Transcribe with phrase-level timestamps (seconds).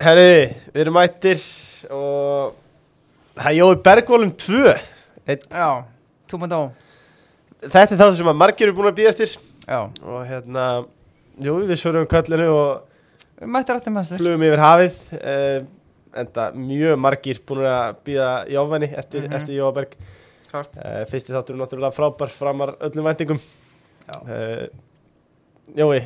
[0.00, 1.40] Herri, við erum mættir
[1.92, 2.54] og
[3.36, 4.60] það er Jói Bergvólum 2
[5.28, 5.66] Einn- Já,
[6.32, 6.70] 2.0
[7.60, 9.34] Þetta er það sem að margir eru búin að býða eftir.
[9.68, 10.62] Já, og hérna,
[11.44, 12.86] jú, við svörum kallinu og
[13.42, 15.58] við mættir aftur maður flugum yfir hafið uh,
[16.24, 19.36] enda mjög margir búin að býða Jófani eftir, Mhm.
[19.36, 19.92] eftir Jóa Berg.
[20.50, 20.78] Klart.
[20.80, 23.40] Uh, Fyrsti þáttur er náttúrulega frábær framar öllum væntingum.
[24.08, 24.16] Já.
[24.24, 24.66] uh,
[25.76, 26.00] Jói,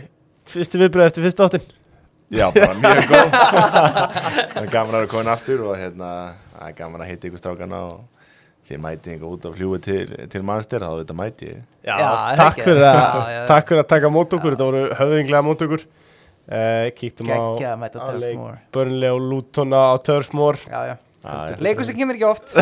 [0.51, 1.71] fyrsti viðbröð eftir fyrsta þáttin
[2.33, 3.35] Já, bara mjög góð.
[3.35, 6.11] Það er gaman að vera komin aftur og hérna,
[6.55, 7.99] það er gaman að hitta ykkur strákana og
[8.69, 11.61] þið mæti ykkur út á fljúi til, til mannstyr, þá þetta mæti ég.
[11.85, 14.69] Já, Já, það takk, fyrir að, Já, já, takk fyrir að taka mót okkur, þetta
[14.71, 15.87] voru höfðinglega mót okkur.
[16.45, 17.41] Uh, Kíktum á,
[17.81, 18.41] mæta á Turf leik
[18.77, 20.97] Burnley og Lutona á Turfmore Já, já.
[21.25, 22.53] Það Leikur sem kemur ekki oft.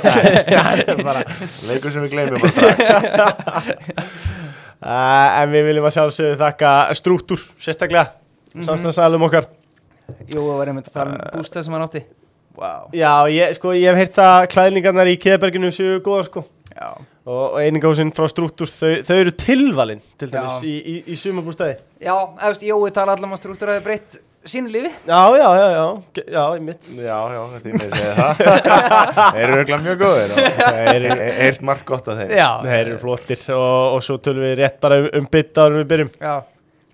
[0.90, 1.22] Er bara,
[1.68, 3.70] Leikur sem við gleymum bara strax.
[4.82, 8.19] Uh, En við viljum að sjálfsögðu þakka Strúttur, sérstaklega
[8.54, 8.64] Mhm.
[8.66, 9.46] Samstæðsalum okkar.
[10.30, 12.02] Jú, það var einmitt að tala um bústað sem hann átti.
[12.60, 12.72] Vá.
[12.92, 16.44] Já, ég, sko, ég hef heyrt að klæðningarnar í Keðberginu séu góðar sko.
[16.74, 16.90] Já,
[17.30, 20.66] Og, og einingásinn frá Strúttur, þau, þau eru tilvalin til dæmis Já.
[20.66, 22.14] í, í, í sumabústæði já
[22.48, 24.16] eftir Jói tala allan um að strúktur hafi breytt
[24.48, 24.88] sínu lífi.
[25.06, 25.84] Já, já, já, já,
[26.32, 28.40] já, ég mitt Já, já, þetta er með að segja það.
[29.36, 32.32] Þeir eru örugglega mjög góðir og Þeir eru- Eirt margt gott af þeim.
[32.40, 35.82] Já, Þeir eru flottir og, og svo tölum við rétt bara um, um bytta árum
[35.82, 36.10] við byrjum.
[36.24, 36.34] Já,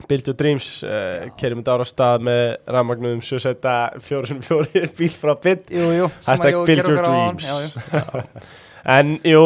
[0.06, 2.42] Build Your Dreams, uh, kerjum þetta ára stað með
[2.76, 7.08] rafmagnuðum sjösæta fjóru sem fjóri bíl frá bytt jú, jú sem Hashtag build your á
[7.08, 7.48] dreams.
[7.48, 8.36] Já, jú
[8.86, 9.40] En jú,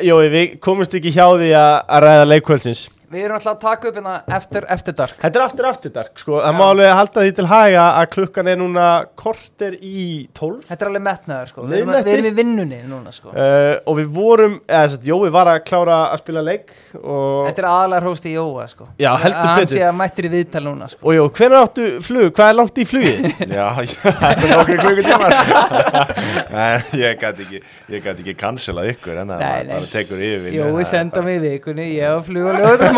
[0.00, 3.96] jú, við komumst ekki hjá því að ræða leikvöldsins Við erum alltaf að taka upp
[3.98, 5.14] hérna eftir, eftir dark.
[5.22, 6.56] Þetta er aftur aftur dark, sko, það Já.
[6.58, 10.02] má alveg halda því til haga að klukkan er núna korter í
[10.36, 10.66] tólf.
[10.68, 11.64] Þetta er alveg metnaður sko.
[11.70, 13.32] Við erum, við erum í vinnunni núna sko.
[13.32, 17.48] Uh, og við vorum, eða þess að Jói var að klára að spila leik og,
[17.48, 18.88] Þetta er aðalega hróst í Jóa sko.
[19.00, 19.74] Já, heldur Hann betur.
[19.78, 21.00] sé að mættir í viðtal núna sko.
[21.08, 23.26] Og jú, hvenær áttu flug, hvað er langt í flugið?
[23.58, 25.32] Já, já, það er nokkri klukkutímar.
[26.58, 27.58] En ég gæti ekki
[27.92, 29.88] Ég gæti ekki cancelað ykkur En það Nei, nei.
[29.92, 32.08] tekur yfir Jói er senda mig vikunni Ég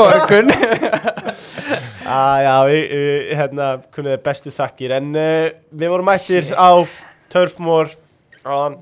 [0.05, 0.55] var að morgun.
[2.11, 2.55] Ah, já,
[3.39, 4.97] hérna, kunnið er bestu þakkir.
[4.97, 5.45] En uh,
[5.79, 6.75] við vorum mættir á
[7.31, 7.95] Turfmore.
[8.43, 8.75] Á,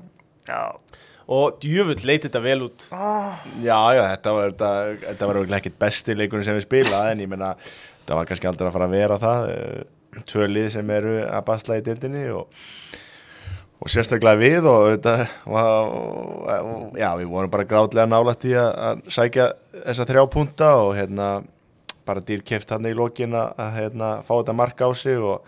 [0.49, 0.73] Já,
[1.29, 2.87] og djöfull leit þetta vel út.
[2.89, 7.53] Já, já, þetta var, þetta, var ekkit besti leikurinn sem við spila en ég meina,
[8.01, 9.51] þetta var kannski aldrei að fara að vera það.
[9.53, 12.49] Eh, tvö lið sem eru að basla í dildinni og,
[13.79, 15.13] og sérstaklega við og þetta
[15.47, 15.93] var,
[16.99, 19.47] já, við vorum bara grátlega nálægt í að, sækja
[19.85, 21.29] þessa þrjá punta og hérna
[22.07, 25.47] bara dýr keft hann í lokin að, hérna, fá þetta marka á sig og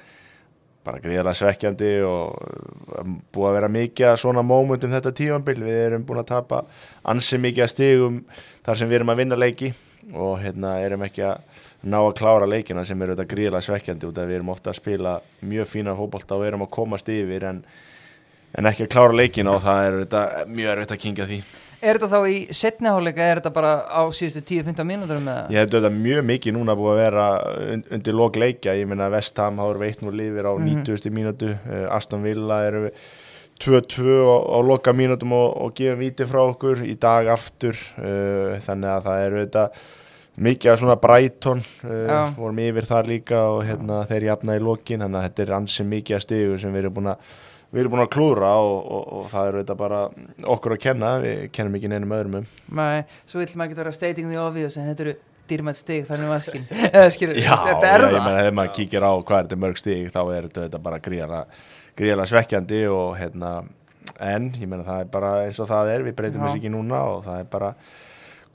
[0.85, 6.23] bara gríðarlega svekkjandi og búið að vera mikið svona mómentum þetta tífambil, við erum búin
[6.23, 6.63] að tapa
[7.11, 8.21] ansi mikið að stigum
[8.65, 9.73] þar sem við erum að vinna leiki
[10.17, 14.17] og hérna erum ekki að ná að klára leikina sem eru þetta gríðarlega svekkjandi út
[14.21, 15.15] að við erum ofta að spila
[15.45, 17.61] mjög fína fótbolta og erum að komast yfir en,
[18.57, 21.41] en ekki að klára leikina og það er þetta mjög erfitt að kingja því
[21.81, 25.71] Er þetta þá í setniháleika Er þetta bara á síðustu 10-15 mínútur með Ég held
[25.73, 27.23] auðvitað mjög mikið núna búið að vera
[27.73, 30.83] und- undir lok leikja, ég meina Vestham eru veitt nú lifir á Mhm.
[30.85, 31.09] 90.
[31.09, 32.93] mínútu uh, Aston Villa eru við
[33.61, 34.05] 2-2
[34.53, 39.03] á, loka mínútum og, og gefum víti frá okkur í dag aftur uh, þannig að
[39.09, 39.65] það eru þetta
[40.41, 45.01] mikið að svona Brighton uh, vorum yfir þar líka og hérna, þeir jafna í lokin
[45.05, 47.17] þannig að þetta er ansi mikið að stigu sem við erum búin að
[47.71, 49.99] við erum búin að klúra og, og, og það eru þetta bara
[50.55, 52.47] okkur að kenna, við kennum ekki neinum öðrum um.
[52.79, 55.17] Nei, svo vill maður ekki vera stating the obvious en þetta eru
[55.51, 56.31] dýrmætt stig færðin
[57.15, 58.17] skilur, Já, þetta er já, það.
[58.27, 62.29] meina ef maður kíkir á hvað er þetta mörg stíg þá er þetta, bara gríðarlega
[62.31, 63.53] svekkjandi og hérna
[64.21, 66.05] en ég meina það er bara eins og það er.
[66.07, 66.47] Við breytum Já.
[66.47, 67.71] þess ekki núna og það er bara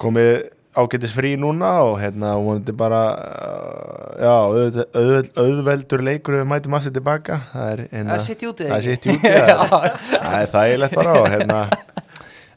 [0.00, 0.32] komið
[0.76, 6.76] ágætis frí núna og hérna vonandi bara uh, já, auð, auð, auðveldur leikur við mætum
[6.78, 7.40] að sér tilbaka.
[7.52, 8.88] Það er hérna sitt í úti það
[9.80, 10.00] er-
[10.40, 11.60] er þægilegt bara og hérna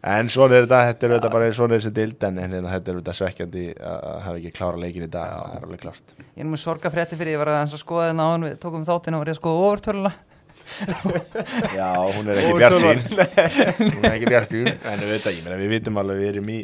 [0.09, 2.91] en svona er þetta, þetta er þetta bara svona er þessi dild en hérna, þetta
[2.93, 6.15] er þetta svekkjandi að að hafa ekki klára leikin í dag, það er alveg klárt.
[6.23, 9.17] Ég er með sorga frétti fyrir, ég var að skoða þetta áðan við tókum þáttinn
[9.17, 10.13] og var ég að skoða overtöluna
[11.79, 12.99] Já, hún er ekki bjart sín
[13.95, 16.57] Hún er ekki bjart sín En við, veit, meina, við vitum alveg við erum í,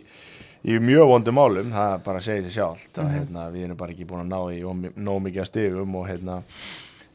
[0.66, 3.14] í mjög vondum málum Það bara segir sér sjálft mm Mhm.
[3.20, 6.42] hérna, Við erum bara ekki búin að ná í nóg mikið að stigum og, hérna,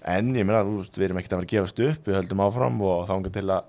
[0.05, 2.45] En ég meina, þú veist, við erum ekkert að fara að gefast upp Við höldum
[2.47, 3.63] áfram og þángar til að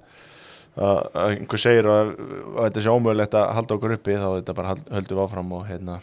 [0.71, 2.11] að einhver segir að,
[2.55, 5.97] að þetta sé ómögulegt að halda okkur uppi þá þetta bara höldum áfram og hérna,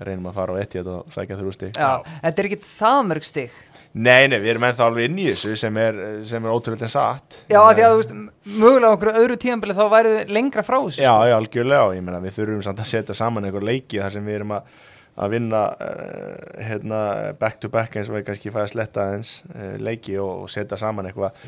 [0.00, 1.90] reynum að fara á ett og sækja þrjú stig Já,
[2.22, 3.50] þetta er ekki það mörg stig
[3.94, 6.90] Nei, nei, við erum ennþá alveg inn í þessu sem er, sem er ótrúlega en
[6.90, 7.36] satt.
[7.46, 8.14] Já, af því að þú veist,
[8.48, 11.28] mögulega á einhverju öðru tíðanbili þá við lengra frá þessu Já, sko.
[11.30, 14.26] já, algjörlega og ég meina við þurfum samt að setja saman einhver leiki þar sem
[14.26, 14.74] við erum að
[15.14, 17.00] að vinna uh, hérna,
[17.38, 20.78] back to back eins og við kannski fæða sletta eins uh, leiki og, og setja
[20.80, 21.38] saman eitthvað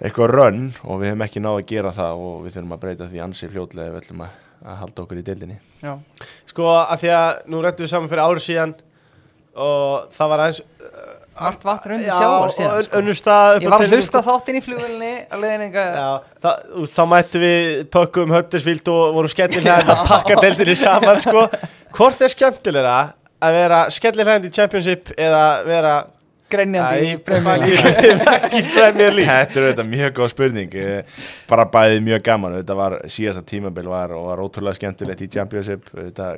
[0.00, 3.10] eitthvað rönn og við hefum ekki náð að gera það og við þurfum að breyta
[3.10, 5.58] því ansið fljótlega ef við ætlum að, að halda okkur í deildinni.
[5.82, 5.92] Já,
[6.48, 7.60] Sko, að því að nú
[11.38, 12.82] rættum við saman fyrir árið síðan og það var aðeins Margt vatn undir sjávar síðan,
[12.86, 12.98] sko.
[13.00, 16.58] önnur stað upp ég var að hlusta þáttinn í veist,
[16.92, 21.46] þá mættum við pökkum höttisvíld og vorum skellilega að pakka deildinni saman sko.
[21.96, 22.96] Hvort er skemmtilegra
[23.42, 25.94] að vera skellilega í Championship eða vera
[26.52, 28.14] grenjandi í Premier League.
[28.36, 29.32] ekki í Premier League.
[29.32, 30.78] Þetta er auðvitað mjög góð spurning.
[30.78, 32.56] Eh, bara bæðið mjög gaman.
[32.60, 35.88] Þetta var síðasta tímabil var og var ótrúlega skemmtilegt í Championship.
[35.96, 36.32] Þetta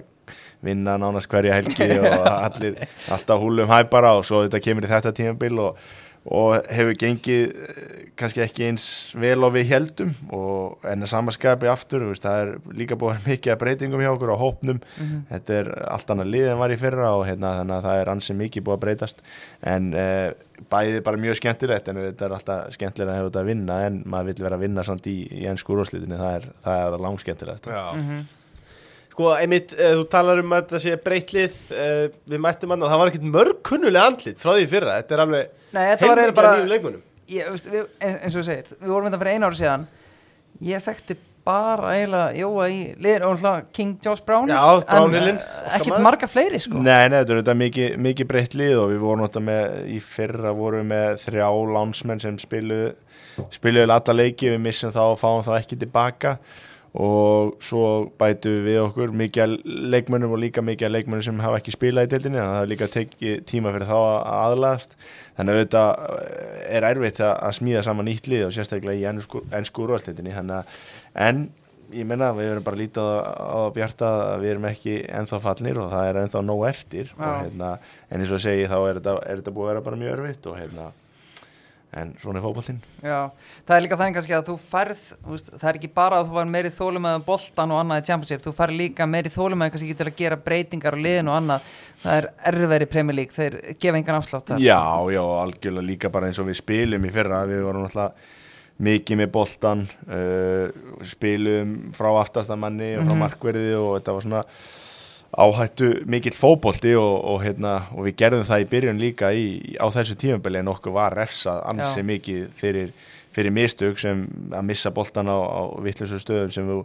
[0.64, 2.78] vinna nánast hverja helgi og allir
[3.12, 5.82] alltaf húlum hæpara og svo þetta kemur í þetta tímabil og,
[6.24, 8.84] og hefur gengið eh, kannski ekki eins
[9.20, 13.52] vel og við heldum og en að samaskapi aftur, veist, það er líka búin mikið
[13.52, 15.18] að breytingum hjá okkur á hópnum Mhm.
[15.32, 18.12] þetta er allt annað lið en var í fyrra og hérna, þannig að það er
[18.14, 19.20] ansið mikið búið að breytast
[19.74, 20.30] en uh,
[20.70, 24.00] bæðið bara mjög skemmtilegt en þetta er alltaf skemmtilega að hefur þetta að vinna en
[24.06, 27.68] maður vil vera að vinna samt í, í ennsku úrvarslitinni, það er, það er langskemmtilegast
[27.68, 27.84] Já.
[28.00, 28.24] Mhm.
[29.14, 32.90] Sko, einmitt, uh, þú talar um að þetta sé breytlið uh, við mættum hann og
[32.90, 36.22] það var ekkert mörg kunnulega andlit frá því fyrra, þetta er alveg Nei, þetta var
[36.22, 39.20] eiginlega bara nýjum leikmunum ég, veist, við, en- eins og þú segir, við vorum þetta
[39.22, 39.86] fyrir einu ári síðan.
[40.64, 45.40] Ég þekkti bara eiginlega Jóa í liðin og náttúrulega King Josh Brown Já, en, Brownhillinn,
[45.40, 46.80] eh, ekkert marga fleiri sko.
[46.80, 49.98] Nei, nei, þetta er þetta mikið, mikið breytt lið og við vorum þetta með, í
[50.04, 52.94] fyrra vorum við með þrjá lánsmenn sem spiluðu
[53.52, 56.38] spiluðu alla leiki, við missum þá og fáum þá ekki tilbaka.
[56.38, 57.86] og svo
[58.20, 59.56] bætu við okkur mikið
[59.90, 62.70] leikmönnum og líka mikið leikmönnum sem hafa ekki spilað í deildinni, þannig að það er
[62.70, 64.96] líka tekið tíma fyrir þá að aðlagast.
[65.34, 65.82] Þannig að þetta
[66.78, 70.80] er erfitt að, smíða saman nýtt lið og sérstaklega í ennsku, ennsku að,
[71.26, 71.44] en
[71.94, 73.22] ég menna við erum bara lítið á,
[73.58, 77.14] að bjarta að við erum ekki ennþá fallnir og það er ennþá nóg eftir.
[77.18, 80.04] Og, hérna, en eins og segi þá er þetta, er þetta búið að vera bara
[80.04, 80.92] mjög erfitt og hérna
[81.96, 83.18] en svona er fótballtinn Já,
[83.68, 86.36] það er líka þannig kannski að þú færð veist, það er ekki bara að þú
[86.40, 89.72] var meiri þólum með boltan og annað í Championship, þú færð líka meiri þólum með
[89.74, 91.68] kannski ekki til að gera breytingar á liðin og annað
[92.04, 94.54] það er erfveri Premier League, þeir gefa engan afslátt.
[94.60, 94.80] Já,
[95.14, 98.32] já, algjörlega líka bara eins og við spilum í fyrra, við vorum náttúrulega
[98.84, 100.66] mikið með boltan uh,
[101.06, 103.20] spilum frá aftastamanni og frá Mhm.
[103.22, 104.42] markverði og þetta var svona
[105.40, 109.44] áhættu mikill fótbolti og, og, hérna, og við gerðum það í byrjun líka í,
[109.80, 112.06] á þessu tímabili en okkur var refsað ansi Já.
[112.10, 112.92] mikið fyrir,
[113.34, 114.20] fyrir mistök sem
[114.54, 116.76] að missa boltan á, á vittlusu stöðum sem þú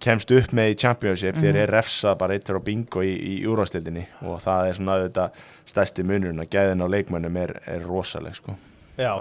[0.00, 1.42] kemst upp með í Championship Mhm.
[1.44, 5.42] þegar er refsað bara eittur á bingo í, í úrvastildinni og það er svona auðvitað
[5.68, 8.56] stærsti munurinn að gæðin á leikmönnum er, er rosaleg sko.
[8.98, 9.12] Já,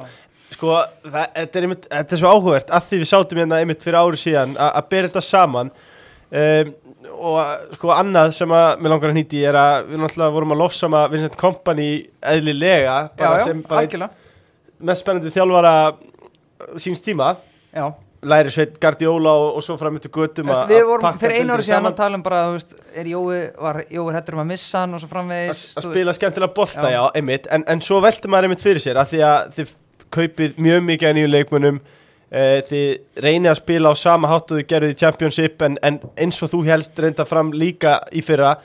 [0.56, 0.72] sko,
[1.04, 4.00] það, þetta, er einmitt, þetta er svo áhugavert að því við sátum hérna einmitt fyrir
[4.00, 5.72] ári síðan að bera þetta saman
[6.32, 6.72] um,
[7.12, 10.62] og sko annað sem að mér langar að nýti er að við náttúrulega vorum að
[10.64, 11.88] lofsama Vincent Kompany
[12.22, 14.12] eðlilega já, bara já, sem bara algjörlega.
[14.90, 15.74] mest spennandi þjálfara
[16.82, 17.32] síns tíma.
[17.74, 17.88] Já,
[18.28, 21.66] læri sveit Guardiola og, og svo fram eftir göttum að- við vorum fyrir einu ári
[21.68, 24.94] síðan að tala um bara, veist, er Jói, var Jói hættur um að missa hann
[24.98, 27.12] og svo framvegis að spila skemmtilega bolta, já, Já.
[27.16, 27.48] einmitt.
[27.54, 29.76] En, en svo veltum maður einmitt fyrir sér að því að þið
[30.18, 31.80] kaupið mjög mikið nýju leikmunum
[32.32, 36.02] uh, þið reynið að spila á sama hátt og þið gerðið í Championship en, en
[36.18, 38.58] eins og þú helst reynda fram líka í fyrra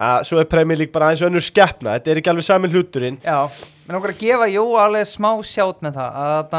[0.00, 3.18] að svo er Premier League bara aðeins önnur skeppna þetta er ekki alveg sami hluturinn.
[3.24, 3.44] Já,
[3.86, 6.56] mér langar að gefa Jói alveg smá sjátt með það að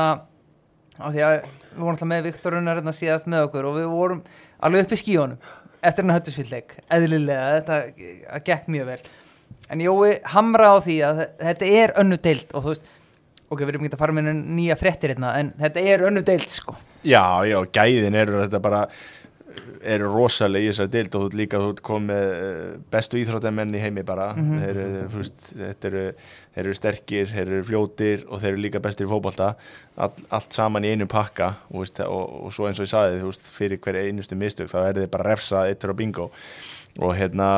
[1.01, 3.89] af því að við vorum alltaf með Viktor Unnar hérna síðast með okkur og við
[3.91, 4.21] vorum
[4.61, 8.99] alveg upp í skíunum eftir hennar höttisfylleik, eðlilega þetta gekk mjög vel.
[9.71, 12.91] En Jói hamra á því að þetta er önnu deild og þú veist
[13.51, 16.51] ok, við erum ekki að fara með nýja fréttir hérna en þetta er önnu deild
[16.51, 16.77] sko.
[17.03, 18.85] Já, já, gæðin eru þetta bara
[19.81, 22.59] eru rosalega í þessari dild og þú líka þú komið eh,
[22.93, 24.29] bestu íþróttamenn í heimi bara.
[24.37, 24.59] Mhm.
[24.61, 26.03] þeir, eru, þú veist, þetta eru,
[26.55, 29.53] þeir eru sterkir, þeir eru fljótir og þeir eru líka bestir í fótbolta.
[30.01, 33.31] All, allt saman í einu pakka og, og, og svo eins og ég saði þú
[33.33, 36.29] veist, fyrir hver einustu mistök þá er þið bara refsa eittur á bingo
[36.99, 37.49] og hérna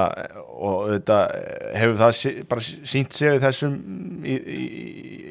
[0.53, 1.17] og þetta
[1.79, 3.77] hefur það sí- bara sínt sig þessum
[4.23, 4.63] í, í,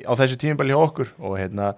[0.02, 1.12] á þessu tímabæli hjá okkur.
[1.22, 1.74] Og hérna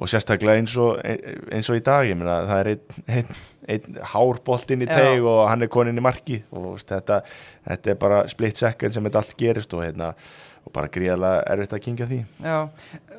[0.00, 3.34] og sérstaklega eins og, eins og í dag ég meina það er einn ein,
[3.74, 4.94] ein hár boltinn í Já.
[4.96, 6.38] teig og hann er konin í marki.
[6.54, 7.20] Og þetta,
[7.68, 10.14] þetta er bara split second sem þetta allt gerist og, hérna,
[10.64, 12.22] og bara gríðarlega erfitt að kingja því.
[12.46, 12.56] Já,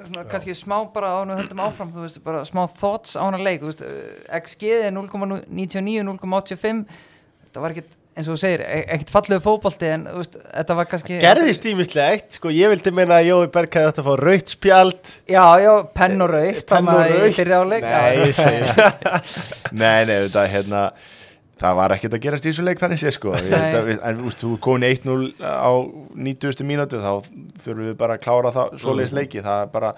[0.07, 3.45] svona, kannski smá bara án og höldum áfram, þú veist, bara smá thoughts án að
[3.45, 6.85] leik, þú veist, eh, XG er 0,99, 0,85
[7.45, 10.89] þetta var ekkit, eins og þú segir e- ekkit fallegu fótbolti en veist, þetta var
[10.91, 14.53] kannski gerðist ímislegt, sko ég vildi meina að Jói Berg hefði átt að fá rautt
[14.55, 15.13] spjald.
[15.31, 19.25] Já, já, penn og raukt Penn og áleik Nei, ég segi
[19.81, 20.83] Nei, nei, þetta hérna
[21.61, 23.35] það var ekkert að gerast í þessu leik þannig sé sko.
[23.37, 25.71] Að en veist, þú er komin 1-0 á
[26.17, 26.65] 90.
[26.67, 27.11] mínútu þá
[27.61, 29.93] þurfum við bara að klára það svoleiðis leiki það er bara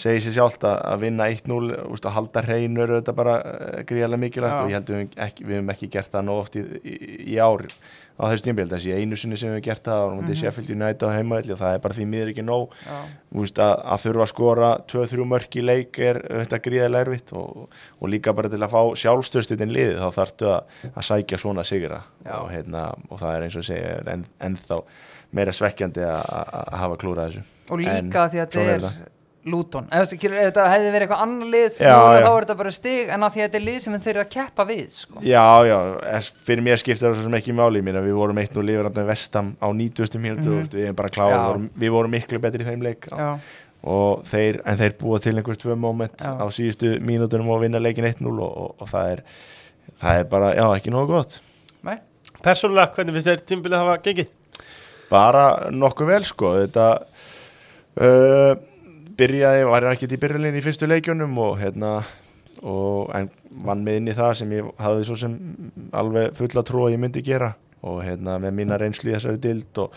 [0.00, 3.80] segir sér sjálft að, að vinna 1-0 þú veist, að halda hreinur þetta bara uh,
[3.88, 4.62] gríðarlega mikilvægt Já.
[4.62, 6.94] og ég held að við, hefum ekki gert það nóg oft í, í,
[7.34, 7.66] í ár
[8.20, 10.38] á þessu tímbil þessi einu sinni sem við hefum gert það og mm -hmm.
[10.40, 12.74] Sheffield United á heimaðli og það er bara því miður ekki nóg.
[13.30, 17.68] Veist, að, að þurfa að skora 2-3 mörk í leik er þetta gríðarlega erfitt og,
[18.00, 22.02] og líka bara til að fá sjálfstöðstundin liðið þá þarftu að, að sækja svona sigra.
[22.26, 24.82] Og, hérna, og það er eins og segja en, ennþá
[25.32, 27.48] meira svekkjandi að, að að hafa klúrað þessu.
[27.70, 31.04] Og líka En því að þetta er er Luton, ef þetta- ef þetta hefði verið
[31.06, 32.26] eitthvað annar lið Já, þá já.
[32.36, 34.28] er þetta bara stig en að því að þetta er lið sem þeir eru að
[34.34, 35.20] keppa við sko.
[35.24, 35.78] Já, já,
[36.44, 39.56] fyrir mér skiptir það svo sem ekki máli mín við vorum eitt og lifur vestam
[39.62, 40.18] á 90.
[40.20, 40.60] mínútu Mhm.
[40.60, 43.38] mm við erum bara kláð, við vorum, við vorum miklu betri í þeim leik Já,
[43.82, 46.36] og þeir, en þeir búa til einhvers tvö moment Já.
[46.36, 49.22] á síðustu mínútunum og vinna leikin 1-0 og, og, og það er
[50.02, 51.40] það er bara, já, ekki nógu gott
[51.82, 51.96] nei,
[52.44, 54.28] Persónulega, hvernig finnst þér tímbilið hafa gengið?
[55.10, 56.86] bara nokkuð vel sko þetta
[58.00, 58.54] uh,
[59.20, 62.00] byrjaði, var ekki í byrjulinn í fyrstu leikjunum og hérna
[62.60, 63.30] og en
[63.64, 65.36] vann með inn í það sem ég hafði svo sem
[65.96, 67.54] alveg fulla trú að ég myndi gera
[67.86, 69.94] og hérna með mína reynslu í þessari dild og,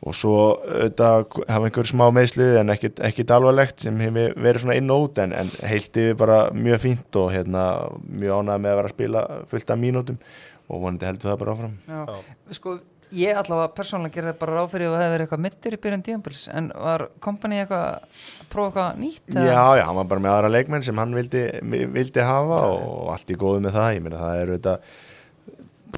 [0.00, 4.78] og svo auðvitað hafa einhver smá meðslið en ekkit, ekkit alvarlegt sem hefur verið svona
[4.80, 7.66] inn og út en, en heilt yfir bara mjög fínt og hérna
[8.06, 10.22] mjög ánægð með að vera að spila fullt af mínútum
[10.70, 12.00] og vonandi heldur það bara áfram já.
[12.00, 12.56] Já.
[12.56, 12.78] sko
[13.16, 16.04] ég allavega persónulega gerði bara ráð fyrir að það hefði verið eitthvað mittir í byrjun
[16.06, 19.46] tíðanbils en var kompani eitthvað að prófa eitthvað nýtt eða?
[19.50, 21.44] Já, já, hann var bara með aðra leikmenn sem hann vildi,
[21.96, 24.90] vildi hafa og allt í góðu með það, ég meina það er auðvitað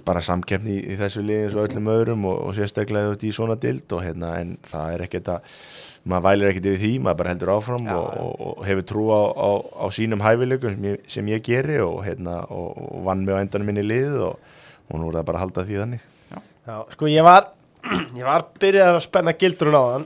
[0.07, 3.33] bara samkeppni í, í þessu liði eins og öllum öðrum og, og sérstaklega út í
[3.37, 5.51] svona dild og hérna en það er ekkert að
[6.09, 8.23] maður vælir ekkert yfir því, maður bara heldur áfram Já, og, já.
[8.23, 9.51] og, og hefur trú á, á,
[9.85, 12.41] á sínum hæfileikum sem ég, sem ég geri og hérna
[13.05, 16.09] vann mig á endanum minni lið og nú er það bara að halda því þannig
[16.63, 17.49] Já, sko ég var
[18.19, 20.05] ég var byrjað að spenna gildrun á hann.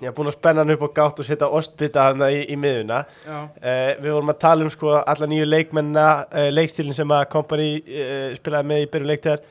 [0.00, 2.56] Ég var búin að spenna hann upp og gátt og setja ostbita hann í, í
[2.56, 7.26] miðuna uh, við vorum að tala um sko alla nýju leikmennina uh, leikstílinn sem að
[7.34, 9.46] kompani uh, spilaði með í byrjun leiktíðar.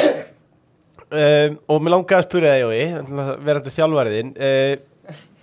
[1.10, 4.28] Um, og mér langaði að spyrja það Jói verandi þjálfariðin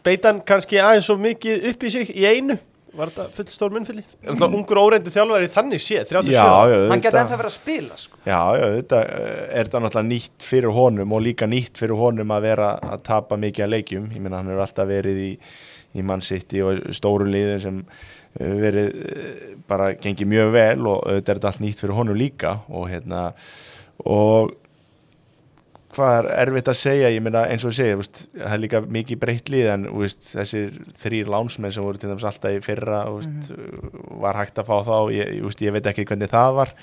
[0.08, 2.56] beitan kannski aðeins svo mikið upp í sig í einu
[2.98, 6.50] var þetta full stór munnfylli er alltaf ungur óreindu þjálfari þannig séð 37 Já, já,
[6.50, 7.20] hann auðvitað.
[7.22, 8.20] ennþá verið að spila sko.
[8.28, 12.46] Já, já, þetta er þetta náttúrulega nýtt fyrir honum og líka nýtt fyrir honum að
[12.50, 14.08] vera að tapa mikið að leikjum.
[14.18, 15.32] Ég meina hann hefur alltaf verið í,
[15.98, 17.82] í Man City og stóru liðin sem
[18.38, 22.18] hefur verið eh, bara gengið mjög vel og þetta er þetta allt nýtt fyrir honum
[22.20, 23.28] líka og hérna
[24.06, 24.52] og
[25.98, 28.82] hvað er erfitt að segja, ég meina eins og ég segja, veist, það er líka
[28.98, 33.02] mikið breytt lið en veist, þessir þrýr lánsmenn sem voru til dæmis alltaf í fyrra
[33.16, 33.52] veist,
[34.22, 36.74] var hægt að fá þá, ég, ég, veit ekki hvernig það var,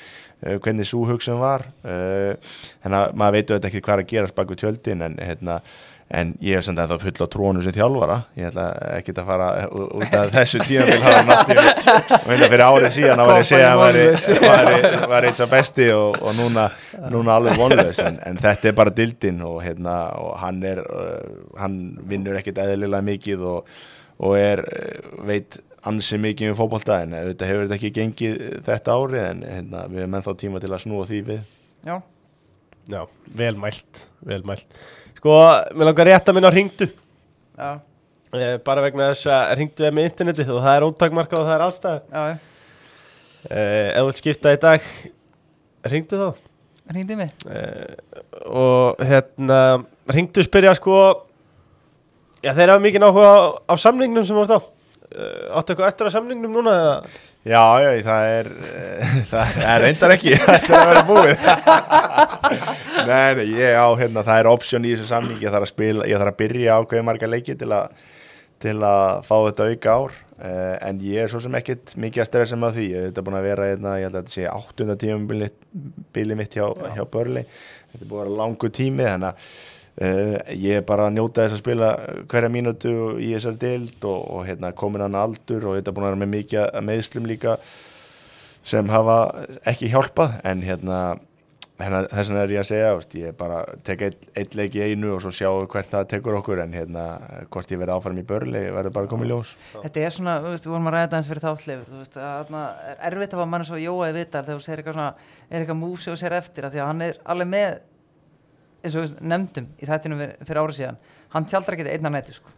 [0.43, 2.55] uh, hvernig svo hugsun var, uh,
[2.85, 5.61] þannig að maður veitu ekki hvað er að gerast baku tjöldin en, hérna,
[6.15, 8.67] en ég hef samt ennþá full á trónu sem þjálfara, ég ætla
[8.99, 13.21] ekki að fara út af þessu tíma til hafa náttúrulega, og hérna fyrir árið síðan
[13.21, 13.83] þá var ég að segja að
[14.45, 16.69] Kompani var, eitt svo besti og, og núna,
[17.13, 18.01] núna alveg vonlaus.
[18.05, 21.79] En, en þetta er bara dildin og, hérna, og hann er uh, hann
[22.09, 23.77] vinnur ekkit eðlilega mikið og,
[24.25, 28.99] og er uh, veit ansi mikið um fótbolta en þetta hefur þetta ekki gengið þetta
[28.99, 31.43] árið en hérna, við erum ennþá tíma til að snúa því við.
[31.85, 31.99] Já,
[32.91, 33.01] Já,
[33.39, 34.67] vel mælt, vel mælt.
[35.17, 35.35] Sko,
[35.73, 36.87] mér langar rétt að minna á ringdu
[37.57, 37.69] já,
[38.37, 41.55] eh, bara vegna þess að ringdu er með internetið og það er ótakmarka og það
[41.57, 42.37] er allstað já, já.
[43.49, 44.91] eh, Ef þú vilt skipta í dag
[45.95, 46.29] ringdu þá.
[46.93, 47.31] Hringdi mig.
[47.49, 47.95] Eh,
[48.53, 49.61] og hérna
[50.13, 50.99] ringdu spyrja sko
[52.45, 54.61] já, þeir hafa mikið áhuga á, á samningnum sem þú varst á.
[55.15, 56.97] Eh, Áttu eitthvað eftir að samningnum núna eða?
[57.45, 58.47] Já, já, það er
[59.33, 60.37] það er reyndar ekki.
[60.45, 61.35] Þetta er að vera búið
[63.09, 66.11] Nei, nei, ég á, hérna, það er option í þessu samningi, ég þarf að spila
[66.11, 68.05] ég þarf að byrja ákveði marga leiki til að
[68.65, 70.15] til að fá þetta auka ár.
[70.35, 73.47] Uh, en ég er svo sem ekkit mikið að stressa með því, þetta búin að
[73.47, 75.51] vera hérna, ég held að þetta sé áttunda tíma
[76.17, 76.65] bíli mitt hjá,
[76.97, 79.45] hjá Börli þetta er búin að vera langu tími þannig að
[80.03, 81.91] uh, ég er bara að njóta þess að spila
[82.33, 86.09] hverja mínútu í þessari dild og, og hérna, komin hann aldur og þetta er búin
[86.09, 87.57] að vera með mikið meðslum líka
[88.65, 89.19] sem hafa
[89.71, 90.39] ekki hjálpað.
[90.49, 91.01] En hérna,
[91.85, 94.83] hérna þess vegna er ég að segja veist, ég bara tek eitt, eitt leik í
[94.85, 97.05] einu og svo sjá hvert það tekur okkur en hérna
[97.53, 99.55] hvort ég verði áfram í börli verður bara komið ljós.
[99.77, 102.19] Þetta er svona, þú veist, við vorum að ræða þetta eins fyrir þáttlif þú veist,
[102.19, 105.61] að er erfitt að fá mann svo jóaði vitar þegar þú segir eitthvað svona, er
[105.61, 107.79] eitthvað músi og sér eftir að því að hann er alveg með
[108.85, 111.01] eins og nefndum í þættinu fyrir, fyrir árið síðan
[111.35, 112.53] hann tjaldar ekki einna nætti sko.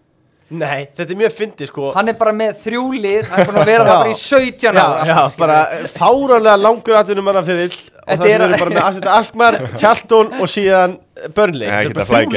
[0.47, 1.89] Nei, þetta er mjög fyndið sko.
[1.97, 3.99] Hann er bara með þrjú lið, hann er búin að vera það Já.
[3.99, 5.41] bara í 17 Já, ára já, skilur.
[5.43, 9.07] bara fáralega langur atvinnum manna fyrir og Þetta það sem er- við bara með Asset
[9.17, 10.97] Alkmaar, Tjaldón og síðan
[11.35, 11.67] Burnley.
[11.67, 12.37] Nei, Þetta ekki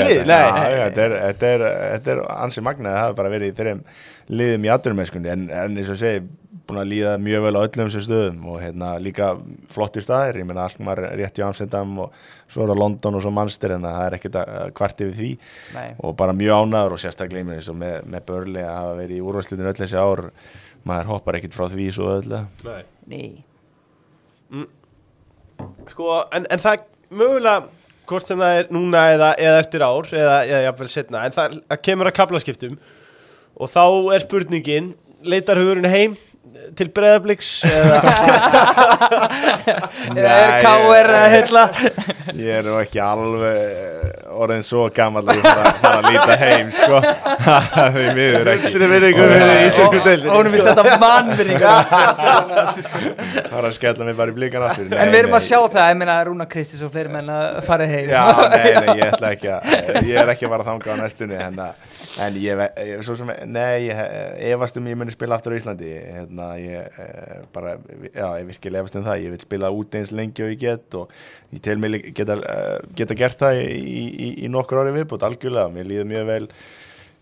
[1.05, 3.81] er er, er, er ansi magnað Það hafa bara verið í þeirrim
[4.39, 6.21] liðum í aðdurumennskunni en, en eins og segi,
[6.69, 9.29] búin að líða mjög vel á öllum þessum stöðum og hérna líka
[9.73, 12.13] flottir staðir, ég meina Alkmaar rétt í Amsterdam og
[12.49, 15.31] svo er það London og svo Manchester en það er ekkert að kvart yfir því.
[15.75, 15.87] Nei.
[16.05, 19.79] og bara mjög ánæður og sérstaklega með, með Börli að hafa verið í úrvarslutinu öll
[19.81, 20.23] þessi ár
[20.85, 22.83] maður hoppar ekkert frá því svo öll Nei.
[23.09, 24.65] Nei.
[25.91, 27.67] Sko, en, en það mögulega
[28.09, 31.59] hvort sem það er núna eða, eða eftir ár eða, eða jafnvel setna en það,
[31.69, 32.79] það kemur að kaplaskiptum
[33.59, 33.83] og þá
[34.15, 34.89] er spurningin
[35.29, 36.15] leitar hugurinn heim
[36.77, 37.99] til breðabliks eða
[40.15, 41.11] er K.R.
[41.19, 41.63] að heilla
[42.39, 46.99] Ég er nú ekki alveg orðin svo gammal að fara, að líta heim sko.
[47.95, 48.71] Því miður ekki.
[48.75, 50.75] Fyrir virðingu fyrir íslensku deildinni, Ónum við sko.
[50.77, 51.79] þetta mannverðingar
[53.53, 54.93] fara að skella mig bara í blíkan aftur.
[54.95, 57.89] En við erum að sjá það, ég meina Rúna Kristis og fleiri menn að fara
[57.89, 58.07] heim.
[58.13, 59.61] Já, nei, nei, ég ætla ekki að
[60.07, 61.61] ég er ekki að fara að þanga á næstunni en,
[62.17, 63.99] en ég, ég, svo sem nei, ég
[64.53, 65.91] efast um ég muni spila aftur á Íslandi.
[66.15, 67.75] Hérna, ég eh, bara,
[68.09, 69.23] já, ég virkilega efast um það.
[69.25, 71.13] Ég vil spila út eins lengi og ég get og
[71.53, 75.73] ég tel mig geta, eh, geta gert það í, í, í nokkur ári viðbútt algjörlega,
[75.75, 76.45] mér líður mjög vel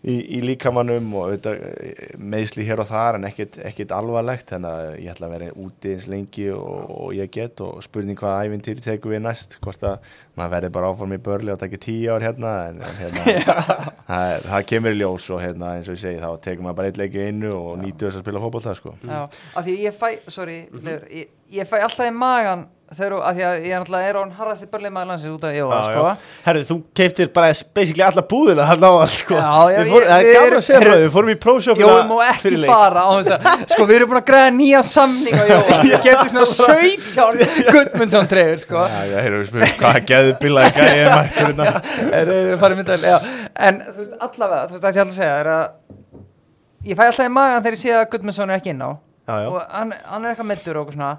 [0.06, 4.70] í, í líkamannum og auðvitað, eh, meiðsli hér og þar en ekkit, ekkit alvarlegt þannig
[4.70, 8.46] að ég ætla að vera úti eins lengi og, og ég get og spurning hvað
[8.46, 9.98] æfintýri tekur við næst hvort að
[10.38, 13.24] maður verði bara áform í börli og takja tíu ár hérna en, en hérna,
[14.08, 16.92] það, er- það kemur ljós og hérna eins og ég segi þá tekur maður bara
[16.92, 18.94] eitt leikið innu og nýtu þess að spila fótbolta sko.
[19.02, 19.24] Já,
[19.58, 23.34] af því ég fæ, sorry, Leifur, ég, ég fæ alltaf í magan þegar, þú- af
[23.36, 26.04] því að ég er náttúrulega er án harðasti börlið maður landsins út af Jóa, sko.
[26.46, 29.34] Herru, þú keiftir bara basically alla búðina hann á all sko.
[29.36, 32.06] Já, Við ég- Það er við erum- að segja það, við fórum í prófsjófina Jói
[32.08, 35.44] má ekki fara á þess að, sko við erum búin að græða nýja samning á
[35.52, 38.80] Jóa, ég kefti svona 17 Guðmundsson treyður, sko.
[38.88, 41.68] Já, já, heyrðu, við spyrum hvað geðu bilaði gæði er mættur hérna?
[42.08, 43.18] Er, er, er farið myndal, já.
[43.68, 45.68] en þú veist allavega, þú veist það ég ætla að segja er að
[46.88, 48.90] ég fæ alltaf í magan þegar ég sé að Guðmundsson er ekki inn á.
[49.28, 49.48] Já, já.
[49.52, 51.18] og hann, hann er eitthvað meittur og svona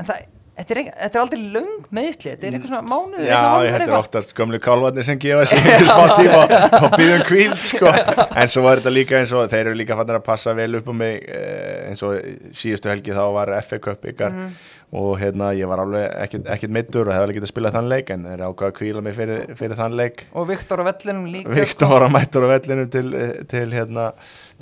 [0.00, 0.24] en það,
[0.60, 3.94] þetta er, er aldrei löng meðsli, þetta er eitthvað svona mánuður Já, ég þetta er
[4.00, 7.94] oftast gömlu kálvarnir sem gefa sér einhver smá tíma og, og býðum kvíld sko.
[7.94, 10.90] en svo var þetta líka eins og þeir eru líka fannir að passa vel upp
[10.90, 12.18] á mig eh, eins og
[12.60, 14.52] síðustu helgi þá var FA Cup ykkar Mhm.
[14.90, 18.08] og hérna ég var alveg ekkert, ekkert mittur og hefði alveg getað spilað þann leik
[18.10, 21.54] en þeir ákvaða að kvíla mig fyrir, fyrir þann leik og Viktor á vellinum líka
[21.54, 23.04] Viktor var að mættur á vellinu til,
[23.52, 24.08] til, hérna,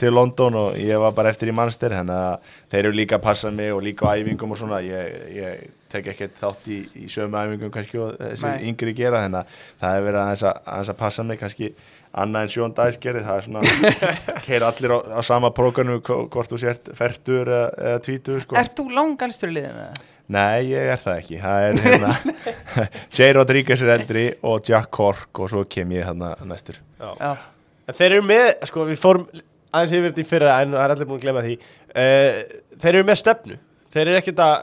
[0.00, 3.26] til London og ég var bara eftir í mannstyr þannig að þeir eru líka að
[3.26, 7.06] passa mig og líka á æfingum og svona ég, ég tek ekkert þátt í, í
[7.12, 8.68] sömu æfingum kannski og þessi Nei.
[8.70, 11.72] yngri gera þannig að það hefur verið aðeins að, að passa mig kannski
[12.18, 14.04] annað en sjón dagsgerði það er svona
[14.46, 18.56] keira allir á, á sama prógranu hvort þú sért fertur eða, eða tvítur sko.
[18.60, 19.90] Ert þú langalstur í liðinu?
[20.28, 22.10] Nei, ég er það ekki það er hérna
[23.16, 27.38] Jay Rodríguez er eldri og Jack Cork og svo kem ég hérna næstur Já,
[27.88, 29.22] En þeir eru með, sko, við fórum
[29.72, 31.60] aðeins yfir þetta í fyrra en það er allir búin að glemma því.
[31.88, 32.42] Uh,
[32.78, 33.62] Þeir eru með stefnu.
[33.88, 34.56] Þeir eru ekkert að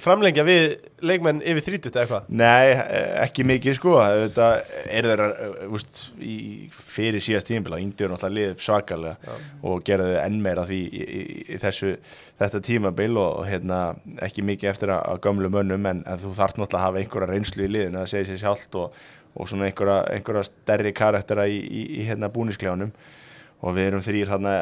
[0.00, 0.62] framlengja við
[1.04, 2.28] leikmenn yfir 30 eða eitthvað?
[2.40, 3.94] Nei, eh, ekki mikið sko.
[4.00, 4.48] Þetta
[4.86, 6.36] er þeirra uh, úst, í,
[6.72, 11.22] fyrir síðast tímabila yngdi eru náttúrulega liðið svakalega og gerði enn meira því í, í,
[11.56, 11.94] í þessu,
[12.40, 13.80] þetta tímabil og, hérna,
[14.24, 17.32] ekki mikið eftir að, að gömlu mönnum en, en þú þarf náttúrulega að hafa einhverja
[17.32, 19.02] reynslu í liðinu að segja sér sjálft og,
[19.36, 22.94] og svona einhverja, einhverja stærri karaktera í, í, í hérna búniskljáunum
[23.62, 24.52] og við erum þrýr hérna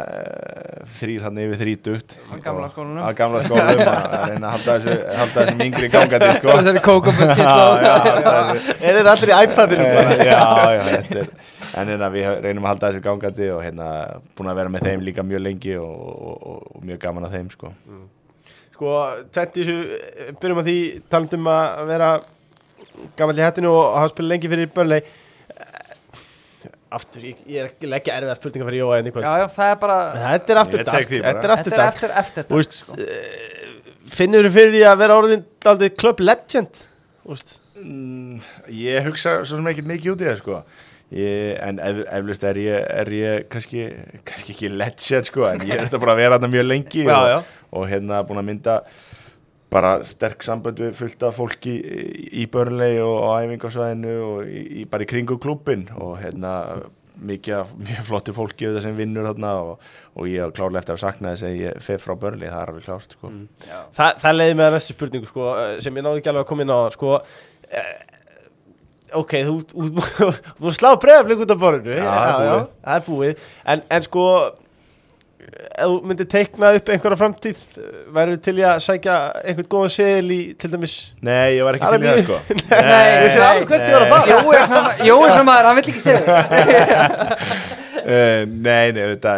[0.98, 3.00] þrýr hérna yfir þrítugt Á gamla skólanum.
[3.00, 6.82] á gamla skólanum að að reyna að halda þessu, halda þessu yngri gangandi sko þessari
[6.84, 10.16] halda þessu Er þeir allir í iPadinu bara?
[10.16, 10.42] Eh, já,
[10.76, 11.32] já, þetta er
[11.80, 13.88] en hérna við reynum að halda þessu gangandi og hérna
[14.36, 17.36] búin að vera með þeim líka mjög lengi og, og, og, og mjög gaman að
[17.38, 17.72] þeim sko.
[18.74, 18.92] Sko,
[19.32, 19.98] tvett í þessu,
[20.42, 20.76] byrjum á því
[21.12, 22.12] talandum að vera
[23.16, 25.00] í hættinu og hafa spilað lengi fyrir börnlei
[26.90, 29.33] Aftur, ég, ég er ekki að leggja erfiða spurningar fyrir Jóa en í kvöld Já,
[29.38, 31.00] já, það er bara Þetta er aftur bara.
[31.00, 32.96] Þetta er er dag eftir, eftir Þú dag, veist, sko.
[32.98, 36.81] uh, finnur þú fyrir því að vera orðin aldrei club legend
[37.31, 38.40] veist mm,
[38.81, 40.59] ég hugsa svo sem ekki mikið út í það sko.
[41.14, 43.87] ég, en ef, eflust er ég, er ég kannski,
[44.26, 47.14] kannski ekki legend sko, en ég er þetta bara að vera þarna mjög lengi Já,
[47.16, 47.38] og, já.
[47.79, 48.76] og hérna búin að mynda
[49.70, 52.06] bara sterk sambönd við fullt af fólki í,
[52.42, 56.54] í börnlei og á æfingarsvæðinu og í, í, bara í kringu klubbin og hérna
[57.20, 60.96] mikið, af- mjög flottu fólki auðvitað sem vinnur þarna og, og ég á klárlega eftir
[60.96, 63.33] að sakna þess að ég fer frá börnlei, það er alveg klárt sko.
[63.98, 66.50] Þa, Það leiði með að næstu spurningu sko, eh, sem ég náðu ekki alveg að
[66.52, 67.18] koma inn á sko,
[67.70, 67.90] eh,
[69.11, 70.02] Ok, þú, þú,
[70.61, 71.96] þú, slá bregðaflik út af borðinu.
[71.98, 72.04] Er
[72.87, 73.40] það er búið.
[73.74, 74.22] En, en sko
[75.50, 77.58] ef þú myndir teikna upp einhverja framtíð
[78.14, 80.94] værið til í að sækja einhvern góðan seðil í til dæmis?
[81.26, 82.36] Nei, ég var ekki til í það mjög- sko.
[82.90, 84.24] Nei, Ég sé alveg hvert ég var að fara.
[84.38, 84.66] Jói er
[85.34, 86.20] er maður, hann vill ekki segja
[88.66, 89.32] nei, nei, þetta,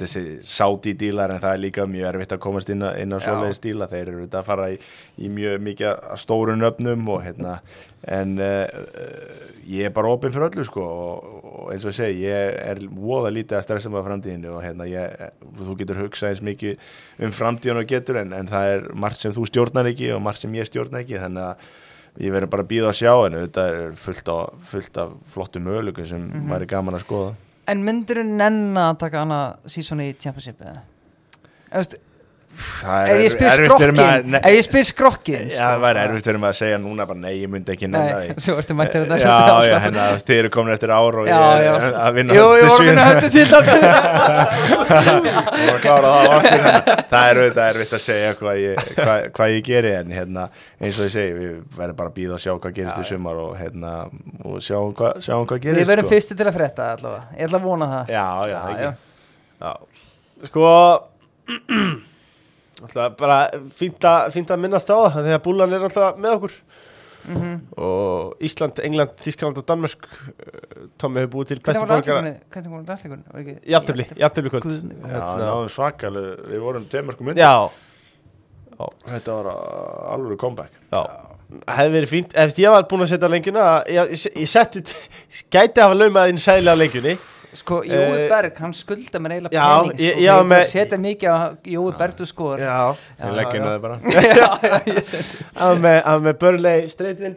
[0.00, 3.24] þessi sáti dílar en það er líka mjög erfitt að komast inn, inn á Já.
[3.28, 4.78] svoleiðis díla þeir eru þetta að fara í,
[5.18, 7.58] í mjög mikið að stóru nöfnum og hérna
[8.06, 8.66] en uh,
[9.66, 12.82] ég er bara opinn fyrir öllu sko og, og eins og ég segi, ég er
[12.94, 15.26] voða lítið að stressa með framtíðinu og hérna ég,
[15.58, 16.86] þú getur hugsað eins mikið
[17.26, 20.44] um framtíðinu og getur en, en það er margt sem þú stjórnar ekki og margt
[20.44, 21.66] sem ég stjórnar ekki þannig að
[22.22, 25.66] ég verður bara að býða að sjá en þetta er fullt af, fullt af flottum
[25.68, 26.46] möguleikum sem Mhm.
[26.54, 27.34] væri gaman að skoða
[27.66, 30.84] En myndir þú nenn að taka hana sísón í Championship eða?
[31.66, 31.96] Ef veist,
[32.56, 36.40] Það spyr erfitt mig skrokkin að- Ef ég spyr skrokkin Já, það væri erfitt fyrir
[36.40, 38.36] mig að segja núna bara nei, ég myndi ekki Nei, því.
[38.46, 39.36] svo ertu mættir þetta Já,
[39.68, 42.80] já, hérna, þið eru komin eftir ár og ég er að vinna Jú, ég voru
[42.80, 43.04] að vinna
[44.46, 46.72] að klára það hérna.
[47.30, 48.74] er auðvitað erfitt að segja hvað ég,
[49.66, 50.46] geri en hérna,
[50.80, 53.36] eins og ég segi, við verðum bara að býða og sjá hvað gerist í sumar
[53.42, 53.92] og, hérna,
[54.46, 55.20] og sjáum, hvað,
[55.66, 56.14] gerist Við verðum sko.
[56.14, 57.24] fyrsti til að frétta allavega.
[57.36, 58.04] Ég ætla að vona það
[62.82, 63.38] alltaf bara
[63.76, 66.58] fínt að, að minnast á það þegar búlan er alltaf með okkur.
[67.26, 67.54] Mhm.
[67.82, 72.34] og Ísland, England, Þískland og Danmörk uh, Tommi hefur búið til bestu var borgara?
[72.54, 73.54] Hvernig var landsleikunni?
[73.66, 74.52] Jafntefli, jafntefli.
[74.52, 74.68] kvöld.
[75.02, 75.32] Hérna.
[75.40, 77.66] náðum svakalega, við vorum tveimörkum undir Já,
[79.08, 80.78] Þetta var uh, alveg comeback.
[80.92, 81.02] Já.
[81.56, 84.82] Það hefði verið fínt, ef ég var búin að setja lengjuna ég, ég, ég setti,
[85.54, 87.14] gæti hafa laumað inn sæli á lengjunni
[87.54, 90.48] Sko, Jói Eh, Berg, hann skulda mér eiginlega já, pening ég- sko, ég var Ég
[90.50, 92.78] með setja mikið á Jói Berg þú skor Já,
[93.22, 93.96] Ég legg inn að það bara.
[94.12, 94.20] Já,
[94.62, 95.02] já, ég
[95.56, 97.36] hann var með, með Burnley streitvin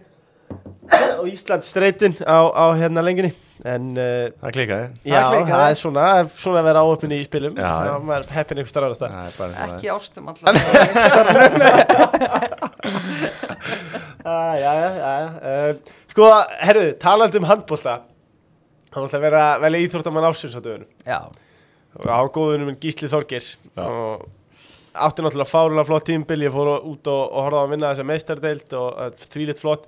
[1.19, 3.29] og Ísland streitvin á, á hérna lengjunni.
[3.67, 5.51] En uh, Það klikaði já, klikkaði.
[5.51, 6.03] það er svona
[6.39, 7.53] svona að vera áöfni í spilum.
[7.59, 7.91] Já, já.
[7.91, 9.55] það var heppin einhver starf Það er það er.
[9.67, 11.99] Ekki ástum allavega.
[14.25, 15.11] Ah, Já, já, já.
[15.43, 15.75] Uh,
[16.09, 16.25] Sko,
[16.65, 17.99] herru, talandi um handbólta
[18.99, 20.89] hann alltaf að vera velja íþróttamann ásins á dögunum.
[21.07, 21.19] Já,
[21.99, 23.83] og á góðunum minn Gísli Þorgir Já.
[23.87, 24.27] og
[24.99, 28.07] átti náttúrulega fárulega flott tímbil ég fór út og, og horfði á að vinna þessa
[28.09, 29.85] meistardeild og þvílitt flott.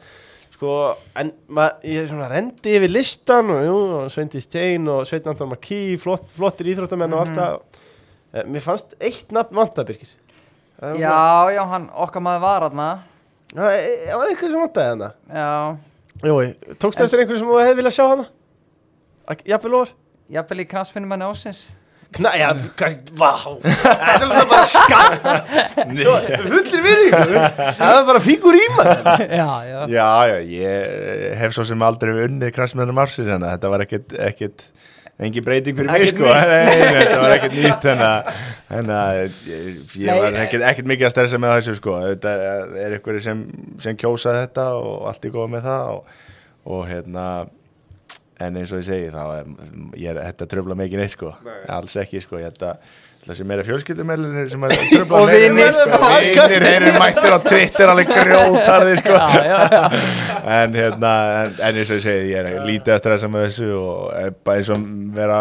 [0.56, 0.74] Sko,
[1.18, 5.50] en ma, ég svona rendi yfir listan og jú, og Sveindi Stein og Sveitn Anton
[5.50, 7.38] Makí flott, flottir íþróttamenn og Mhm.
[7.38, 7.82] allt það.
[8.34, 10.08] Eh, mér fannst eitt nafn vantabyrgir
[10.96, 12.78] já, já, hann okkar maður var hann
[13.52, 15.78] það e, var einhver sem vantaði hana Já,
[16.24, 18.26] Jói, tókst En- eftir einhver sem hefði viljað sjá hana?
[19.48, 19.94] Jafnvel orð?
[20.32, 21.70] jafnvel í kransfinnum hann ásins
[22.12, 23.30] Kna, já, kannski, vá.
[23.64, 25.14] Það er bara skam
[26.02, 27.44] Svo, fullir virðingu
[27.78, 29.78] Það er bara fígur í maður Já, já.
[29.94, 34.66] Já, já, ég hef svo sem aldrei unnið kransmennum ársins en þetta var ekkit, ekkit
[35.22, 36.28] engin breyting fyrir mig sko.
[36.98, 38.30] þetta var ekkert nýtt en að,
[38.82, 39.20] að
[40.02, 41.96] ég, var ekkert, ekkert mikið að stressa með þessu sko.
[42.10, 43.48] Þetta er, er einhverju sem,
[43.88, 46.16] sem kjósa þetta og allt er góð með það og,
[46.76, 47.28] og hérna
[48.42, 49.54] en eins og ég segi þá er,
[50.02, 51.32] ég er, þetta tröfla mikið neitt sko.
[51.46, 51.62] Nei.
[51.78, 56.46] alls ekki sko, ég held að Það sem meira fjölskyldumælinir sem að tröfla vinir, sko.
[56.50, 59.14] þeir eru mættir á Twitter alveg grjótarðir sko.
[59.14, 60.00] Já, já, já.
[60.56, 61.12] En hérna,
[61.44, 64.34] en, en eins og ég segi ég er lítið að stressa með þessu og er
[64.42, 64.88] bara eins og
[65.20, 65.38] vera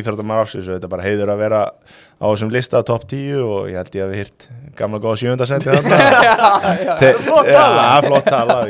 [0.00, 3.36] íþróttamar áfsins og þetta er bara heiður að vera á þessum lista á topp 10
[3.44, 4.48] og ég held ég að við hýrt
[4.80, 6.00] gamla góða sjöndasendi þarna.
[7.04, 8.64] Te- Flott tala.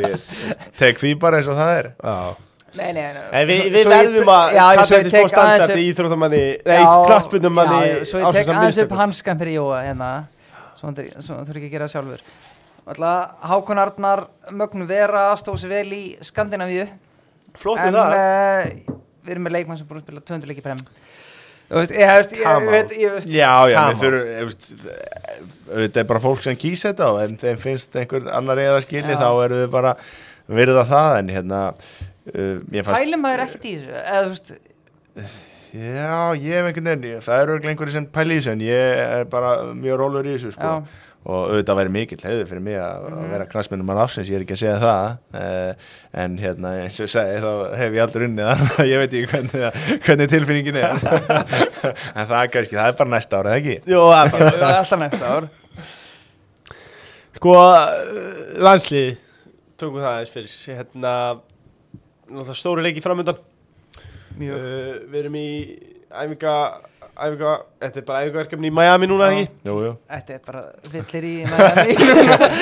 [0.82, 1.92] Tek því bara eins og það er.
[2.02, 2.47] Já
[2.78, 3.22] Nei, nei, nei.
[3.40, 6.68] En við, ég verðum að kalla þetta tek smá standard aðeins í upp- íþróttamanni Já,
[6.70, 10.10] Nei, knattbundumanni já, Svo ég tek aðeins upp hans hanskan fyrir Jóa hérna.
[10.78, 12.22] Svo hann þurfi ekki að gera sjálfur.
[12.88, 16.86] Alltaf Hákon Arnar Mögnu Vera stóð sér vel í Skandinavíu.
[17.58, 18.14] Flott En í það.
[18.14, 20.80] uh, við erum með leikmann sem búin að spila 200 leiki prem.
[21.68, 23.28] Þú veist, ég veist, ég veit, ég veist.
[23.28, 24.70] Já, já, við þurfum ég veist,
[25.68, 29.12] þetta er bara fólk sem kýs þetta og en þeim finnst einhver annar eða skilji
[29.12, 29.18] Já.
[29.20, 29.92] þá eru við bara
[30.48, 31.58] virða það en hérna
[32.32, 33.94] Pælum maður ekkert í þessu?
[34.02, 34.52] Eða þú veist,
[35.68, 39.00] Já, ég hef einhvern veginn, það eru örugglega einhverjir sem pæli í þessu en ég
[39.04, 40.70] er bara mjög rólur í þessu sko.
[40.78, 44.38] já, og auðvitað væri mikill heiður fyrir mig að, að vera knastmennum mann afsins, ég
[44.38, 45.18] er ekki að segja það.
[45.36, 45.90] Uh,
[46.24, 47.50] en hérna eins og ég segi þá
[47.82, 51.04] hef ég aldrei unnið það, ég veit ekki hvernig, hvernig tilfinningin er.
[52.18, 53.76] En það er kannski, það er bara næsta ára, eða ekki?
[53.92, 55.50] Jó, það er bara alltaf næsta ár.
[57.38, 57.92] Sko, uh,
[58.64, 59.18] landsliði
[59.78, 61.12] Tókum það aðeins fyrir Hérna
[62.28, 65.48] náttúrulega Stóri leiki framöndan uh, Við erum í
[66.08, 66.54] æfinga
[67.18, 67.52] æfinga,
[67.82, 69.46] þetta er bara æfingaverkefni í Miami núna, ekki?
[69.66, 71.96] Jú, jú, Þetta er bara villir í Miami.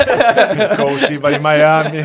[0.80, 2.04] Kósi bara í Miami.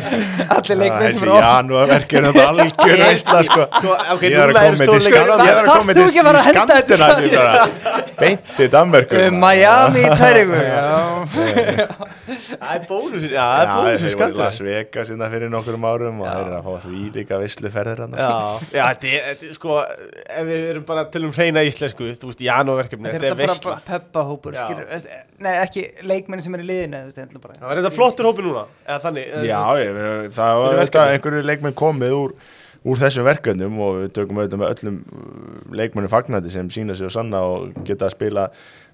[0.56, 3.66] Allir leikmenn sem Þessi eru á janúarverk er þetta algjör veistla sko.
[3.78, 8.02] Sko, ok, Ég er að koma til Skandinavíu er Skandinavíu bara.
[8.22, 10.92] Beint til Danmörku Uh, Miami í tæringu Já,
[12.32, 15.32] Það er bónus, já, það er Já, bónus í þeir voru í Las Vegas innan
[15.32, 18.30] fyrir nokkrum árum og þeir eru að fá því líka veisluferðir hann Já,
[18.72, 19.12] er, þetta
[19.48, 23.26] er, sko, ef við erum bara til um hreina íslensku, þú veist, janúarverkefni, Þetta þetta
[23.26, 23.76] er er bara veistla.
[23.88, 24.64] peppahópur Já.
[24.66, 27.94] skilur, Nei, ekki leikmenn sem er í liðinu þetta er ætla bara- Það var þetta
[27.96, 29.30] flottur hópi núna, eða þannig.
[29.48, 30.00] Já, ég,
[30.36, 32.34] það var þetta einhverju leikmenn komið úr,
[32.84, 37.06] úr þessum verkefnum og við tökum auðvitað með öllum uh, leikmennum fagnandi sem sína sig
[37.06, 38.48] og sanna og geta að spila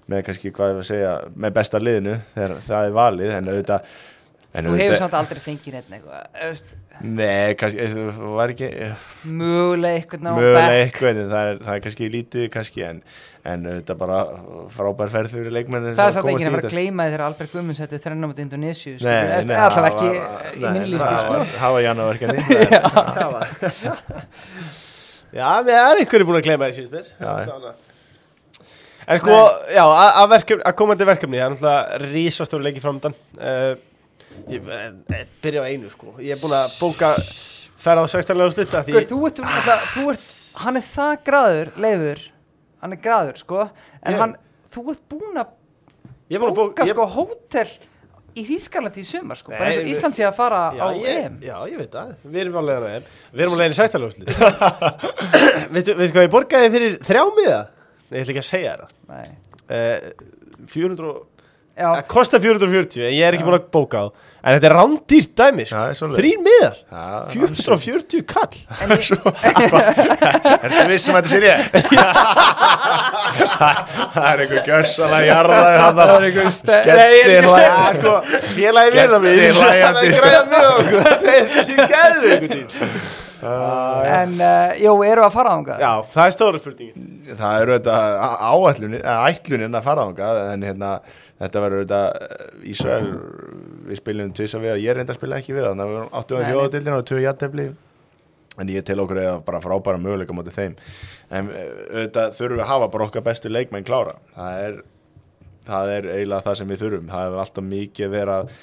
[0.09, 3.49] með kannski hvað ég var að segja með besta liðinu þegar það er valið en
[3.53, 3.81] auðvitað
[4.49, 9.03] en Þú hefur samt aldrei fengið neitt eitthvað Nei, kannski, eh, það var ekki eh,
[9.29, 12.97] Mögulega eitthvað ná mögulega eitthvað en það er, það er kannski lítið kannski en,
[13.53, 14.17] en þetta bara
[14.73, 17.53] frábær ferð fyrir leikmennin Það er samt enginn að fara að gleyma því þegar Albert
[17.53, 21.11] Guðmunds hætti þrenna mot Indonésiu Nei, nei, allavega það ekki var- í nei, minni listi
[21.11, 21.35] það sko.
[21.37, 22.39] var- Það var janúarverkefni
[23.19, 23.53] Það var.
[25.39, 27.09] Já, við erum einhverju búin að gleyma þessi, mér.
[27.21, 27.73] Já, já.
[29.09, 29.35] En sko,
[29.73, 33.15] já, að, að, verkefni, að komandi verkefni, það er náttúrulega rísastóri leiki framöndan.
[34.49, 36.15] Ég eh, byrja á einu, sko.
[36.21, 37.13] Ég er búin að bóka
[37.79, 38.95] ferða á 16 lega slutta því...
[38.95, 40.25] Guður, þú ert, alltaf, þú ert,
[40.63, 42.25] hann er það graður, leifur,
[42.83, 43.61] hann er graður, sko,
[44.01, 44.35] en Ég- hann,
[44.73, 45.53] þú ert búin að
[46.35, 47.71] búin bóka, ég- sko, hótel
[48.39, 51.39] í Þýskalandi í sumar, sko, bara eins og Ísland sé að fara Já, á EM.
[51.43, 52.11] já, ég veit það.
[52.23, 53.07] Við erum leiðin á EM.
[53.33, 54.33] Við erum leiðin í 16 lega slutta.
[55.73, 57.59] Veistu veistu hvað ég borgaði fyrir þrjá miða?
[58.09, 59.33] Nei, ég ætla ekki að segja það.
[59.69, 61.15] Uh, 400...
[61.79, 64.05] Já, Það kostar 440 en ég er ekki búin að bóka á.
[64.39, 65.79] En þetta er rándýrt dæmi sko.
[65.79, 66.17] Það er.
[66.19, 66.77] Þrín miðar.
[66.91, 68.55] Já, 440 kall.
[68.79, 69.03] En ég,
[70.67, 71.59] Ertu vissum að þetta sé ég?
[74.13, 76.45] Það er einhver gjössalega jarðaði hann það er einhver
[77.35, 78.13] er sko,
[78.57, 80.19] Félagi hlæjandi, Það er sko.
[80.19, 85.55] græða með okkur Það er þessi gæðu einhvern veginn en, uh, jú, eru að fara
[85.57, 85.79] ánga?
[85.81, 87.97] Já, það er stóra spurningin Það eru þetta
[88.49, 90.93] áætlunin ætlunin að fara ánga en hérna,
[91.43, 92.01] þetta verður þetta
[92.73, 93.11] Ísrael
[93.89, 96.17] við spilum tvisa við að ég reynda að spila ekki við þannig að við erum
[96.21, 96.33] 8.
[96.35, 96.49] Nei, nei.
[96.51, 97.69] fjóðadildin og 2 jættefli
[98.59, 100.75] en ég tel okkur eða bara frábæra möguleika mótið þeim
[101.29, 104.75] en eh, auðvitað þurfum við að hafa bara okkar bestu leikmenn klára það er,
[105.69, 108.53] það er eiginlega það sem við þurfum það hefur alltaf mikið verið að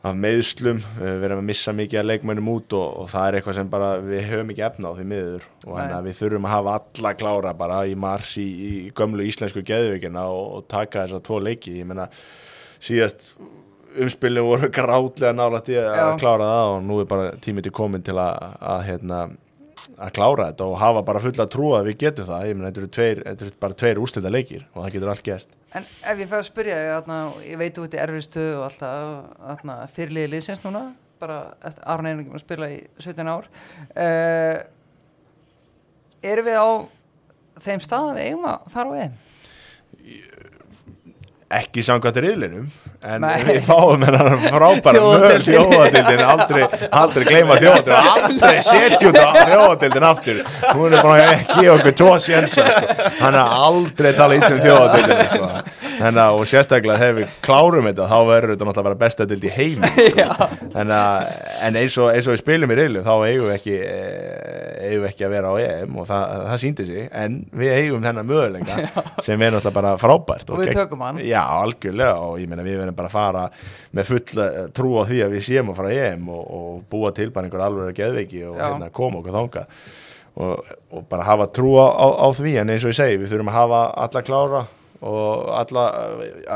[0.00, 3.56] af meðslum, við erum að missa mikið að leikmennum út og, og það er eitthvað
[3.58, 5.48] sem bara við höfum ekki efna á því miður.
[5.66, 9.26] Og þannig að við þurfum að hafa alla klára bara í mars í, í gömlu
[9.28, 12.08] íslensku geðvíkina og, og taka þessar tvo leiki, ég meina
[12.80, 13.34] síðast
[14.00, 18.06] umspilin voru grátlega nálægt í að klára það og nú er bara tímið til komin
[18.06, 19.22] til að, að hérna
[19.96, 22.82] að klára þetta og hafa bara fulla trú að við getum það, ég meina þetta
[22.82, 26.18] eru, tveir, þetta eru bara tveir úrslita leikir og það getur allt gert En ef
[26.18, 27.16] ég fæ að spyrja, þarna,
[27.46, 30.88] ég veit ert í erfistu og alltaf fyrirliði liðsins núna,
[31.22, 31.36] bara
[31.86, 33.46] Aron Einar að spila í 17 ár.
[33.94, 34.56] Uh,
[36.26, 36.68] erum við á
[37.62, 39.14] þeim stað að við eigum að fara á EM?
[41.50, 42.66] ekki samkvæmt riðlinum
[43.00, 43.38] en Nei.
[43.46, 45.54] við fáum hennar frábæra Þjóðadeildin.
[45.54, 46.64] þjóðatildin aldrei,
[47.00, 50.42] aldrei gleyma þjóðatildin aldrei setjum það þjóðatildin aftur
[50.74, 53.06] hún er bara ekki okkur tvo sjensa sko.
[53.22, 55.48] hann er aldrei tala ít um þjóðatildin sko.
[56.00, 59.26] Þannig að, og sérstaklega þegar við klárum þetta þá verður þetta náttúrulega að vera besta
[59.28, 60.46] dild í heimi sko.
[60.74, 61.26] Þannig að,
[61.68, 65.04] en eins og, eins og við spilum í riðlum þá eigum við ekki eh, eigum
[65.04, 68.28] við ekki að vera á EM og það, það síndi sig en við eigum þennan
[68.30, 68.80] möguleika
[69.26, 71.20] sem er náttúrulega bara frábært Og við gegn- tökum hann.
[71.26, 73.44] Já, algjörlega og ég meina við verðum bara að fara
[74.00, 74.48] með fulla
[74.80, 77.48] trú á því að við séum að fara í EM og, og búa til bara
[77.50, 78.64] einhver alveg geðveiki og Já.
[78.70, 79.66] hérna, koma okkur þanga
[80.40, 83.34] og, og bara hafa trú á, á, á því en eins og ég segi, við
[83.34, 84.60] þurfum að hafa alla klára
[85.00, 85.84] og alla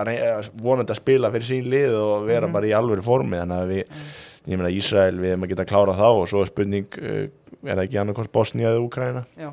[0.04, 2.52] að vonandi að spila fyrir sín lið og vera Mhm.
[2.52, 3.84] bara í alvöru formi þannig að við,
[4.46, 7.28] ég meina Ísrael við erum að geta klára þá og svo er spurning uh,
[7.64, 9.52] er það ekki annarkvæmst Bosnia eða Úkraina Já,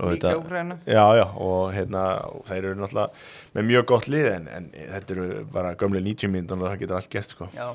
[0.00, 0.78] og líka Úkraina.
[0.86, 3.10] Já, já, og hérna, og þeir eru náttúrulega
[3.54, 6.96] með mjög gott lið en, en þetta eru bara gömlega 90 mínútur og það getur
[6.96, 7.48] allt gert sko.
[7.54, 7.68] Já,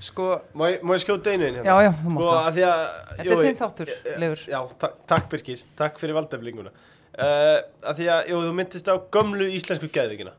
[0.00, 1.64] sko, Má ég, má ég skjóta einu inn hérna?
[1.64, 2.44] já, já, þú mátt Sko, það.
[2.44, 2.84] að því að
[3.16, 3.90] Þetta er þinn þáttur,
[4.22, 4.44] Leifur.
[4.52, 6.70] Já, ta takk Birkir, takk fyrir valdeflinguna
[7.18, 7.58] uh,
[7.90, 10.34] að Því að, jú, þú myndist á gömlu íslensku geðvíkina.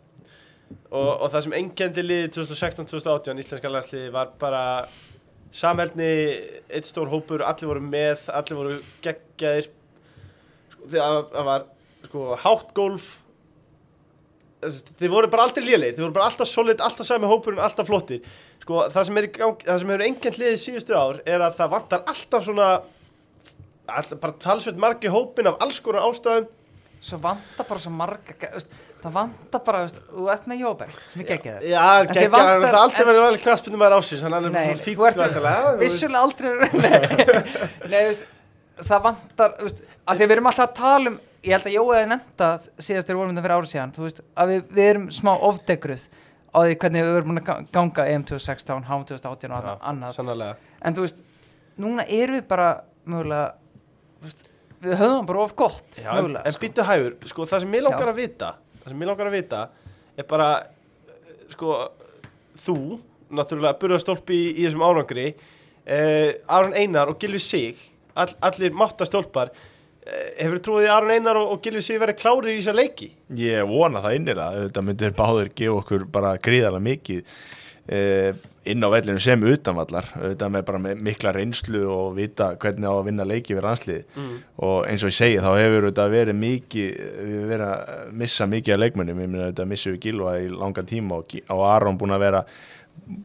[0.90, 4.64] Og, og það sem engendi liði 2016-2018 íslenska landsliði var bara
[5.56, 6.10] samhælni,
[6.70, 9.72] eitt stór hópur allir voru með, allir voru geggjaðir.
[10.76, 11.66] Sko, það var
[12.06, 13.16] sko, hátt gólf
[14.60, 17.88] Þess- þið voru bara aldrei lélegir, þið voru bara alltaf solid, alltaf sami hópurinn, alltaf
[17.88, 18.26] flottir.
[18.60, 19.20] Sko, það sem
[19.88, 22.66] hefur engend liðið síðustu ár er að það vantar alltaf svona
[23.90, 26.50] alltaf bara talsveit margi hópin af alls konar ástæðum
[27.00, 28.36] svo vantar bara svo marga
[29.00, 32.32] það vantar bara, þú ert með Jóberg sem er geggjað þér Já, En þið geggjað,
[32.34, 34.42] vantar- hann er alltaf en- verið vel knaspinu maður ásins Hann er
[34.84, 35.84] þú ert væntanlega, þú veist.
[35.86, 36.50] vissulega aldrei
[38.90, 41.76] það vantar að því að við erum alltaf að tala um ég held að
[42.12, 45.06] nefnt það síðast þegar við vorum þetta fyrir árið síðan veist, að við, við erum
[45.16, 46.04] smá ofdegruð
[46.50, 50.56] á því hvernig við erum búin að ga- ganga EM 2016, HM 2018 og annað.
[50.82, 51.20] en þú veist,
[51.80, 52.70] núna erum við bara
[53.06, 53.54] mögulega
[54.20, 54.44] þú veist,
[54.84, 56.64] við höfum bara of gott Já, en, mögulega, en sko.
[56.64, 58.12] býttu hægur, sko, það sem ég langar Já.
[58.14, 59.62] að vita það sem ég langar að vita
[60.20, 61.78] er bara eh, sko,
[62.66, 62.78] þú
[63.30, 67.84] náttúrulega burðastólpi í, í þessum árangri eh, Aron Einar og Gilvi Sig
[68.16, 72.54] all, allir máttastólpar eh, hefur trúið í Aron Einar og, og Gilvi Sig verið klárir
[72.56, 76.88] í þessa leiki Ég vona það innir að þetta myndir báður gefa okkur bara gríðarlega
[76.90, 77.42] mikið
[77.90, 83.08] inn á vellinu sem utanvallar þetta með bara mikla reynslu og vita hvernig á að
[83.08, 84.36] vinna leiki við ranslið mm.
[84.68, 87.00] og eins og ég segi þá hefur þetta verið mikið,
[87.32, 90.90] við verið að missa mikið af leikmönnum, ég meina þetta missum við Gilva í langan
[90.92, 92.44] tíma og, og Aron búin að vera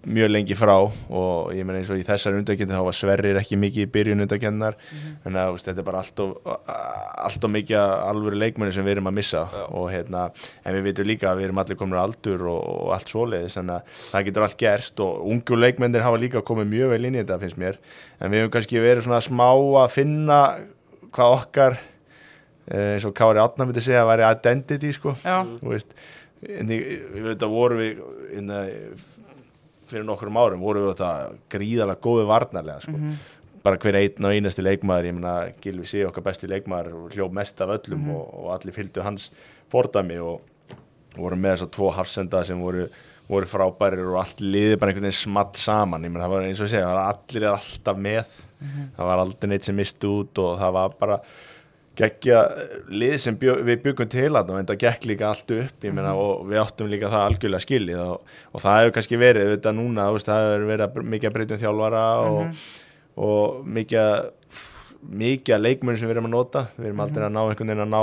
[0.05, 3.59] mjög lengi frá og ég meina eins og í þessar undakjöndi þá var Sverrir ekki
[3.61, 4.77] mikið í byrjun undakennar
[5.25, 6.33] þannig að þú veist, þetta er bara allt of,
[7.29, 9.45] allt of mikið alvöru leikmönni sem við erum að missa.
[9.75, 10.27] Og hérna,
[10.65, 13.59] en við veitum líka að við erum allir komin á aldur og, og allt svoleiðis
[13.63, 13.73] að
[14.11, 17.41] það getur allt gerst og ungu leikmennir hafa líka komið mjög vel inn í þetta
[17.43, 17.81] finnst mér,
[18.21, 20.41] en við hefum kannski verið svona smá að finna
[21.15, 25.15] hvað okkar eh, eins og Kári Átna myndi segja að væri identity sko.
[25.63, 25.95] Veist
[26.45, 28.01] en ég, við veit að vorum við
[28.39, 28.63] inna,
[29.95, 31.11] fyrir nokkrum árum vorum við þetta
[31.55, 32.93] gríðalega góðu varnarlega sko.
[32.99, 33.17] Mhm.
[33.65, 37.33] bara hver einn og einasti leikmaður ég meina Gilvi sé okkar besti leikmaður og hljóf
[37.33, 38.11] mest af öllum Mhm.
[38.13, 39.31] og, og allir fylgdu hans
[39.73, 40.43] fordæmi og
[41.17, 42.89] voru með þess að tvo hafsenda sem voru,
[43.31, 46.61] voru frábærir og allt liði bara einhvern veginn smatt saman ég meina það var eins
[46.61, 48.25] og segja, það var allir alltaf með
[48.61, 48.85] Mhm.
[48.99, 51.21] það var aldrei neitt sem misti út og það var bara
[51.99, 52.39] geggja
[52.91, 56.63] lið sem bjö, við byggum til að það gekk líka allt upp meina, og við
[56.63, 60.49] áttum líka það algjörlega skilið og, og það hefur kannski verið þetta núna, veist, það
[60.49, 62.65] hefur verið mikið að breytum þjálfara og,
[63.29, 64.33] og mikið
[65.05, 66.67] mikið að leikmönn sem við erum að nota.
[66.79, 68.03] Við erum aldrei að ná einhvern veginn að ná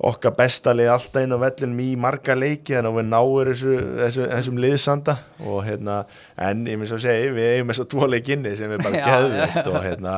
[0.00, 3.74] okkar besta lið alltaf inn á vellinum í marga leiki þannig að við náum þessu,
[3.98, 5.16] þessu, þessum liðsanda.
[5.44, 5.96] Og hérna,
[6.40, 9.02] en ég myndi svo að segja við eigum þess að tvo leikinni sem er bara
[9.10, 10.14] geðvitt og hérna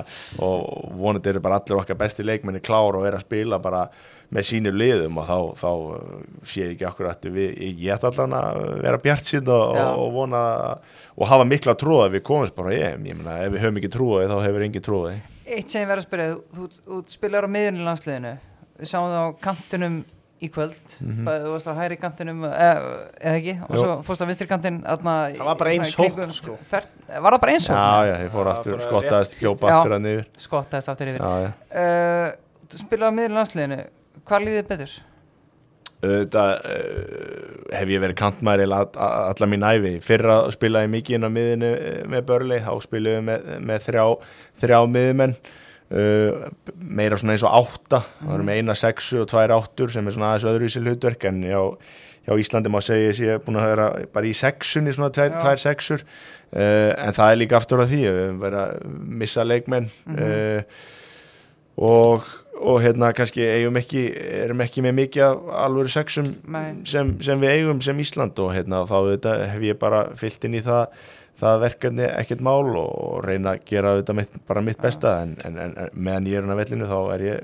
[0.46, 3.82] og vonandi eru bara allir okkar besti leikmenni klár og er að spila bara
[4.32, 8.06] með sínu liðum og þá, þá uh, sé ég ekki okkur að við, ég get
[8.08, 10.44] allan að vera bjart sín og, og, vona
[11.18, 13.04] og hafa mikla trúa að við komumst bara EM.
[13.10, 15.20] Ég meina ef við höfum ekki trúið þá hefur engin trúið
[15.52, 18.32] eitt sem ég verð að spyrja þú, þú, þú spilar á miðunni landsliðinu
[18.80, 19.96] við sáum það á kantinum
[20.42, 21.22] í kvöld Mhm.
[21.26, 22.70] Bæði, þú varst á hæri kantinum eða,
[23.22, 23.82] eða ekki, og Jú.
[23.82, 26.56] svo fórst á vinstri kantin aðna, Það var bara eins hókn, sko.
[26.72, 28.08] var það bara eins Já, hókn?
[28.10, 29.76] já, ég fór Já, aftur, skottaðist, hljópa Já.
[29.78, 32.34] aftur að niður skottaðist aftur yfir Já, já uh,
[32.72, 33.80] þú spilar á miðunni landsliðinu
[34.26, 34.92] hvað líðið betur?
[36.02, 41.30] auðvitað uh, hef ég verið kantmæri alla mín æfi fyrra spilaði ég mikið inn á
[41.30, 44.06] miðinu eh, með börli, þá spilaði með, með þrjá,
[44.58, 45.36] þrjá miðumenn
[45.92, 46.48] uh,
[46.82, 48.02] meira svona eins og átta.
[48.20, 51.40] Það voru með eina sexu og tvær áttur sem er svona aðeins öðruvísi hlutverk en
[51.46, 51.60] já,
[52.26, 55.32] hjá Íslandi má segja að ég er búin að vera bara í sexunni svona tvær,
[55.32, 55.40] Já.
[55.44, 56.04] tvær sexur.
[56.52, 59.90] Uh, en það er líka aftur að því við höfum verið að missa leikmenn.
[60.06, 60.22] Mhm.
[60.22, 60.88] uh,
[61.82, 62.30] og
[62.62, 64.02] og hérna kannski eigum ekki
[64.44, 66.28] erum ekki með mikið af alvöru sexum
[66.88, 70.58] sem, sem við eigum sem Ísland og hérna þá þetta, hef ég bara fyllt inn
[70.58, 71.08] í það,
[71.42, 75.58] það verkefni ekkert mál og reyna að gera þetta mitt, bara mitt besta en, en,
[75.64, 77.40] en, en meðan ég er hann að vellinu þá er ég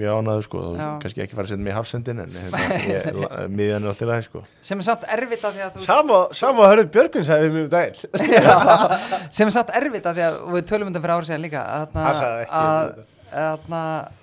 [0.00, 3.08] mjög ánæður sko, þá kannski ekki fara að setja mig í hafsendin en hérna, ég,
[3.60, 4.44] miðjan er alltaf læg sko.
[4.70, 7.58] Sem er samt erfitt af því að þú Sama, sama að hörðu Björgvin sagði við
[7.58, 8.32] mjög daginn.
[8.34, 8.52] Já,
[9.38, 11.44] sem er samt erfitt af því að og við tölum um þetta fyrir árið síðan
[11.44, 12.22] líka að, um að,
[13.38, 14.16] að, að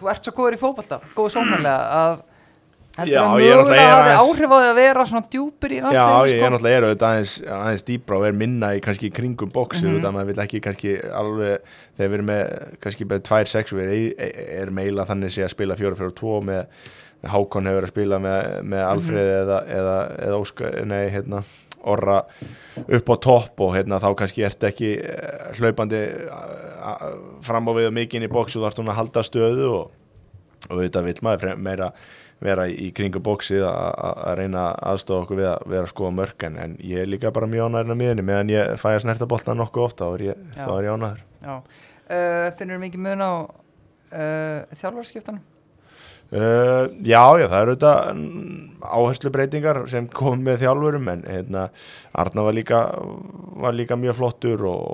[0.00, 2.20] þú ert svo góður í fótbolta góður sóknarlega að
[3.00, 6.30] heldur Já, að mögulega hafi áhrif á því að vera svona djúpur í Já, landsliðinu
[6.30, 6.50] ég er sko.
[6.54, 9.94] náttúrulega er auðvitað aðeins, aðeins dýbra og er minna í kannski kringum bóksi, Mhm.
[9.96, 10.12] mm -hmm.
[10.14, 11.60] maður vil ekki kannski alveg,
[11.96, 12.42] þegar við erum með
[12.80, 16.40] kannski bara tvær sex, við erum er meila þannig sé að spila fjóra fjóra tvo
[16.42, 16.66] með,
[17.22, 21.42] með Hákon hefur að spila með, með Alfreð eða, eða, eða Óskar, nei, hérna
[21.82, 22.24] orra
[22.92, 27.88] upp á topp og hérna þá kannski ert ekki eh, hlaupandi eh, fram á við
[27.88, 29.90] og mikið inn í bóksi og ert svona að halda stöðu og,
[30.70, 31.92] og þetta vil maður meira
[32.40, 36.56] vera í kringum bóksið að- reyna að aðstofa okkur við að vera að skoða mörkan
[36.58, 39.60] en ég er líka bara mjög ánæður á miðunni meðan ég fæ að snerta boltan
[39.60, 40.44] nokkuð ofta þá er ég,
[40.78, 41.24] er ég ánæður.
[42.10, 43.32] Uh, finnur mikið mun á
[44.10, 45.42] uh, þjálfarskiptanum
[46.30, 47.92] Uh, já, já, það eru þetta
[48.86, 51.64] áherslu breytingar sem kom með þjálfurum en hérna,
[52.22, 52.82] Arna var líka,
[53.64, 54.84] var líka mjög flottur og,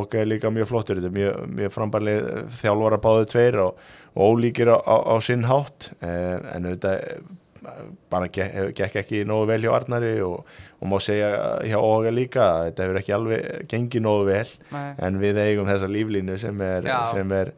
[0.00, 1.00] ok, líka mjög flottur.
[1.00, 2.30] Þetta er mjög, mjög frambarleg
[2.62, 3.82] þjálfara báðu tveir og,
[4.14, 5.90] og ólíkir á, á, á sinn hátt.
[6.00, 7.18] Uh, en eh,
[8.12, 10.48] bara gekk, gekk ekki nógu vel hjá Arnari og,
[10.80, 11.30] og má segja
[11.66, 14.48] hjá Óga líka þetta hefur ekki alveg gengið nógu vel.
[14.72, 14.88] Nei.
[15.08, 17.52] en við eigum þessa líflínu sem er, sem er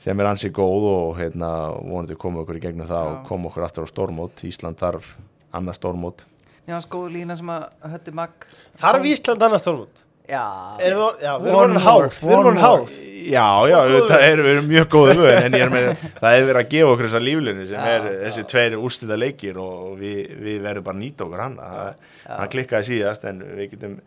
[0.00, 3.12] sem er ansi góð og hérna vonandi koma okkur í gegnum það Já.
[3.14, 4.44] og koma okkur aftur á stórmót.
[4.48, 5.14] Ísland þarf
[5.52, 6.24] annað stórmót.
[6.66, 8.46] Mér fannst góð lína sem að hötti Magg
[8.80, 10.04] Þarf Ísland annars stórmót?
[10.30, 10.44] Já,
[10.78, 12.90] við- Já, more, háð Við orðin háð
[13.20, 15.88] Já, já, þetta er, við erum mjög góðu vöð en ég er með,
[16.22, 19.58] það er verið að gefa okkur þessa líflinu sem Já, er þessi tveir úrslita leikir
[19.60, 21.56] og við, við verðum bara að nýta okkur hann.
[21.60, 23.98] Það, það klikkaði síðast en við getum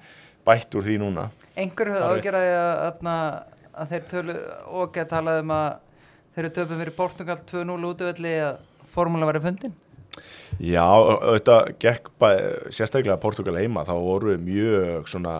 [0.47, 1.27] bætt úr því núna.
[1.59, 2.81] Einhver höfðu ágjörði að,
[3.73, 4.35] að, þeir tölu
[4.69, 5.69] og ekki að tala um að
[6.33, 8.57] þeir eru töpum fyrir Portugal 2-0 útvöldi að
[8.93, 9.73] formúla væri fundin
[10.61, 12.27] Já, auðvitað gekk bæ,
[12.69, 15.39] sérstaklega Portugal heima þá voru við mjög svona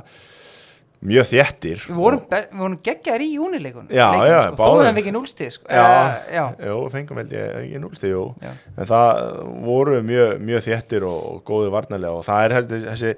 [1.04, 4.56] mjög þéttir Við vorum, við vorum geggjar í júnileikun Já, já, sko.
[4.56, 4.82] Þó báðir.
[4.88, 5.68] hefum við ekki núlstig sko.
[5.70, 5.84] Já.
[5.84, 8.54] Eh, já, Jó, fengum held ég ekki núlsti, jú já.
[8.78, 9.22] en það
[9.68, 13.14] voru mjög, mjög þéttir og, og góði varnarlega og það er heldur þessi,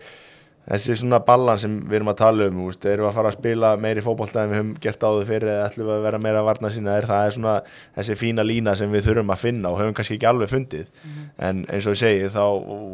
[0.66, 3.38] þessi svona ballan sem við erum að tala um, úst, erum við að fara að
[3.38, 6.44] spila meiri fótbolta en við höfum gert áður fyrir eða ætlum við að vera meira
[6.48, 6.98] varna sína?
[6.98, 7.56] Er það er svona
[8.00, 10.92] þessi fína lína sem við þurfum að finna og höfum kannski ekki alveg fundið.
[11.38, 12.44] En eins og ég segi þá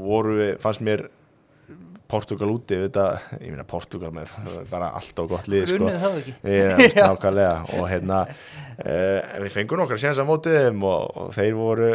[0.07, 1.07] voru við, fannst mér
[2.12, 3.05] Portugal úti, við þetta,
[3.39, 4.32] ég meina Portugal með
[4.72, 5.80] bara allt á gott lið sko.
[5.80, 6.36] Grunnið það ekki.
[6.51, 11.53] Já, nákvæmlega og hérna uh, við fengum nokkra séns að mótið þeim og, og þeir
[11.59, 11.91] voru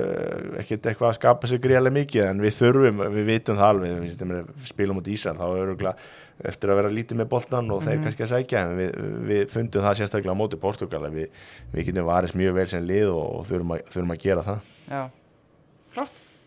[0.63, 4.25] ekkert eitthvað að skapa sig gríðarlega mikið en við þurfum, við vitum það alveg við,
[4.33, 5.97] við spilum út Ísar, þá er örugglega
[6.45, 8.99] eftir að vera lítið með boltan og þeir kannski að sækja en við,
[9.31, 11.31] við fundum það sérstaklega á móti Portugal við,
[11.73, 14.71] við getum varist mjög vel sem lið og, og þurfum, að, þurfum að gera það.
[14.91, 15.03] Já,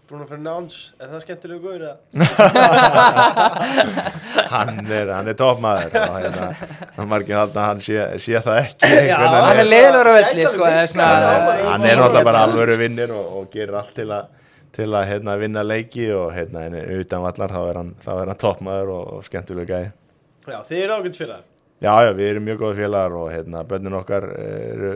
[0.10, 1.98] Bruno Fernandes, er það skemmtilegu góður eða?
[4.56, 6.48] hann er, hann er toppmaður og hérna,
[6.96, 8.90] hann margir halda að hann sé, sé það ekki.
[9.06, 13.54] Já, hann er leiður á velli sko, hann er náttúrulega bara alvöru vinnir og, og
[13.54, 14.26] gerir allt til að
[14.80, 18.32] til að hérna, vinna leiki og hérna, en utan vallar þá er hann, þá er
[18.32, 19.96] hann toppmaður og, og skemmtilega gæði
[20.50, 21.48] Já, þið eru ágætt félag
[21.80, 24.90] Já, já, við erum mjög góða félagar og hérna, bönnin okkar eru,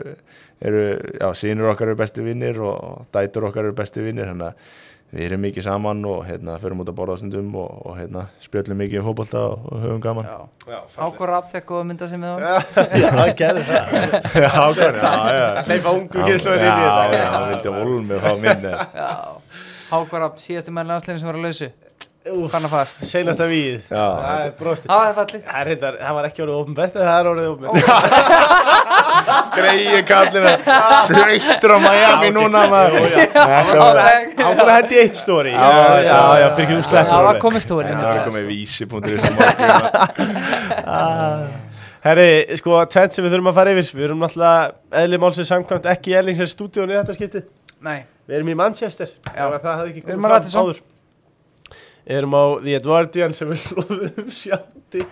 [0.60, 0.82] eru
[1.16, 4.74] já, sínur okkar eru besti vinnir og dætur okkar eru besti vinnir þannig að
[5.14, 8.80] við erum mikið saman og hérna, förum út að borða stundum og, og hérna, spjöllum
[8.82, 10.26] mikið um fótbolta og, og höfum gaman.
[10.26, 12.36] Já, Já, Ákvar Rapp fekk góða mynda sem við á
[12.98, 13.94] Já, gerði það.
[14.34, 17.22] Já, ákvæmlega, já, já Hleypa ungu Já, kynsluður inn í Já, þetta.
[17.22, 19.10] já, hann vildi volmi og fá minni Já,
[20.00, 21.70] Ákvar Rapp, síðastu menn landslegin sem var að lausu
[22.24, 24.00] Að fast Seinasta víð Já.
[24.00, 25.14] Það er brosti Það er
[25.44, 27.74] Það er það var ekki orðið ofnbært en það er orðið ofnbært
[29.58, 30.52] Greiði kallinu
[31.08, 32.96] Sveittur á Miami núna var
[34.56, 35.68] bara hendi eitt stóri Já,
[36.00, 39.68] Já, við sleppur Það var komið stóri Þetta var komið vísi.is á morgun.
[42.04, 43.86] Herri, sko, tvent sem við þurfum að fara yfir.
[43.96, 47.40] Við erum náttúrulega eðli málsins samkvæmt ekki í Erlingsens stúdíónu í þetta skipti
[47.84, 49.14] Nei, Við erum í Manchester.
[49.24, 50.82] Það hefði ekki Við erum komið fram áður.
[50.84, 50.93] Við
[52.06, 55.04] erum á The Edwardian sem við hlóðum sjátti.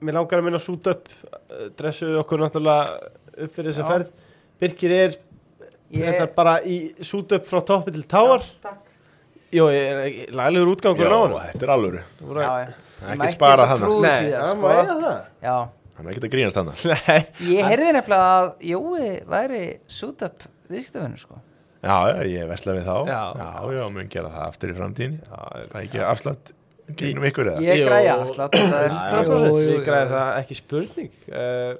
[0.00, 3.12] Mér langar að minna að súta upp eh, Dressuðu okkur náttúrulega
[3.46, 4.10] upp fyrir þessa ferð.
[4.60, 5.16] Birkir er
[5.94, 8.82] ég er bara í súta upp frá toppi til táar Takk.
[9.54, 12.00] Jó, ég er laglegur útgangur á hann Já, þetta er alvöru.
[12.42, 12.50] Já,
[13.14, 14.56] Ekki spara trúður Nei, sko.
[14.64, 15.18] má eiga það.
[15.46, 15.56] Já,
[15.96, 17.20] Hann er ekkert að grínast hann Nei,
[17.54, 21.38] ég heyrði nefnilega að Jói væri suit up viðskiptafinnu sko
[21.86, 22.96] Já, já, ég vesla við þá.
[23.10, 23.22] Já.
[23.40, 26.52] já, já mun gera það aftur í framtíðin Það er ekki afslátt
[27.00, 27.62] gegnum ykkur eða?
[27.66, 29.80] Ég græja afslátt það er- 100% Jú, jú, við jú.
[29.88, 31.10] græðum það ekki spurning.
[31.30, 31.72] Uh,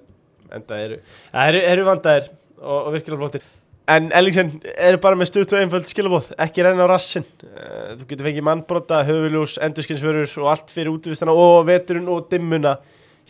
[0.57, 0.99] en það eru,
[1.35, 2.27] það eru, eru vandaðir
[2.57, 3.47] og, og virkilega flottir.
[3.95, 4.49] En Ellingsen
[4.83, 8.47] eru bara með stutt og einföld skilabóð ekki renna á rassin uh, þú getur fengið
[8.49, 12.73] mannbrota, höfuljós, endurskinsförur og allt fyrir útvistana og veturinn og dimmuna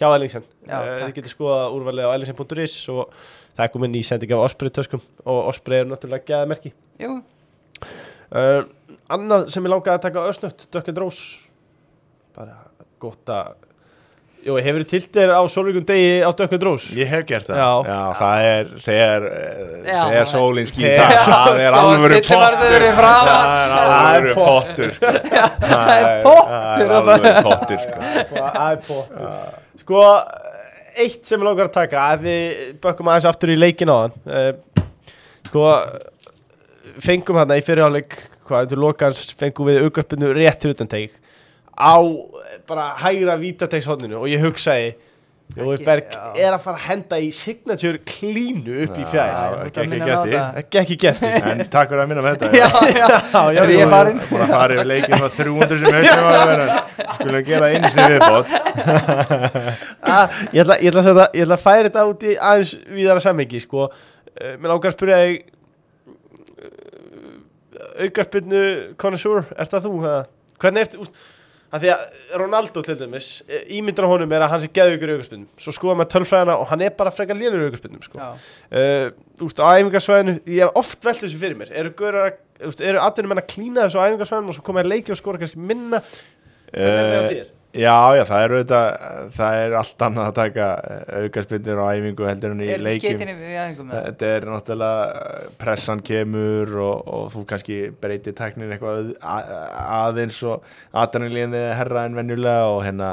[0.00, 0.44] hjá Ellingsen.
[0.64, 1.02] Uh, takk.
[1.10, 3.12] þið getur skoða úrvalið á ellingsen.is og
[3.56, 7.18] það er komin í sending af Osprey töskum og Osprey er náttúrulega gæðamerki Jú,
[8.32, 8.62] uh,
[9.12, 11.46] annað sem ég langaði að taka ösnött, Dökk and Rose
[12.36, 12.58] bara
[13.02, 13.54] gott að
[14.46, 16.92] Jó, hefur þið tilt þér á sólvíkum degi á Dökk and Rose?
[16.94, 18.02] Ég hef gert það Já.
[18.14, 20.02] það er þegar, eh, Já.
[20.12, 23.40] þegar sólinn skýr Þegar- Það er alvöru pottur framan.
[23.72, 24.90] Það er alvöru Það er pottur
[25.66, 27.98] Það er er alvöru pottur sko.
[28.36, 29.26] Það er pottur
[29.82, 30.04] Sko,
[30.96, 34.16] eitt sem ég langar að taka að við bökkum aðeins aftur í leikin á hann
[34.26, 34.84] uh,
[35.46, 35.66] Sko,
[37.04, 38.16] fengum hann í fyrirháleik
[38.48, 41.18] hvað, til lokans fengum við aukarpinu rétt fyrir utan teik
[41.76, 41.96] á
[42.66, 44.94] bara hægra vítategshotninu og ég hugsaði
[45.54, 46.32] Jói Berg já.
[46.42, 49.30] er að fara að henda í signature klínu upp í fjær.
[49.70, 51.22] þú ekki á ekki ekki gett
[51.52, 53.06] En takk fyrir að minna með þetta Já, já,
[53.54, 54.18] já, er ég farin?
[54.26, 56.66] Búin að fara yfir leikinn og 300 sem haustum að vera?
[57.20, 58.48] Skulum gera einu sinni viðbót
[60.06, 62.74] Ah, ég, ætla, ég, ætla að setja, ég ætla að færa þetta út í aðeins
[62.94, 63.88] víðara samhengi sko.
[63.90, 65.38] uh, mér langar að spyrja þig
[66.56, 68.60] uh, aukarspinnu
[69.00, 69.96] konessúr, er það þú?
[70.62, 71.16] hvernig úst,
[71.74, 72.04] að því að
[72.40, 75.96] Ronaldo til dæmis, eh, ímyndar á honum er að hann sé geðugur aukarspinnum, svo skoða
[75.98, 78.20] maður tölfræðina og hann er bara frekar lélur í aukarspinnum sko.
[78.22, 79.10] uh,
[79.44, 81.92] úst, á æfingarsvæðinu ég hef oft velt þessu fyrir mér eru,
[82.70, 85.20] úst, eru atvinnum menn að klína þessu á æfingarsvæðinu og svo koma að leiki og
[85.20, 86.00] skora kannski minna
[86.70, 87.52] hvernig er það Eh, þér?
[87.76, 88.86] Já, já, það er auðvitað
[89.36, 90.66] Það er allt annað að taka
[91.20, 93.18] aukarspindir á æfingu heldur en í Er leikim?
[94.06, 99.50] Þetta er náttúrulega pressan kemur og, og þú kannski breytir tæknin eitthvað að-
[99.98, 100.64] aðeins og
[101.60, 103.10] er herra en venjulega og hérna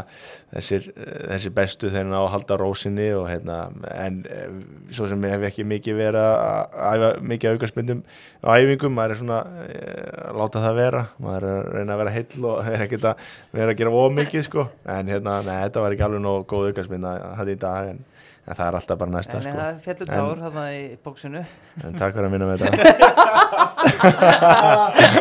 [0.53, 0.87] þessir,
[1.31, 3.57] þessir bestu þeir ná að halda rósinni og hérna
[3.89, 4.51] en eh,
[4.93, 8.03] svo sem hef ekki mikið verið að æfa mikið aukarspindum
[8.45, 12.03] á æfingum, maður er svona eh, að láta það vera, maður er að reyna að
[12.03, 13.27] vera heill og er ekkert að
[13.59, 17.09] vera að gera ómikið sko, en hérna, nei, þetta var ekki alveg nóg góð aukarspind
[17.09, 18.03] að þetta í dag en,
[18.43, 19.53] en það er alltaf bara næsta En sko.
[19.59, 21.41] það fjallu En- tár þarna í bóksinu
[21.83, 22.83] En takk fyrir að minna með þetta.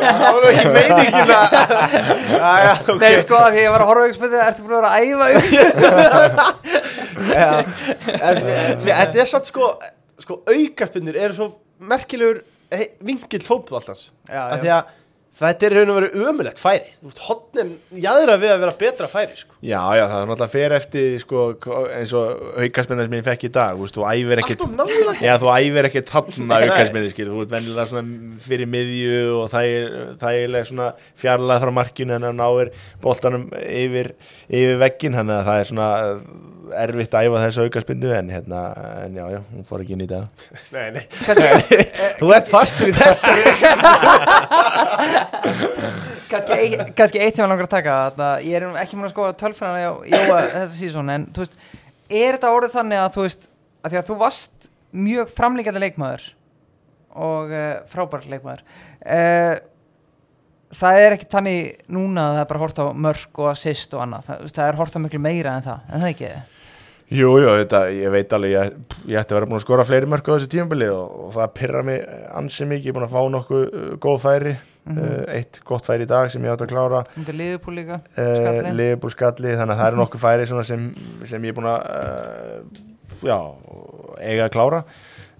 [0.02, 1.46] Það var nú ekki meiningin að
[2.42, 2.98] Jæja, ok.
[3.02, 5.26] Nei sko því ég var að horfa ykkur spyrir Ertu búin að vera að æfa
[5.36, 5.68] ykkur?
[8.88, 9.64] Þetta er satt sko,
[10.22, 11.46] sko aukarspinnir eru svo
[11.92, 12.38] merkilegur
[12.72, 14.82] hey, vingill fótballtans Já, að því að
[15.38, 17.70] þetta er raun og verið ömulegt færi veist, hotnin
[18.04, 19.56] jæðra við að vera betra færi sko.
[19.64, 21.44] Já, já, það er náttúrulega fer eftir sko,
[21.96, 24.64] eins og aukarspennar sem ég fekk í dag þú veist, þú æfir ekkert
[25.24, 26.12] Já, þú æfir ekkert
[26.42, 26.56] Nei.
[26.68, 30.90] aukarspenni skil, þú ert venjulega svona fyrir miðju og það er, það er svona
[31.24, 32.72] fjarlæð frá markinu en það náir
[33.02, 34.12] boltanum yfir,
[34.52, 35.90] yfir veggin, þannig að það er svona
[36.82, 38.60] erfitt að æfa þessu aukarspennu en hérna,
[39.04, 40.24] en já, já, hún fór ekki inn í dag
[40.74, 41.04] nei, nei.
[41.26, 41.48] Kannski,
[42.20, 43.32] þú ert fastur í þessu.
[46.32, 49.14] Kannski, eitt, kannski eitt sem ég langar að taka þarna, Ég er ekki múin að
[49.14, 49.32] skoða
[50.08, 51.56] Jóa þetta síðan En þú veist,
[52.08, 53.42] er þetta orðið þannig að þú veist
[53.82, 54.56] að Því að þú varst
[54.92, 56.24] mjög framlíkjandi leikmaður
[57.12, 57.58] Og uh,
[57.92, 58.62] frábær leikmaður
[59.04, 59.54] uh,
[60.72, 61.60] Það er ekki þannig
[61.92, 64.80] núna að það er bara hort á mörk og assist og annað Það, það er
[64.80, 66.32] hort á miklu meira en það En það ekki
[67.12, 68.74] Jú, jú, þetta, ég veit alveg ég,
[69.12, 71.50] ég ætti að vera búin að skora fleiri mörg á þessu tímabili og, og það
[71.58, 72.04] pyrra mig
[72.40, 74.96] ansi mikið, ég er búin að fá nokkuð uh, góð færi Mhm.
[74.98, 77.04] uh, eitt gott færi í dag sem ég átti að klára.
[77.14, 78.72] Undir liðupúl líka uh, Skalli.
[78.74, 80.62] Liverpool skalli, þannig að það eru nokkuð færi sem,
[81.30, 82.80] sem ég er búin að uh,
[83.28, 83.36] já,
[84.26, 84.80] eiga að klára.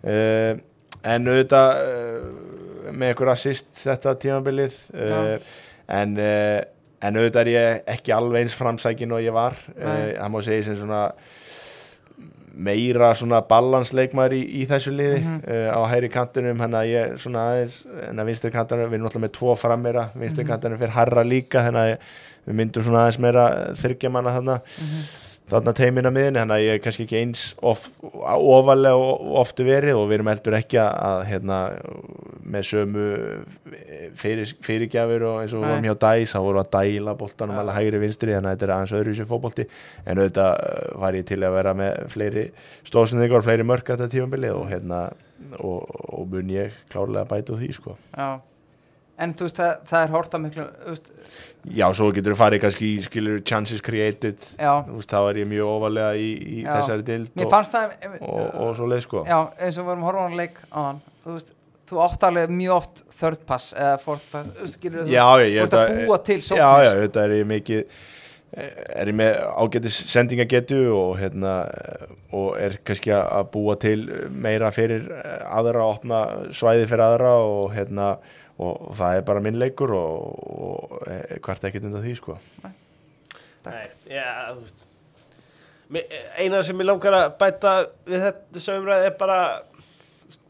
[0.07, 0.63] Uh,
[1.11, 5.51] en auðvitað uh, með ykkur assist þetta tímabilið uh,
[5.99, 6.63] en, uh,
[7.03, 9.59] en auðvitað er ég ekki alveg eins framsækin og ég var.
[9.75, 11.03] Uh, það má segja sem svona
[12.55, 15.39] meira svona balansleikmar í, í þessu liði Mhm.
[15.49, 17.79] uh, á hæri kantunum hann að ég svona aðeins
[18.11, 21.65] en að vinstri kantunum, við erum náttúrulega með tvo frammera vinstri kantunum fyrir harra líka
[21.65, 21.99] þannig að
[22.47, 23.47] við myndum svona aðeins meira
[23.79, 24.59] þryggja manna þarna
[25.51, 29.99] þarna teimina miðin, þannig að ég er kannski ekki eins of, ofalega og oftu verið
[29.99, 31.59] og við erum heldur ekki að, hérna,
[32.55, 33.07] með sömu
[34.19, 35.91] fyrir, fyrirgjafir og eins og við vorum Nei.
[35.91, 37.63] hjá Dæs, þá vorum við að dæla boltanum Já.
[37.65, 39.69] alveg hægri vinstri, þannig að þetta er aðeins öðru í sér fótbolti,
[40.07, 42.47] en auðvitað uh, var ég til að vera með fleiri
[42.89, 45.05] stóðsendingar fleiri mörk að þetta tímabili og hérna
[45.59, 47.99] og, og mun ég klárlega bæta því sko.
[48.15, 48.41] Já
[49.21, 51.11] En þú veist, það, það er hort á miklu þú veist,
[51.77, 55.41] Já, svo getur við farið kannski í skilur chances created, Já, þú veist, þá er
[55.43, 56.71] ég mjög ofalega í, í Já.
[56.79, 59.25] þessari dild og, það og, og svo leið sko.
[59.29, 61.53] Já, eins og við vorum að horfa á hann leik á hann Þú veist,
[61.93, 65.63] þú átt alveg mjög oft third pass eða fourth pass þú skilur, þú Já, þú
[65.67, 68.01] ert að búa til Já, sóknir já, þetta er ég mikið
[68.53, 71.53] er ég með ágætis sendingagetu og hérna
[72.37, 75.07] og er kannski að- búa til meira fyrir
[75.49, 76.19] aðra að opna
[76.53, 78.11] svæði fyrir aðra og hérna
[78.63, 82.39] og það er bara minn leikur og, og eh, hvert ekkert undan því sko.
[83.67, 84.89] Nei, já, þú veist.
[86.41, 87.73] Eina sem ég langar að bæta
[88.09, 90.41] við þetta þessu umræði er bara þú veist,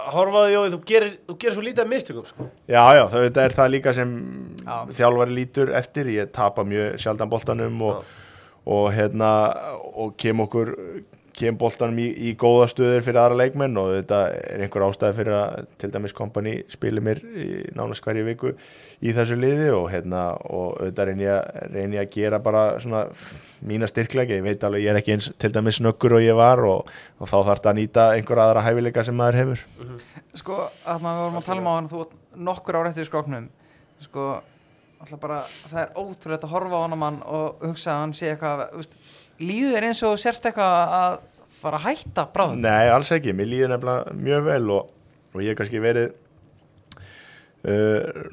[0.00, 2.48] að horfa á því og þú gerir, þú gerir svo lítið af mistökum sko.
[2.70, 4.16] Já, já, það þetta er það líka sem
[4.64, 4.74] Já.
[5.00, 8.16] þjálfari lítur eftir, ég tapa mjög sjaldan boltanum og,
[8.70, 9.30] og hérna
[9.92, 10.74] og kem okkur
[11.40, 15.36] kem boltanum í, í góða stöður fyrir aðra leikmenn og þetta er einhver ástæði fyrir
[15.38, 17.22] að til dæmis kompani spilir mér
[17.76, 18.52] nánast hverju viku
[19.00, 23.06] í þessu liði og hérna og auðvitað reyni ég, reyni að gera bara svona
[23.66, 26.62] mína styrkleika, ég veit alveg ég er ekki eins til dæmis snöggur og ég var
[26.64, 29.64] og, og þá þarf þetta að nýta einhver aðra hæfileika sem maður hefur.
[30.40, 32.14] Sko, að maður vorum að tala um á hann þú átt
[32.50, 33.50] nokkur ára eftir skróknum
[34.00, 34.26] Sko,
[35.00, 38.94] alltaf bara, það er ótrúlegt að horfa á hann og hugsa að hann sé eitthvað
[39.40, 41.18] líður eins og sért eitthvað að
[41.62, 44.90] fara að hætta bráðum Nei, alls ekki, mér líður nefnilega mjög vel og,
[45.34, 46.10] og ég hef kannski verið
[47.68, 48.24] uh,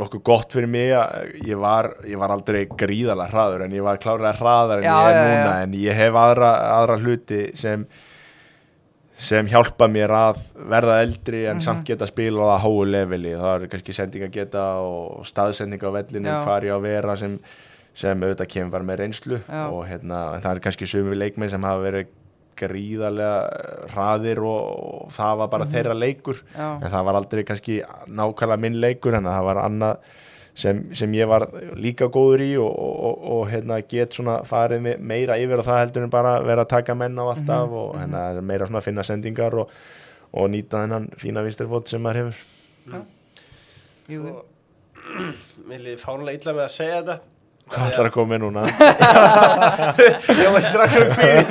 [0.00, 4.00] nokkuð gott fyrir mig að ég var, ég var aldrei gríðalega hraður en ég var
[4.02, 5.36] klárlega hraðar en Já, ég er já, já.
[5.44, 6.50] núna en ég hef aðra,
[6.80, 7.86] aðra hluti sem
[9.14, 10.40] sem hjálpa mér að
[10.72, 11.62] verða eldri en Mhm.
[11.62, 16.26] samt geta spila á háu leveli, það er kannski sendinga geta og staðsendinga á vellinu
[16.32, 16.40] Já.
[16.42, 17.36] hvar ég á að vera sem,
[17.94, 19.68] sem auðvitað kemur með reynslu Já.
[19.70, 22.10] og hérna, það er kannski sumi leikmenn sem hafa verið
[22.56, 24.68] gríðarlega hraðir og,
[25.04, 26.40] og það var bara þeirra leikur.
[26.42, 26.60] Mhm.
[26.60, 26.68] Já.
[26.86, 29.96] en það var aldrei kannski nákvæmlega minn leikur en það var annað
[30.54, 34.80] sem, sem ég var líka góður í og, og, og, og hérna, get svona farið
[34.84, 37.74] me- meira yfir og það heldur en bara vera að taka menn á alltaf Mhm,
[37.74, 39.68] og hérna, er meira svona að finna sendingar og,
[40.32, 43.04] og nýta þennan fína vinstirfót sem maður hefur.
[44.08, 44.44] Jú, Og-
[45.68, 47.18] Mér líði fánulega illa með að segja þetta
[47.72, 48.62] Hvað ætlar að koma með núna?
[50.42, 51.42] Ég var strax um kvíði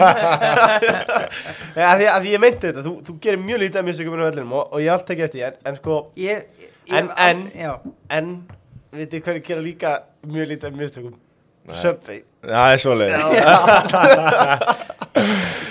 [1.76, 4.64] Nei, að því að ég meinti þetta Þú, þú gerir mjög lítið að mistökum og,
[4.70, 7.72] og ég allt ekki eftir en, en sko ég, ég En- en- já,
[8.14, 8.30] En,
[8.94, 9.92] vitið hverju gera líka
[10.30, 11.14] mjög lítið að mistökum.
[11.80, 12.20] Subway.
[12.44, 13.12] Það er svoleið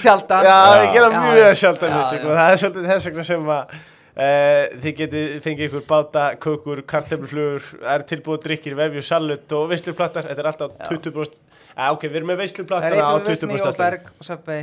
[0.03, 0.43] sjaldan.
[0.47, 0.75] Já, Já.
[0.81, 3.75] þið gera mjög sjaldan mistökum og það er svolítið þess vegna sem að
[4.13, 10.29] þið getið fengið ykkur báta, kökur, kartöfluflugur, það eru tilbúið drikkir, vefju, salut og veisluplattar,
[10.29, 10.91] þetta er alltaf Já.
[10.91, 11.39] 20%
[11.73, 14.61] uh, ok, við erum með er á eitthvað vissni 20% og berg og söpvei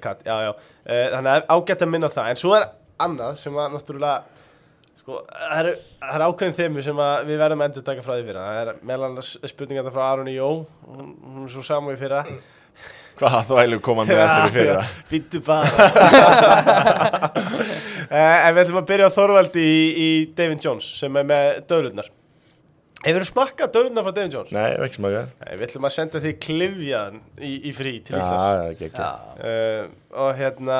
[0.00, 0.50] Kat, já, já.
[0.50, 2.30] Uh, þannig að ágætt að minna það.
[2.32, 2.64] En svo er
[3.04, 4.16] annað sem að náttúrulega
[4.98, 5.74] sko, það eru,
[6.08, 8.82] eru ákveðin þemu sem að við verðum að endur taka frá því fyrir það er
[8.90, 10.48] meðal annars spurningar frá Aroni Jó.
[10.88, 12.24] Hún, hún er svo samu í fyrra.
[13.20, 14.82] Hvað þvælu koma með eftir í fyrra?
[15.12, 15.68] Býttu bara
[18.10, 22.10] En við ætlum að byrja á Þorvaldi í, í David Jones sem er með döðlurnar.
[23.04, 24.52] Hefur þú smakkað döðlurnar frá David Jones?
[24.56, 28.46] Nei, ekki smaka Nei, við ætlum að senda því klifjaðan í, í frí til Íslands.
[28.46, 29.08] já, ekki, ekki.
[29.44, 29.90] Uh,
[30.24, 30.78] og hérna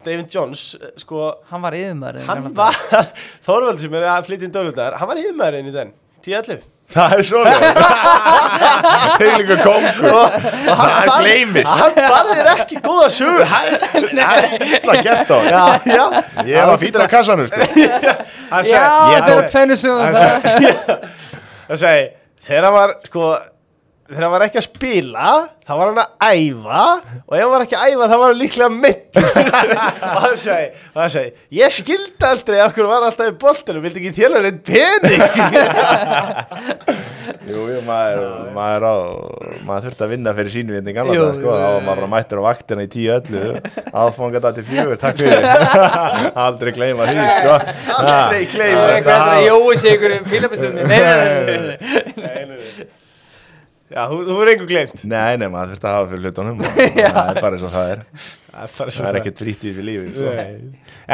[0.00, 2.76] David Jones, eh, sko hann var yfirmaður hann var,
[3.46, 5.90] Þorvaldi sem er að flytja inn döðlurnar hann var yfirmaðurinn í den
[6.24, 7.60] 10-11 Það er svoleið
[9.20, 10.36] Heiligur kongur
[10.66, 13.68] Það gleymist hann barðir ekki góða sögur Það
[14.96, 15.62] er gert á hann já,
[15.94, 16.04] já
[16.50, 17.60] Ég var fýtur á kassanum sko
[18.50, 18.82] hann Já,
[19.14, 20.18] þetta er tvennu hann
[21.70, 22.06] það sagði,
[22.48, 23.30] þegar hann var sko
[24.10, 25.26] þegar hann var ekki að spila
[25.62, 26.80] þá var hann að æfa
[27.22, 29.22] og ef hann var ekki að æfa þá var hann líklega mitt og
[30.24, 31.30] hann og hann sagði
[31.60, 35.22] ég skildi aldrei af hverju var alltaf í boltinu vildi ekki þjóla neitt pening?
[37.50, 38.20] Jú, jú, maður,
[38.54, 38.94] maður, á,
[39.66, 42.10] maður þurfti að vinna fyrir sínu hérna í gamla dag, sko, þá var maður bara
[42.12, 43.70] mættur á vaktina í 10-11,
[44.02, 45.42] aðfanga þetta til fjögur, takk fyrir,
[46.46, 47.56] aldrei gleyma því, sko.
[47.96, 51.76] aldrei gleyma Það jói sig ykkur fílabistunni Nei, nei, nei, nei, nei.
[52.20, 52.90] Nei, nei, nei.
[53.90, 56.60] Já, þú, þú er einhver glemt Nei, nei, maður þurfti að hafa fyrir hlutunum.
[56.64, 57.40] Og það er.
[57.40, 58.02] Bara eins og það er,
[58.50, 60.34] það er, er ekkert í þessu lífi, sko.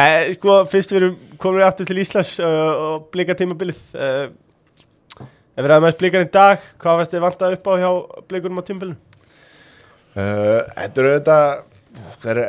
[0.04, 1.06] Eh, sko, fyrst við
[1.42, 4.26] komin við aftur til Íslands uh, og blika tímabilið uh,
[5.56, 7.90] Ef við ræðum aðeins blikan í dag, hvað veist þið vantað upp á hjá
[8.28, 8.98] blikunum á tímabilinu?
[10.16, 11.48] Uh, Þetta er auðvitað
[11.96, 12.40] þetta er,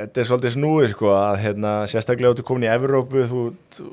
[0.00, 3.42] þetta er svolítið snúið sko að hérna, sérstaklega að komin í Evrópu þú,
[3.76, 3.86] þú,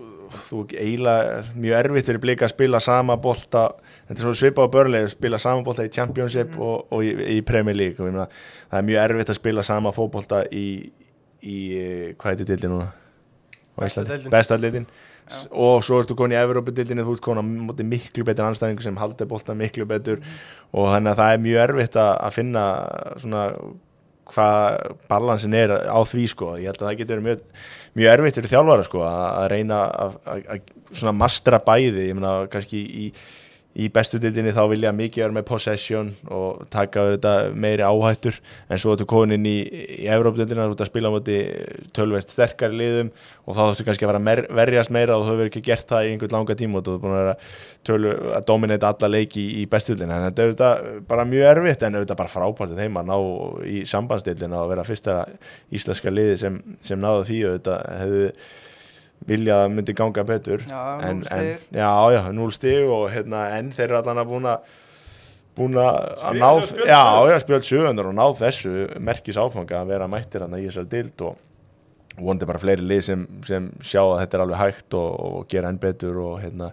[0.47, 3.67] þú eiginlega mjög erfitt fyrir blika að spila sama bolta
[4.07, 7.39] þetta er svona svipað á börlega spila sama bolta í Championship og, og í, í
[7.47, 7.99] Premier League.
[7.99, 8.27] Og ég meina,
[8.71, 10.67] það er mjög erfitt að spila sama fótbolta í,
[11.43, 12.91] í eh, hvað heitir dildin núna?
[13.73, 14.13] Á Besta Íslandi?
[14.13, 14.35] deildin.
[14.37, 14.87] Besta dildin
[15.51, 19.27] og svo ertu komin í Evrópudildinni þú ert komin á miklu betur anstæðingu sem haldi
[19.29, 20.21] bolta miklu betur.
[20.73, 22.65] Og þannig að það er mjög erfitt að, að finna
[23.23, 23.43] svona
[24.33, 26.53] hvað balansin er á því sko.
[26.59, 27.63] Ég held að það getur verið mjög,
[27.99, 32.07] mjög erfitt fyrir þjálfara sko að, að reyna að, að, að svona mastra bæði.
[32.09, 33.09] Ég meina kannski í,
[33.73, 38.37] í bestu dildinni þá vilja mikið vera með possession og taka þetta meiri áhættur.
[38.69, 39.55] En svo ertu konin í,
[40.03, 41.37] í Evrópdildina þú ert að spila á móti
[41.97, 43.09] tölvert sterkari liðum
[43.43, 46.05] og þá þarfstu kannski að vera mer, verjast meira og þú hefur ekki gert það
[46.05, 47.35] í einhvern langa tíma og þú er búin að vera
[47.89, 51.87] tölu, að dominata alla leiki í, í bestudildina en þetta er auðvitað bara mjög erfitt
[51.87, 53.17] en auðvitað bara frábært þeim að ná
[53.73, 55.17] í sambandstildina og vera fyrsta
[55.73, 57.41] íslenska liði sem, sem náðu því.
[57.47, 58.29] Og þetta hefðu
[59.27, 60.63] vilja að myndi ganga betur.
[60.69, 64.49] Já, en, en, já, já, núl stig og hérna, en þeir eru allan að búin
[64.51, 64.73] að
[65.53, 65.97] búin að
[66.41, 67.31] ná já, sögunnar.
[67.31, 71.25] já, spjöld sögunar og ná þessu merkis áfanga að vera mættir hann í þessar dild
[71.27, 71.41] og
[72.17, 75.69] vonandi bara fleiri lið sem, sem sjá að þetta er alveg hægt og, og gera
[75.69, 76.71] enn betur og hérna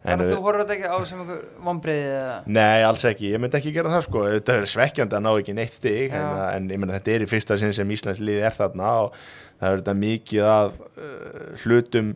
[0.00, 2.36] Þannig En, að þú horfður þetta ekki á sem einhver vombriði eða?
[2.56, 4.22] Nei, alls ekki, ég myndi ekki gera það sko.
[4.32, 7.28] Þetta er svekkjandi að ná ekki neitt stig en, en ég myndi þetta er í
[7.28, 9.18] fyrsta sinn sem Íslands liði er þarna og
[9.60, 12.10] það er þetta mikið af uh, hlutum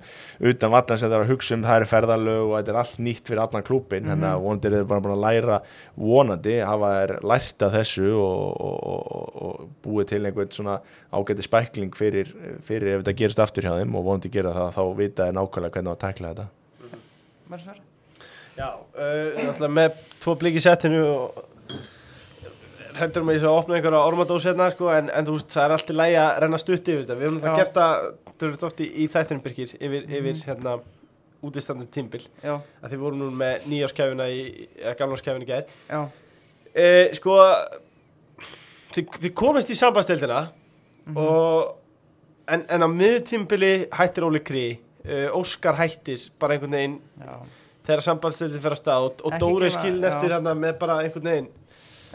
[0.50, 1.64] utan vallan sem það er að hugsa um.
[1.68, 4.76] Það eru ferðalög og þetta er allt nýtt fyrir allan klúbin þannig að vonandi er
[4.78, 5.60] þeir bara búin að læra
[6.00, 10.76] vonandi, hafa þær lært af þessu og, og, og, og búið til einhvern svona
[11.14, 12.34] ágæti spækling fyrir,
[12.66, 15.78] fyrir ef þetta gerist aftur hjá þeim og vonandi gera það þá vita þeir nákvæmlega
[15.78, 16.50] hvernig á að tækla þetta.
[17.44, 17.82] Var það svar?
[18.54, 21.53] Já, uh, náttúrulega með tvo blík í settinu og
[22.98, 25.64] hendur mig í svo að opna einhverja ormadós hérna sko, en, en þú veist, það
[25.64, 27.54] er alltið lægi að renna stutt yfir þetta, við höfum Já.
[27.60, 28.10] gert það
[28.42, 30.74] tölvist oft í, í þættinu Birkir yfir, yfir hérna
[31.44, 34.44] útistandið tímbil Já, að þið voru nú með nýjáskæfina í,
[34.80, 35.66] eða gamláskæfina í gær.
[36.74, 37.38] Uh, sko
[38.94, 40.40] þið, þið komist í sambandstildina
[41.14, 41.74] og
[42.50, 47.36] en, en á miðtímbili hættir Óli Krí uh, Óskar hættir bara einhvern veginn já.
[47.86, 51.52] þegar sambandstildin fer að stað og, og Dóri skilin eftir hérna með bara einhvern veginn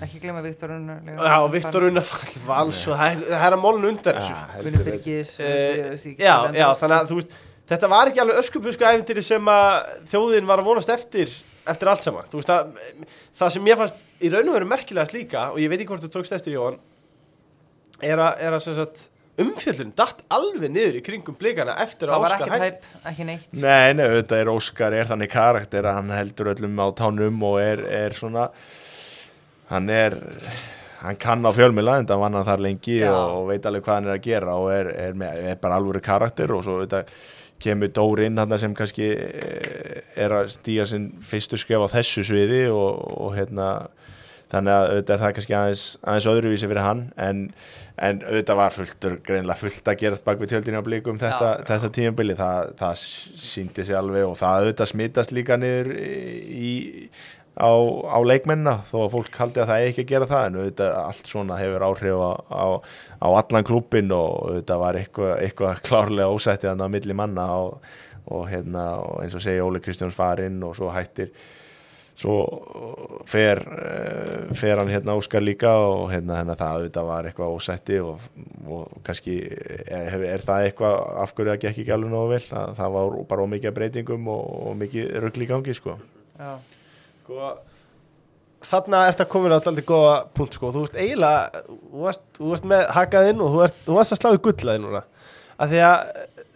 [0.06, 1.18] Ekki glemma Viktor líka.
[1.28, 4.38] Já, Viktor Unnafall vals og það er- það að mólun undan þessu.
[4.64, 7.38] Gunni Birgis og þessi- þessi- Já, já, þannig að þú veist
[7.70, 11.30] Þetta var ekki alveg öskupusku æfintýri sem að þjóðin var að vonast eftir
[11.70, 12.72] eftir allt saman, þú veist að
[13.38, 16.02] það sem ég fannst í raun og veru merkilegast líka og ég veit ekki hvort
[16.02, 16.80] þú tókst eftir Jóhann
[18.02, 19.04] er að, er að sem sagt
[19.40, 23.06] umfjöllun datt alveg niður í kringum blikana eftir Það að var Óskar ekki hætt tæp,
[23.12, 23.54] ekki neitt.
[23.62, 27.60] Nei, nei, auðvitað er Óskar er þannig karakter að hann heldur öllum á tánum og
[27.62, 28.50] er, er svona
[29.70, 30.18] hann er
[31.00, 33.12] hann kann á fjölmila en það vann hann þar lengi Já.
[33.16, 36.02] og, veit alveg hvað hann er að gera og er, er, með, er bara alvöru
[36.04, 37.14] karakter og svo auðvitað
[37.60, 42.24] kemur Dóri inn hann sem kannski eh, er að stíga sinn fyrstu skref á þessu
[42.28, 43.70] sviði og, og hérna
[44.50, 47.42] þannig að auðvitað er það kannski aðeins, aðeins öðruvísi fyrir hann en,
[48.02, 51.66] en auðvitað var fulltur greinlega fullt að gerast bak við tjöldinu á blikum þetta, Já.
[51.70, 53.04] þetta tímabili, það, það
[53.46, 56.74] síndi sig alveg og það auðvitað smitast líka niður í,
[57.60, 57.72] á,
[58.08, 60.98] á leikmennina þó að fólk haldi að það eigi ekki að gera það en auðvitað
[61.04, 62.66] allt svona hefur áhrif á, á,
[63.20, 67.90] á allan klúbbin og auðvitað var eitthvað, eitthvað klárlega ósættið þannig á milli manna og,
[68.26, 71.34] og, hérna, og eins og segja Óli Kristjáns farinn og svo hættir
[72.20, 72.40] svo
[73.30, 78.00] fer, eh, fer hann hérna Óskar líka og hérna, hérna það auðvitað var eitthvað ósætti
[78.04, 78.26] og,
[78.68, 82.42] og kannski er, er það eitthvað af hverju það gekk ekki alveg nógu vel?
[82.50, 85.96] Það, það var bara ómikið breytingum og, og mikið gangi sko.
[86.40, 86.52] Já,
[87.30, 87.52] sko,
[88.70, 90.72] þarna ert að koma á alltaf góða punkt sko.
[90.74, 94.16] þú ert eiginlega þú varst, þú varst með hakað inn og þú, ert, þú varst
[94.16, 95.04] að slá í gullaði núna.
[95.60, 96.48] Af því að eh,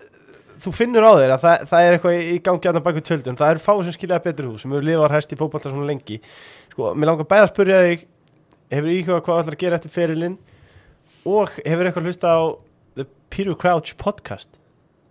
[0.63, 3.37] þú finnur á þér að það, það er eitthvað í gangi að það baka tjöldum,
[3.39, 6.19] það eru fáið sem skiljaði betur þú sem eru lifað hæst í fótbolta svona lengi.
[6.73, 8.07] Sko, mér langar bæða að spyrja þig
[8.73, 10.37] hefur íhugað hvað ætlar að gera eftir ferilinn?
[11.23, 12.41] Og hefur eitthvað hlusta á
[12.97, 14.57] The Peter Crouch podcast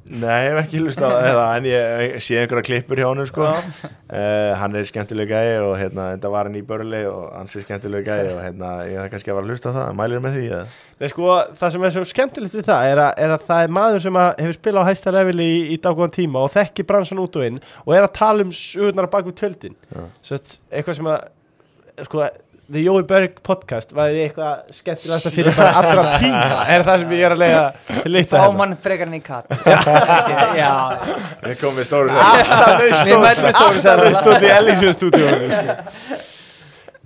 [0.02, 3.44] Nei, ég hef ekki hlust á það en ég, sé einhverja klippur hjá honum sko.
[3.46, 7.62] uh, hann er skemmtileg gæi og hérna, þetta var hann í börli og hann sé
[7.62, 10.38] skemmtileg gæi og hérna, ég það kannski að var að hlusta á það mælir með
[10.38, 10.44] því?
[10.98, 11.28] Nei, sko,
[11.60, 14.20] það sem er svo skemmtilegt við það er að, er að það er maður sem
[14.26, 17.62] hefur spilað á hæsta leveli í, í daggóðan tíma og þekki bransan út og inn
[17.84, 19.10] og er að tala um sögurnar
[19.86, 20.02] Já.
[20.18, 22.26] svo þetta eitthvað sem að sko,
[22.72, 26.60] The Jói Berg podcast væri eitthvað skemmtilegast að fyrir bara allra tíma.
[26.72, 29.52] Er það sem ég er að leiða til líta fá mann frekar enn í katt.
[30.62, 30.70] Já,
[31.42, 36.20] Við komum við stóru Alltaf Við mætum með stóru Alltaf sagði þau stóð í sko.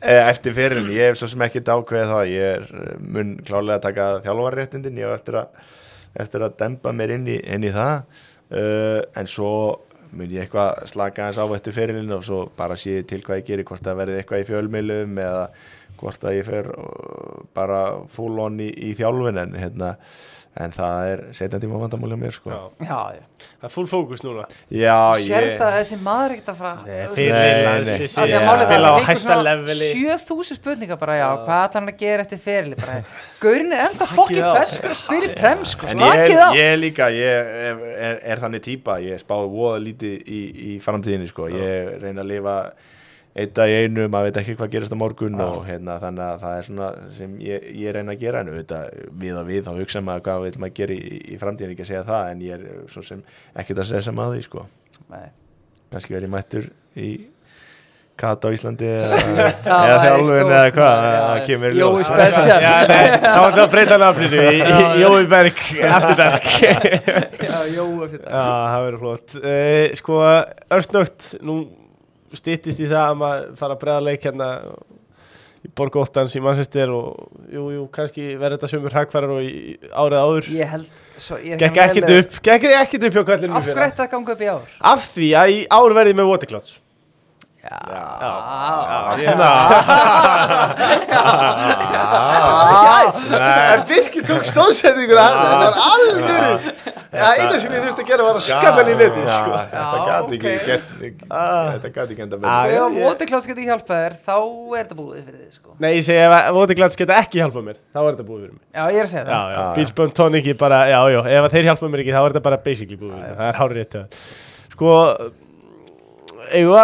[0.07, 3.81] Eh, Eftir fyrirlin, ég hef svo sem ekki ákveðið það, ég er eh, mun klálega
[3.81, 5.71] að taka þjálfarréttindin, ég hef eftir að,
[6.23, 8.21] eftir að dempa mér inn í, inn í það,
[8.53, 9.51] uh, en svo
[10.13, 13.51] mun ég eitthvað slaka aðeins á eftir fyrirlin og svo bara sé til hvað ég
[13.51, 15.45] gerir, hvort það verði eitthvað í fjölmiðlum eða
[16.01, 17.81] hvort að ég fer uh, bara
[18.13, 19.95] full on í, í þjálfin en hérna,
[20.57, 22.51] en það er setjandi tíma vandamáli á mér sko.
[22.81, 23.01] Já.
[23.57, 24.45] Það er full fókus núna.
[24.73, 28.97] Já, Sér ég, það að þessi maður ekkert að fara Nei, fyrir er spila á
[29.07, 29.89] hæsta leveli.
[29.93, 32.97] svona 7000 spurningar bara, já, hvað ætlar hann að gera eftir ferili bara,
[33.43, 36.49] Gaurin er enda fokkið feskur að spila í prem, sko, En ég, slakið á.
[36.57, 40.43] ég líka, ég er, er, er þannig típa, ég spáði voða lítið í,
[40.73, 42.57] í framtíðinni sko, ég reyna að lifa
[43.37, 46.43] einn dag í einu, maður veit ekki hvað gerist á morgun og hérna þannig að
[46.45, 49.72] það er svona sem ég, ég reyna að gera en auðvitað við og við þá
[49.76, 52.57] hugsa maður hvað vil maður gera í, í framtíðinni, ekki að segja það en ég
[52.57, 53.22] er svo sem
[53.53, 54.66] ekkert að segja sem að því sko,
[55.12, 55.26] Nei.
[55.93, 57.11] kannski verið mættur í
[58.16, 59.16] Kat á Íslandi eða,
[59.66, 62.07] Það eða hvað, það kemur í Jói ljós.
[62.09, 62.61] Special.
[62.64, 64.45] Já, nei, þá var það að breyta nafninu
[65.03, 65.61] Jói Berg
[65.91, 66.47] Afturberg
[67.51, 69.37] Já, Jói Já, það verður flott.
[69.37, 70.22] Uh, Sko,
[70.78, 71.59] örstnögt Nú
[72.35, 74.49] styttist í það að maður fara að breða leik hérna
[75.66, 79.77] í Borg Óttans í Manchester og jú, jú, kannski verður þetta sömur hagfærar og í
[79.91, 80.51] árið áður.
[80.55, 84.37] Ég held, svo, ég Gekk ekkert upp, ekkert upp hjá kallinu Af hverju að ganga
[84.37, 84.74] upp í ár?
[84.95, 86.77] Af því að í ár verði með Waterclouds
[93.67, 96.25] En Birkir tók stóðsendingur að það var alveg
[97.17, 99.51] Það eina sem ég þurfti að gera var að skalla hann í neti sko.
[99.73, 101.71] Þetta gæti ekki Ah.
[101.77, 102.73] Þetta gæti ekki enda betur.
[102.75, 105.71] Já, Ef Waterclouds geti hjálpað þér, þá er þetta búið fyrir þið sko.
[105.81, 108.62] Nei, ég segi ef Votiglans geta ekki hjálpað mér þá er þetta búið fyrir mig.
[108.77, 109.73] Já, ég er að segja það.
[109.79, 112.29] Beach Bum Tonic ég bara, já, já, ef að þeir hjálpa mér ekki þá er
[112.37, 113.99] þetta bara basically búið það er hárið rétt.
[114.77, 114.93] Sko
[116.55, 116.82] Eða,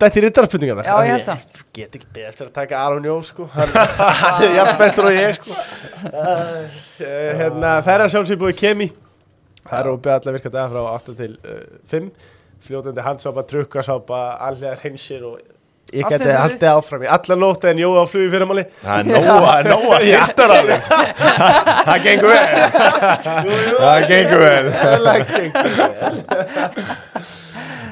[0.00, 1.64] þetta er rittarspurningar Já, ég held það.
[1.76, 3.48] Get ekki fyrir að taka Aron Jó, sko.
[3.56, 5.58] Hann er jafn spenntur og ég, sko.
[6.12, 6.78] Uh,
[7.40, 8.88] Hérna, það er að sjálfsög búið kemi.
[9.66, 11.60] Það er opið allar virka dagar frá 8 til uh,
[11.92, 12.08] 5
[12.66, 15.36] Fljótandi handsápa, trukkasápa, allir hreinsir og
[15.94, 19.04] Ég Allt geti haldið áfram í allar nótt en Jóa á flugi fyrirmáli Það er
[19.52, 20.82] er nóga skiptar af þeim
[21.86, 22.46] Það gengur vel.
[23.84, 24.66] Það gengur vel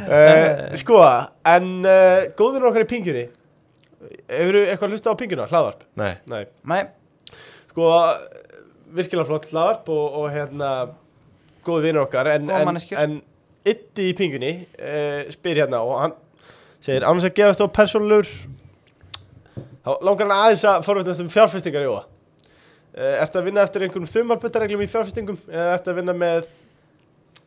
[0.08, 1.00] uh, Sko,
[1.54, 3.24] en uh, góður okkar í pingjunni
[4.28, 5.86] Hefur eitthvað hlustað á pingjuna, hlaðvarp?
[6.00, 6.42] Nei, Nei.
[6.68, 6.82] Nei,
[7.70, 7.92] Sko,
[8.94, 10.72] virkilega flott hlaðvarp og, og hérna
[11.64, 13.16] góð vinur okkar en, en, en
[13.64, 16.18] ytti í pingjunni uh, spyr hérna og hann
[16.84, 18.28] segir annars að gerast á persónulegur
[19.84, 22.04] þá langar hann aðeins að forvitnast um fjárfestingar Jóa.
[22.94, 26.52] Uh, Ertu að vinna eftir einhverjum þumalbuttareglum í fjárfestingum eða ertu að vinna með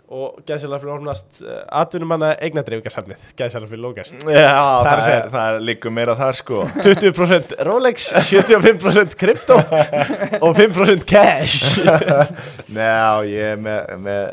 [0.07, 5.91] og gæðsælar fyrir orðnast uh, atvinnumanna eignadreifingarsafnið gæðsælar fyrir lókast Það er er, er líka
[5.91, 6.61] meira þar sko.
[6.79, 9.57] 20% Rolex, 75% krypto
[10.45, 11.81] og 5% cash.
[12.77, 12.87] Nei,
[13.33, 14.23] ég er með, með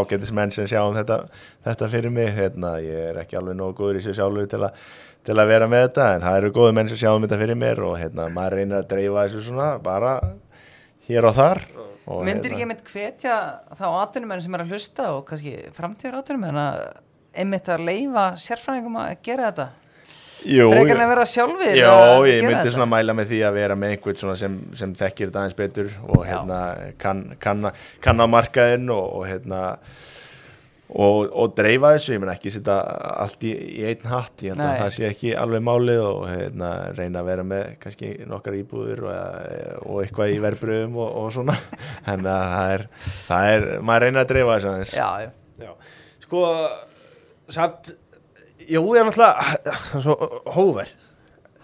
[0.00, 1.22] ágætis menn sem sjá um þetta,
[1.68, 2.30] þetta fyrir mig.
[2.34, 4.68] Hérna, ég er ekki alveg nógu góður í sér sjálfur til,
[5.24, 7.60] til að vera með þetta en það eru góði menn sem sjá um þetta fyrir
[7.64, 10.18] mér og hérna, maður reynir að dreifa þessu svona bara
[11.08, 11.64] hér og þar.
[11.74, 13.38] Og, myndir hérna, ekki einmitt hvetja
[13.78, 16.82] þá atvinnumenn sem er að hlusta og kannski framtíðar atvinnumenn að
[17.34, 19.70] einmitt að leifa sérfræðingum að gera þetta
[20.44, 22.72] Jú, frekar en að vera sjálfir Já, að ég myndi þetta.
[22.74, 25.94] svona mæla með því að vera með einhvern svona sem, sem þekkir þetta aðeins betur
[26.04, 26.58] og hérna
[27.00, 27.70] kann, kann,
[28.04, 29.62] kann á markaðinn og, og hérna
[30.92, 32.76] og, og dreifa þessu, ég menn ekki setja
[33.24, 36.70] allt í, í einn hatt, ég held að það sé ekki alveg málið og hérna
[36.94, 39.16] reyna að vera með kannski nokkar íbúður og,
[39.88, 41.56] og eitthvað í verbröðum og, og svona,
[42.12, 42.86] en það er,
[43.30, 44.94] það er, maður reyna að dreifa þessu aðeins.
[44.98, 45.70] Já, já, Já,
[46.24, 46.44] sko
[47.54, 47.94] satt,
[48.64, 50.14] Jú, ég er náttúrulega svo
[50.54, 50.92] hóver.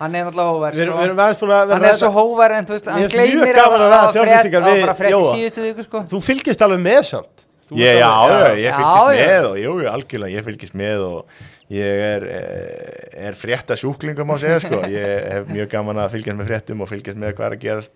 [0.01, 0.97] Hann er náttúrulega erum, sko.
[0.99, 3.77] við erum aðeins búin að hann er svo hóvar en þú veist, hann gleymir að
[4.17, 6.03] fjárfestingar við bara frétt í síðustu viku sko.
[6.13, 7.47] Þú fylgist alveg með samt
[7.79, 9.27] Já, alveg- já, ég Já, fylgist já.
[9.29, 11.27] með og jú, algjörlega, ég fylgist með og
[11.71, 16.39] ég er, eh, er frétta sjúklingum á segja, sko, ég hef mjög gaman að fylgjast
[16.41, 17.93] með fréttum og fylgjast með hvað er að gerast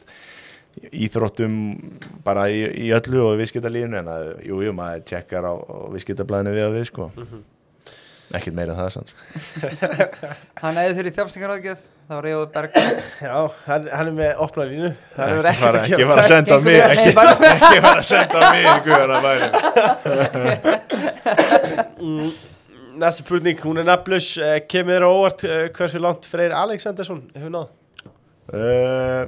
[0.93, 1.57] íþróttum
[2.27, 6.55] bara í, í öllu og viðskiptalífinu en að, jú, jú, maður tjekkar á, á viðskiptablaðinu
[6.57, 7.11] við og við, sko
[8.39, 9.19] ekkert meira það, sann, sko.
[10.63, 12.73] hann eða þeirri fjárfestingaráðgjöf þá var Jói Berg
[13.25, 14.91] Já, hann, hann er með opna línu.
[15.15, 16.09] Það ekki er ekkert fara, að ekki gera.
[16.11, 17.09] fara að senda mig ekki,
[17.55, 18.69] ekki fara að senda á mig í
[22.05, 22.33] bæri
[22.95, 24.29] Næsta spurning, hún er nafnlaus.
[24.39, 27.69] Uh, Kemur þér á óvart uh, hversu langt Freyr Alexandersson hefur náð?
[28.55, 29.25] Uh,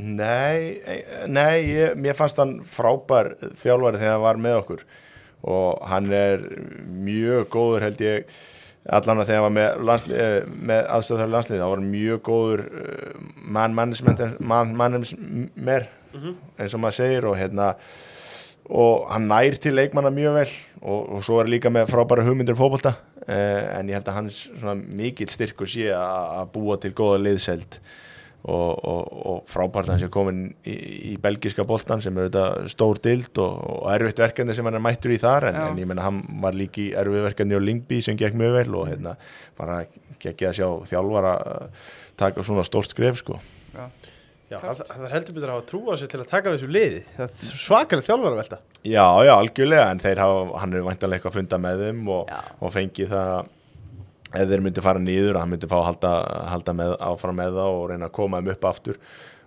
[0.00, 4.86] nei, eh, nei ég, mér fannst hann frábær þjálfari þegar hann var með okkur
[5.42, 6.44] og hann er
[6.86, 8.34] mjög góður held ég
[8.82, 10.38] allan að þegar hann var með, eh,
[10.70, 13.26] með aðstofþjóður landslið, hann var mjög góður uh,
[13.58, 15.90] man management man management
[16.58, 17.72] eins og maður segir og hérna
[18.72, 20.48] og hann nær til leikmanna mjög vel
[20.82, 22.94] og, og svo er líka með frábæra hugmyndir fótbolta
[23.26, 27.22] eh, en ég held að hans svona, mikill styrkur sé að að búa til góða
[27.22, 27.78] liðseld
[28.42, 30.74] og, og, og frábært að hann sé komin í,
[31.12, 34.82] í belgiska boltan sem er þetta stór dild og, og erfitt verkefni sem hann er
[34.82, 35.66] mættur í þar en, Já.
[35.70, 38.88] en ég menna hann var líki erfið verkefni á Lingby sem gekk mjög vel og
[38.90, 39.14] hérna
[39.58, 39.84] bara
[40.22, 41.86] gekk ég að sjá þjálfara eh,
[42.18, 43.38] taka svona stórt skref sko.
[44.52, 46.68] Já, hann, hann er heldur betur að hafa trú á sig til að taka þessu
[46.68, 47.00] liði.
[47.16, 51.32] Það er svakalega þjálfara velta Já, já, algjörlega, en þeir hafa, hann er væntanlega eitthvað
[51.32, 52.40] að funda með þeim og, Já.
[52.58, 53.30] og fengið það
[54.32, 56.14] ef þeir myndi fara nýður að hann myndi fá að halda,
[56.52, 58.98] halda með, áfram með það og reyna að koma þeim upp aftur.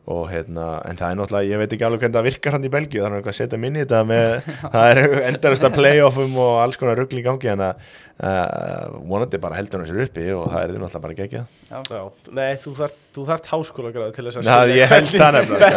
[0.05, 2.69] Og hérna, en það er náttúrulega, ég veit ekki alveg hvernig það virkar hann í
[2.75, 4.36] Belgíu, það er eitthvað að setja minni í þetta með,
[4.75, 7.88] það er endarast að playoffum og alls konar ruggli í gangi en að
[8.19, 11.57] uh, vonandi bara heldur hann sér uppi og það er því náttúrulega bara geggjað.
[11.71, 12.03] Já,
[12.38, 15.70] nei, þú þart, þú þart háskóla gráðu til þess að Það ég held það nefnilega.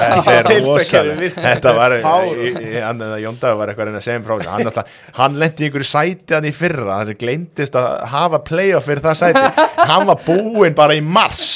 [1.48, 2.58] Þetta var, Fáránlegt.
[2.58, 4.50] í- í- hann eða Jón Dagur var eitthvað að að segja um frá þessu.
[4.54, 4.84] hann,
[5.18, 9.16] hann lendi í einhverju sæti hann í fyrra þannig gleymdist að hafa playoff fyrir það
[9.22, 9.44] sæti,
[9.88, 11.46] hann var búinn bara í mars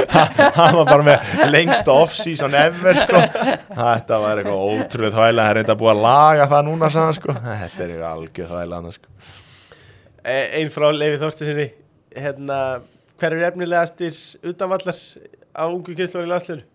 [0.58, 3.20] hann var bara með lengsta off-season ever sko.
[3.76, 7.34] þetta var eitthvað ótrúið þvæla það er reynda búið að laga það núna sann, sko.
[7.34, 9.06] þetta er eitthvað algjör þvæla annars, sko.
[10.24, 11.68] Eh, Einn frá Leifi Þorstisinni
[12.20, 12.58] hérna,
[13.20, 14.98] hver er efnilegastir utanvallar
[15.52, 16.66] á ungu kynnslóri í landsliðinu?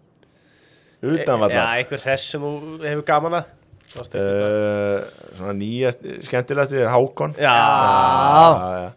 [1.05, 3.51] utan Já, einhver hress sem þú hefur gaman að
[3.95, 5.03] uh,
[5.37, 5.91] svona nýja
[6.25, 7.35] skemmtilegast er Hákon.
[7.39, 8.93] Já, Já.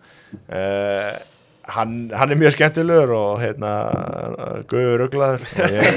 [0.49, 1.19] Uh,
[1.69, 3.73] hann, hann er mjög skemmtilegur og hérna
[4.71, 5.45] guður er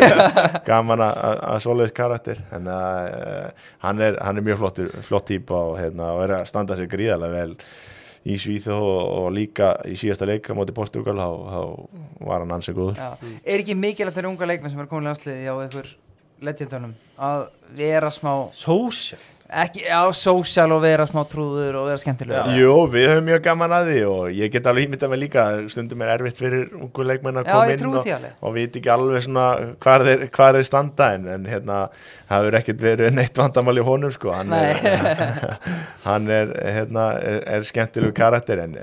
[0.70, 2.44] gaman að að svoleiðis karakter.
[2.52, 3.48] En uh,
[3.86, 7.40] hann, er, hann er mjög flottur, flott típa og, hérna, er að standa sig gríðarlega
[7.40, 7.56] vel
[8.26, 12.78] í Svíþó og, og líka í síðasta leika móti Portugal þá, þá var hann ansið
[12.78, 13.10] góður Já.
[13.42, 15.94] Er ekki mikilvægt fyrir unga leikmenn sem er komin í landsliði á einhver
[16.42, 17.48] legendunum að
[17.78, 22.48] vera smá sósjál ekki, já, sósjál og vera smá trúður og vera skemmtilegur.
[22.48, 22.60] Já.
[22.62, 26.04] Jú, við höfum mjög gaman að því og ég get alveg ímyndað mig líka stundum
[26.06, 29.48] er erfitt fyrir ungu leikmenn að koma inn og, og veit ekki alveg svona
[29.84, 31.80] hvað þeir, hvar þeir standa en, en hérna,
[32.30, 34.36] það hefur ekkert verið neitt vandamál í honum sko.
[34.36, 34.86] Hann er,
[36.08, 38.78] hann er, hérna, er, er skemmtilegu karakter en,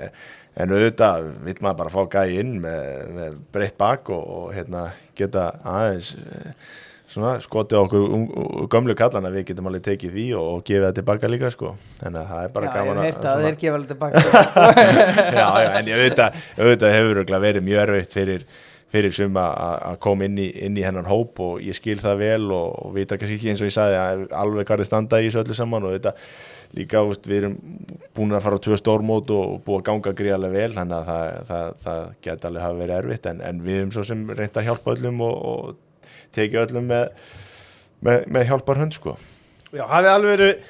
[0.59, 4.91] en auðvitað vil maður bara fá gæi inn með, með breytt bak og, og hérna,
[5.17, 6.77] geta aðeins eh,
[7.19, 8.23] svona skotið okkur um,
[8.71, 12.17] gömlu kallana við getum alveg tekið því og, og gefið það tilbaka líka sko að
[12.19, 14.65] það er bara Já, ég gaman að svona- þeir gefa alveg tilbaka sko.
[15.39, 18.45] já, já, en ég auðvitað, auðvitað hefur örugglega verið mjög erfitt fyrir,
[18.89, 22.21] fyrir suma að að koma inn í, inn í hennan hóp og ég skil það
[22.23, 25.19] vel og, og vita kannski ekki eins og ég sagði að alveg hvað er standa
[25.21, 26.23] í þessu öllu saman og auðvitað
[26.77, 27.53] líka, úst, við erum
[28.17, 31.37] búin að fara á tvö stórmót og búið að ganga gríðarlega vel þannig að það,
[31.49, 34.67] það, það geti alveg hafa verið erfitt en, en við erum svo sem reynda að
[34.69, 35.79] hjálpa öllum og, og
[36.35, 37.09] tekið öllum með,
[38.05, 39.15] með, með hjálpar hund sko.
[39.73, 40.69] Já, hafið alveg verið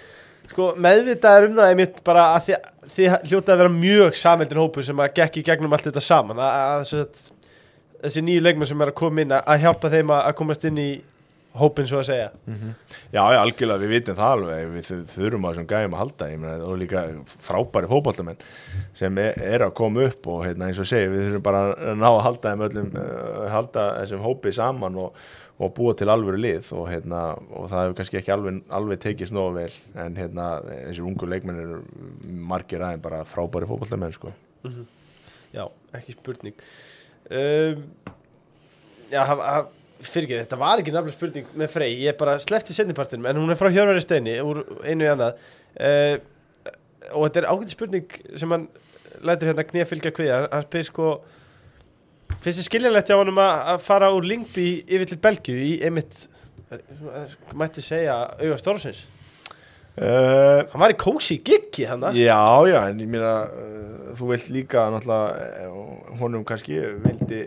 [0.49, 2.57] sko, meðvitaður um það einmitt bara að því,
[2.95, 6.41] því hljóta að vera mjög sameldin hópu sem að gekk í gegnum allt þetta saman
[6.41, 7.21] að, að, að,
[8.03, 10.67] þessi nýju leikmenn sem er að koma inn að, að hjálpa þeim að, að komast
[10.69, 10.89] inn í
[11.59, 12.27] hópin svo að segja.
[13.11, 16.27] Já, já, algjörlega, við vitum það alveg við þu- þurfum á þessum gæjum að halda
[16.29, 17.01] ég meina, og líka
[17.47, 18.43] frábæri fótballtamenn
[18.99, 21.97] sem er, er að koma upp og hérna, eins og segi, við þurfum bara að
[21.99, 25.23] ná að halda þeim öllum, uh, halda þessum hópi saman og,
[25.59, 29.31] og búa til alvöru lið og, hérna, og það hefur kannski ekki alveg, alveg tekið
[29.31, 29.73] snóðu vel.
[30.05, 30.45] En hérna,
[30.87, 31.81] þessir ungu leikmenn eru
[32.47, 34.31] margir aðeins bara frábæri fótballtamenn sko.
[35.51, 35.65] Já,
[35.97, 36.63] ekki spurning.
[37.29, 37.83] Um,
[39.09, 39.23] Já,
[40.05, 43.51] fyrir ekki, þetta var ekki nafnilega spurning með Frey, ég bara sleppti sendipartinum en hún
[43.51, 45.41] er frá Hjörværi Steini úr einu í annað.
[45.75, 46.19] Uh,
[47.15, 48.67] og þetta er ágæti spurning sem hann
[49.25, 51.09] lætur hérna knýja fylgja kviða, hann spyr sko
[52.37, 56.25] finnst þið skiljanlegt hjá honum að, að fara úr Lingby yfir til Belgíu í einmitt
[56.71, 59.05] eh, mætti segja auga stórsins
[59.99, 64.49] uh, hann var í kósi giggi hann Já, já, en ég meina uh, þú vilt
[64.55, 67.43] líka náttúrulega uh, honum kannski vildi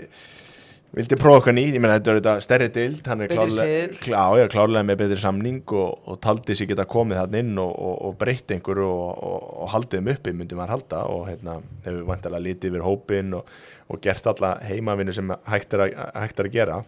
[0.92, 4.22] vildi prófa okkar nýtt, ég meina þetta er þetta stærri dild, hann er klárlega, klá,
[4.36, 7.94] já, klárlega með betri samning og, og taldi sig geta komið hann inn og, og,
[8.08, 11.04] og breytt einhverju og, og, og haldið þeim uppi, myndi maður halda.
[11.14, 13.54] Og hérna, hefur vantilega litið yfir hópin og,
[13.88, 16.82] og gert alla heimavinnu sem hægt er, að, hægt er að gera.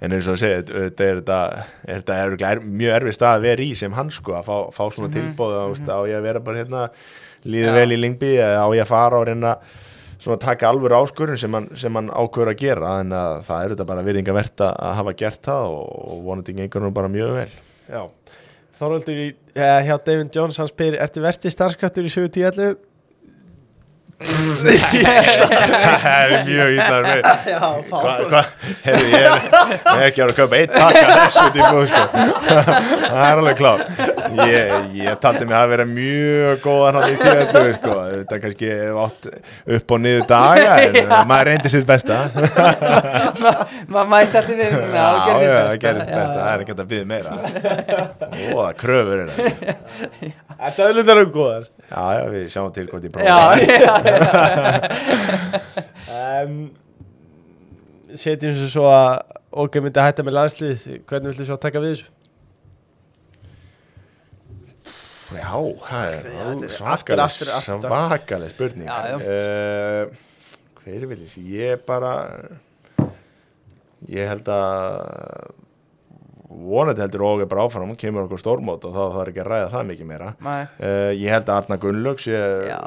[0.00, 1.22] En eins og að segja, þetta er
[1.86, 4.84] þetta er er, mjög erfið stað að vera í sem hann sko, að fá, fá
[4.90, 6.88] svona mm Mhm, -hmm, á ég að vera bara hérna
[7.44, 7.74] líði Já.
[7.74, 9.56] vel í Lingby eða á ég að fara og reyna
[10.22, 13.88] svona taka alvöru áskurinn sem hann, hann ákveður að gera en að það er þetta
[13.90, 17.48] bara virðinga verðt að hafa gert það og, vonandi gengur nú bara mjög vel
[17.86, 18.02] Já,
[18.76, 22.76] Þorvaldur í, eh, hjá David Jones, hann spyr Ertu versti starfskraftur í 7.10?
[24.16, 24.70] Það
[26.16, 27.20] er mjög ítlaður með.
[28.86, 29.34] Hefði ég er,
[29.92, 32.02] er ekki ára að kaupa eitt takka þessu típu sko.
[33.10, 33.82] það er alveg klár
[34.48, 37.98] ég, ég taldi mig að vera mjög góðan hann í tíu sko.
[38.14, 39.28] þetta kannski hef átt
[39.76, 42.22] upp og niður daga en maður reyndi sitt besta.
[43.92, 46.40] Maður mætti allir við það gerir sitt besta.
[46.40, 47.30] það er ekki að byggja meira.
[48.32, 49.40] Ó, það kröfur er það.
[50.56, 51.64] Þetta auðvitað eru góðar.
[51.86, 53.36] Já, já, við sjáum til hvort ég já,
[56.16, 56.58] um,
[58.16, 59.14] Setjum sem svo að
[59.56, 62.12] Ókei myndi að hætta með landslið Hvernig viltu svo taka við þessu?
[65.36, 67.88] Já, það er þetta er svakaleg, aftur, aftur, aftur.
[67.90, 69.16] svakaleg spurning Já, já.
[69.26, 70.04] Uh,
[70.82, 72.12] Hver vil ég sé Ég bara
[74.06, 75.64] Ég held að
[76.46, 79.48] vonandi heldur og er bara áfram kemur okkur stórmót og þá það er ekki að
[79.50, 80.28] ræða það mikið meira.
[80.38, 82.78] Uh, Ég held að Arna Gunnlaug sé Já.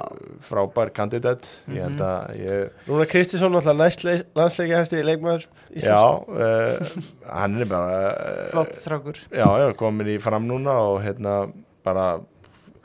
[0.47, 1.49] frábær kandidat.
[1.67, 6.97] Ég held að ég Núna Kristísson alltaf næst landsleiki hæsti leikmaður Já, uh,
[7.27, 11.39] hann er bara uh, flott þrákur Já, já, komin í fram núna og hérna
[11.85, 12.07] bara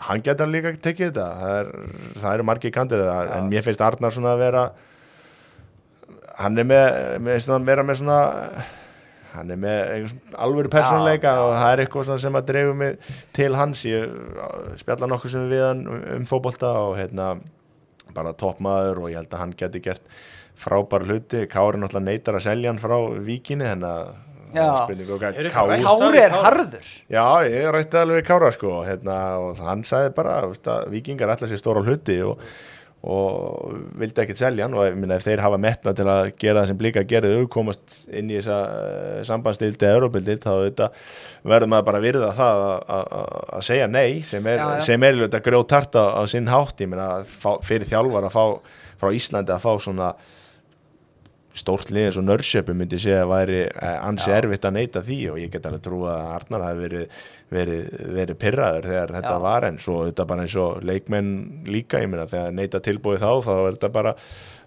[0.05, 1.29] hann getur líka tekið þetta.
[1.39, 3.15] Það, er, það eru margir kandir Já.
[3.39, 4.65] en mér finnst Arnar svona að vera
[6.43, 6.87] hann er með,
[7.23, 8.19] með svona, vera með svona
[9.35, 10.15] hann er með
[10.73, 11.43] persónuleika Já, já.
[11.45, 13.85] og það er eitthvað sem að dreifum mig til hans.
[13.89, 17.35] Ég spjalla nokkuð sem við hann um, um fótbolta og hérna
[18.15, 20.15] bara toppmaður og ég held að hann geti gert
[20.61, 21.47] frábær hluti.
[21.51, 24.15] Kári náttúrulega neytar að selja hann frá víkinni þannig að
[24.55, 26.91] Kári er harður.
[27.11, 31.59] Já, ég rætti alveg Kára sko hérna, og hann sagði bara að vikingar ætla sér
[31.59, 32.39] stóra hluti og,
[33.05, 36.63] og vildi ekkert selja hann og ég minna ef þeir hafa metna til að gera
[36.63, 40.89] það sem blika gerði og komast inn í þessa uh, sambandstildi eða euróbildild þá þetta,
[41.53, 42.63] verður maður bara virða það
[42.97, 46.81] að- segja nei sem er, er grjótart á, á sinn hátt.
[46.81, 47.23] Ég minna
[47.65, 48.45] fyrir þjálfar að fá
[49.01, 50.15] frá Íslandi að fá svona
[51.55, 54.37] stórt lið eins og nörsjöpu myndi sé að væri eh, ansi Já.
[54.41, 57.21] erfitt að neyta því og ég get alveg trúa að Arnar hafi verið,
[57.55, 57.85] verið,
[58.17, 59.43] verið pyrraður þegar þetta Já.
[59.47, 61.31] var en svo þetta bara eins og leikmenn
[61.71, 64.15] líka, ég meina þegar neyta tilbúið þá þá er þetta bara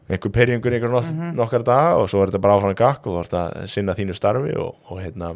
[0.07, 1.33] einhver pyrringur einhver nok Mhm.
[1.35, 4.15] nokkar dag og svo er þetta bara áfram gakk og þú ert að sinna þínu
[4.15, 5.33] starfi og, og hérna,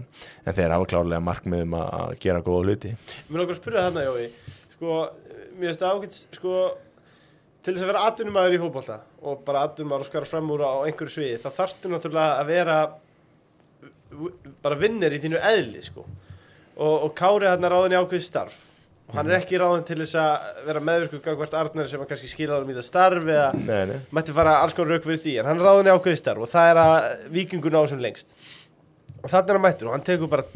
[0.48, 2.94] en þeir hafa klárlega markmiðum að að gera góða hluti
[3.28, 4.30] Mér langar að spyrja þarna, Jói
[4.78, 5.02] Sko,
[5.60, 6.56] mér finnst það ágætt Sko,
[7.62, 10.74] til þess að vera atvinnumæður í fótbolta og bara atvinnumæður og skara fram úr á
[10.88, 12.78] einhverju sviði þá þarftu náttúrulega að vera
[14.66, 16.04] bara vinnir í þínu eðli sko.
[16.76, 18.58] og, og Kári hann er ráðin í ákveð starf
[19.12, 22.30] og hann er ekki ráðin til þess að vera meðvirkur gangvart Arnari sem hann kannski
[22.32, 23.98] skilja um í það starf eða Nei, nei.
[24.16, 26.52] mætti fara alls konar rauk fyrir því en hann er ráðin í ákveð starf og
[26.52, 28.36] það er að vikingur ná sem lengst
[29.22, 30.48] og þannig er hann mættur og hann tekur bara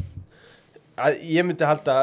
[1.06, 1.98] að ég myndi halda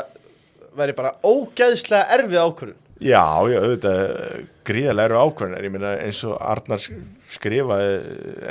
[0.77, 4.01] væri bara ógeðslega erfið ákvörðun Já, já, auðvitað
[4.67, 6.79] gríðarlega eru ákvörðunar, ég meina eins og Arnar
[7.33, 7.95] skrifaði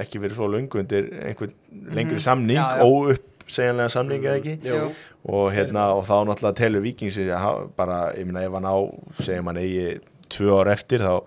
[0.03, 1.55] ekki verið svo löngu undir einhvern
[1.97, 2.85] lengri samning, Já, já.
[2.89, 4.57] óuppsegjanlega samning eða ekki?
[4.67, 4.91] Jú.
[5.33, 7.31] og hérna og þá náttúrulega telur vikingsir
[7.79, 8.77] bara, ég meina ef hann á
[9.23, 10.01] segjum hann eigi
[10.33, 11.23] tvö ár eftir þá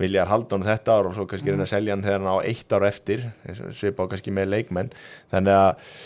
[0.00, 2.32] vilja hann halda hann þetta ár og svo kannski reyna að selja hann þegar hann
[2.38, 3.26] á eitt ár eftir
[3.74, 4.92] svipa á kannski með leikmenn.
[5.34, 5.96] Þannig að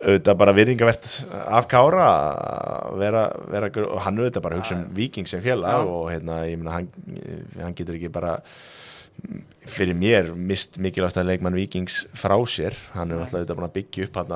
[0.00, 1.08] auðvitað bara virðingavert
[1.44, 6.06] af Kára að vera, vera og hann auðvitað bara hugsa um viking sem félag og
[6.12, 6.88] hérna, ég meina hann,
[7.60, 8.38] hann getur ekki bara
[9.70, 12.76] fyrir mér mist mikilvægsta leikmann vikings frá sér.
[12.94, 14.32] Hann er alltaf auðvitað búin að byggja upp hann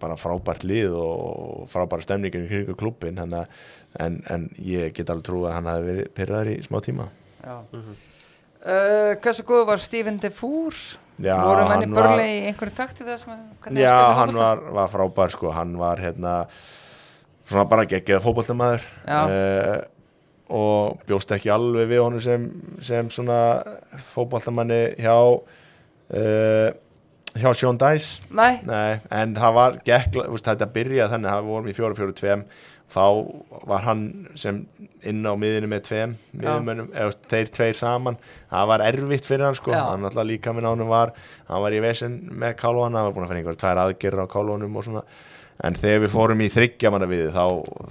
[0.00, 3.36] bara frábært lið og frábæra stemningur í kringu klubbin en,
[4.00, 7.08] en, en ég get alveg trú að hann hafi verið pyrraður í smá tíma.
[7.44, 7.56] Já.
[8.64, 10.78] Uh, Hversu góð var Steven Defour?
[11.22, 15.34] Já, Voru hann börli í einhverju takti við það sem Já, hann var, var frábær
[15.34, 16.32] sko, hann var hérna
[17.46, 19.20] svona bara geggjað fótboltamæður Já.
[19.30, 19.76] uh,
[20.54, 22.48] og bjóst ekki alveg við honum sem,
[22.82, 23.38] sem svona
[24.14, 26.74] fótboltamanni hjá uh,
[27.34, 28.22] hjá Sean Dice.
[28.30, 32.36] Nei, Nei, en það var veist, þetta byrjaði þannig að við vorum í 4-4-2
[32.94, 33.04] þá
[33.66, 34.02] var hann
[34.38, 34.62] sem
[35.04, 38.18] inn á miðinu með tveim miðumönnum, eða þeir tveir saman.
[38.50, 39.72] Það var erfitt fyrir hann sko.
[39.74, 39.82] Já.
[39.90, 41.14] hann alltaf líka minn ánum var
[41.48, 44.32] hann var í vesen með kálvana, hann var búin að finna einhver tvær aðgerra á
[44.34, 45.04] kálvanum og svona.
[45.64, 47.44] En þegar við fórum í þryggja manna við þá,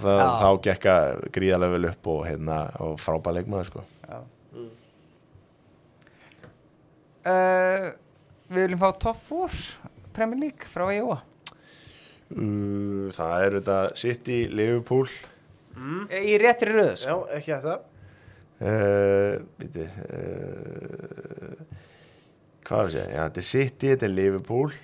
[0.04, 0.96] það, þá gekka
[1.32, 3.84] gríðarlega vel upp og, hérna, og frábæð leikmaður sko.
[7.24, 7.86] Uh,
[8.52, 11.22] við viljum fá top 4 Premier League frá Jóa
[12.32, 15.08] uh, það er þetta City, Liverpool.
[16.14, 17.18] Í réttri röð sko.
[17.28, 17.80] Já, ekki þetta
[18.64, 21.64] Uh, biti, uh,
[22.64, 23.08] hvað er það að segja?
[23.10, 24.76] Já, þetta er City, þetta er Liverpool.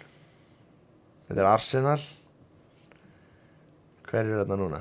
[1.28, 2.00] Þetta er Arsenal.
[4.10, 4.80] Hver er þetta núna?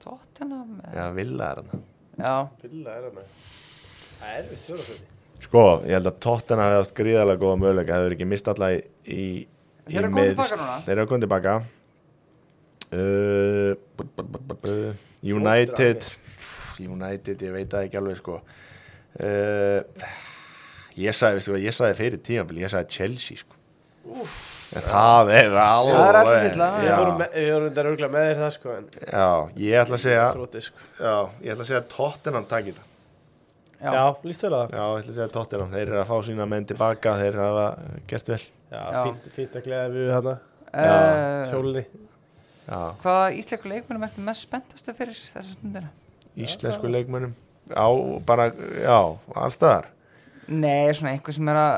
[0.00, 1.78] Tottenham Já, Villa er þetta
[2.16, 3.24] Já, Pilla er þarna.
[4.16, 8.00] Það er erfitt fjóraföti Sko, ég held að Tottenham hefði haft gríðarlega góða möguleika það
[8.06, 9.55] hefur ekki mist alla í, í, í
[9.86, 10.76] Þeir eru að koma tilbaka núna?
[10.86, 11.56] Þeir eru að koma tilbaka
[12.92, 14.94] uh, bu- bu- bu-
[15.26, 16.04] United
[16.86, 18.34] United, ég veit það ekki alveg sko.
[19.16, 19.80] Uh,
[21.00, 23.54] ég sagði, veistu hvað, ég sagði fyrir tímafél ég sagði Chelsea sko.
[24.06, 24.34] Úf,
[24.86, 28.74] það er alveg það er allir silla, Við vorum, þetta örgulega með þér það sko
[28.76, 29.24] en já,
[29.64, 30.84] ég ætla að segja þrótti sko.
[31.00, 32.84] Já, ég ætla að segja Tottenham takk þetta
[33.80, 34.74] já, Já, líst vel á það.
[34.76, 37.66] Já, ég ætla að segja Tottenham, þeir eru að fá sína menn tilbaka þeir hafa
[38.10, 38.40] gert vel.
[38.70, 39.00] Já, Já.
[39.06, 40.36] Fínt, fínt að gleða við þarna.
[40.76, 41.82] Uh, Sjólinni
[42.66, 45.88] já, Hvaða íslensku leikmennum ertu mest spenntastu fyrir þessu stundina?
[46.36, 47.32] íslensku leikmönnum?
[47.72, 47.86] Á
[48.26, 48.48] bara,
[48.82, 48.98] já,
[49.38, 49.86] allstaðar
[50.48, 51.76] Nei, svona einhver sem er að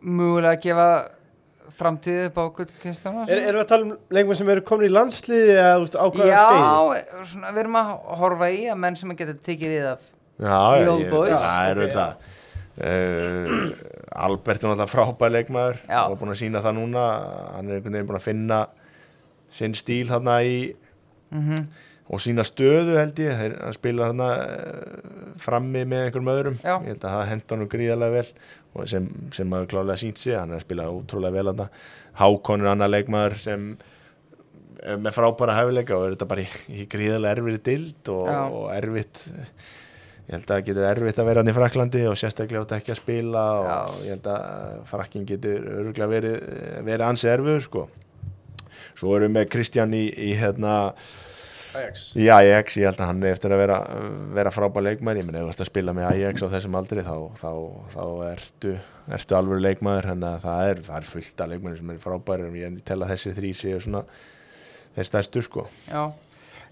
[0.00, 0.86] mögulega að gefa
[1.80, 4.92] framtíð upp á gullkynnsluna er, Erum við að tala um leikmenn sem eru komin í
[4.94, 6.60] landsliði eða þú veist, á hvaða skeið?
[6.60, 10.58] Já, svona, við erum að horfa í að menn sem geta tekið við af já,
[10.60, 11.46] The já, old ég, boys.
[11.46, 12.06] það er Ok, þetta
[12.80, 13.54] uh,
[14.26, 15.80] Albert er náttúrulega frábær leikmaður.
[16.06, 17.04] Og búin að sína það núna.
[17.54, 18.60] Hann er einhvern veginn búin að finna
[19.54, 20.56] sinn stíl þarna í
[21.30, 21.62] mm
[22.10, 25.04] og sína stöðu held ég þeir spila þarna uh,
[25.40, 26.58] frammi með einhverjum öðrum.
[26.64, 26.74] Já.
[26.82, 28.50] ég held að það henda honum gríðarlega vel.
[28.90, 31.68] Sem, sem maður klálega sínt sig hann er að spila útrúlega vel þarna.
[32.20, 33.70] Hákon er annar leikmaður sem
[34.80, 39.24] með frábæra hæfileika og er þetta bara í, í gríðarlega erfitt dild og, og erfitt.
[40.30, 42.94] Ég held að það getur erfitt að vera hann í Fraklandi og sérstaklega átt ekki
[42.94, 43.78] að spila og Já.
[44.06, 46.36] ég held að Frakkin getur örgulega verið,
[46.86, 47.82] verið ansi erfiður sko.
[48.94, 50.76] Svo erum við með Kristján í, í hérna
[51.78, 52.06] Ajax.
[52.18, 53.76] Í Ajax, ég held að hann er eftir að vera,
[54.38, 57.04] vera frábær leikmaður, ég menn ef þú ert að spila með Ajax á þessum aldri
[57.06, 57.52] þá, þá,
[57.94, 58.74] þá ertu,
[59.18, 60.10] ertu alveg leikmaður.
[60.12, 62.98] Þannig að það er, það er fullt af leikmaður sem er frábær en ég tel
[63.00, 64.04] að þessi þrý séu svona
[64.96, 65.68] þeir stærstu sko.
[65.86, 66.02] Já.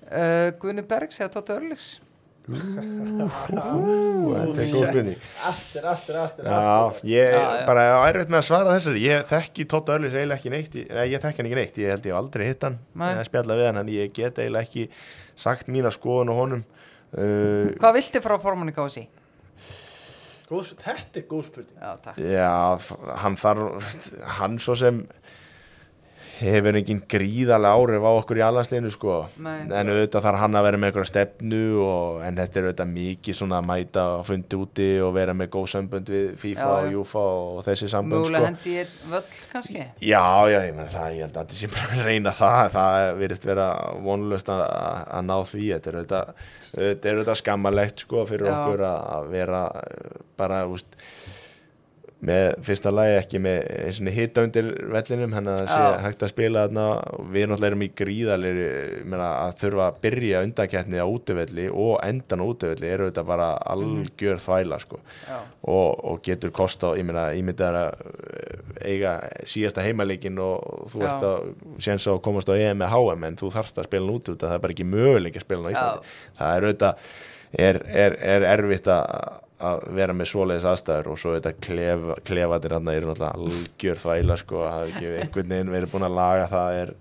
[0.08, 2.07] Uh, Guðni Bergs eða Tóta Örliks Ú,
[2.48, 5.18] þetta er góð spurning.
[5.48, 7.66] Aftur, aftur, aftur, Já, ég Já, já.
[7.68, 9.02] bara erfitt með að svara þessari.
[9.04, 12.08] Ég þekki Tóta Örlis eiginlega ekki neitt ég, ég þekki hann ekki neitt, ég held
[12.08, 12.78] ég aldrei hitt hann.
[12.96, 14.86] Eða spjalla við hann, en ég get eiginlega ekki
[15.38, 16.62] sagt mína skoðun á honum.
[17.12, 19.04] Uh, Hvað viltu frá formanni kási?
[20.48, 21.76] Þetta er góð spurning.
[21.76, 22.16] Já, takk.
[22.24, 23.92] Já, f- hann þarf
[24.40, 25.02] hann svo sem
[26.38, 29.16] hefur engin gríðarlega áhrif á okkur í allansliðinu sko.
[29.42, 29.66] Nei.
[29.66, 33.38] en auðvitað þarf hann að vera með einhverja stefnu og, en þetta er auðvitað mikið
[33.38, 36.92] svona að mæta og fundi úti og vera með góð sambönd við FIFA Já, og
[36.94, 39.86] Júfa og þessi sambönd Mögulega sko hendi einn völl kannski?
[40.04, 43.08] Já, já, ég menn það, ég held að þetta sé bara að reyna það, það
[43.22, 43.68] virðist vera
[44.08, 44.64] vonlust að,
[45.18, 46.46] að ná því, þetta er auðvitað,
[46.78, 48.54] auðvitað skammalegt sko fyrir Já.
[48.58, 49.64] okkur að, að vera
[50.38, 50.98] bara, úst,
[52.18, 56.32] með fyrsta lagi ekki með eins og hita undir vellinum, hann að sé hægt að
[56.32, 56.86] spila þarna,
[57.30, 62.42] við náttúrulega erum í ég meina, að þurfa að byrja undakeppni á útivelli og endan
[62.42, 65.00] á útivelli eru auðvitað bara algjör þvæla sko.
[65.62, 67.88] Og, og getur kosta ég meina, ímyndað að
[68.82, 69.16] eiga
[69.46, 71.50] síðasta heimaleikin og þú ert að
[71.82, 74.62] séns að komast á EM með HM en þú þarfst að spila út það er
[74.64, 76.02] bara ekki möguleik að spila á
[76.38, 77.12] það er auðvitað
[77.58, 82.74] er, er, er erfitt að að vera með svoleiðis aðstæður og svo þetta klefa, klefatir
[82.76, 86.48] hann er náttúrulega algjör þvæla sko, að hafa ekki einhvern veginn verið búin að laga
[86.52, 86.92] það er,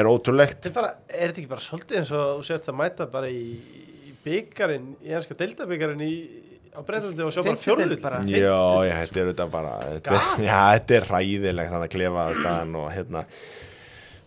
[0.00, 0.60] er ótrúlegt.
[0.60, 3.32] Þetta er bara, er þetta ekki bara svolítið eins og þú sért að mæta bara
[3.32, 3.44] í,
[4.08, 6.12] í byggarinn, í ennska deildabyggarinn í,
[6.72, 8.22] á breytandi og sjá bara bara.
[8.30, 12.38] Já, já, þetta er auðvitað bara þetta, Já, þetta er ræðilegt þannig að klefa að
[12.40, 13.26] staðan og hérna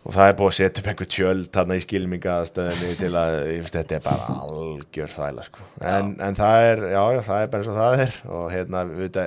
[0.04, 3.62] og það er búið að setja upp einhver tjöld þarna í skilmingaðstöðinni til að ég
[3.62, 5.68] finnst, þetta er bara algjör þvæla sko.
[5.94, 8.18] en, en það er, já, já, það er bara eins og það er.
[8.38, 9.20] Og hérna, við veit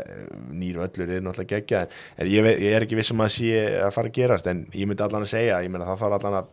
[0.60, 3.94] nýr öllur er náttúrulega geggja en ég, veit, ég er ekki vissum að sé að
[3.96, 6.50] fara að gerast en ég myndi allan að segja, ég meina það þarf allan að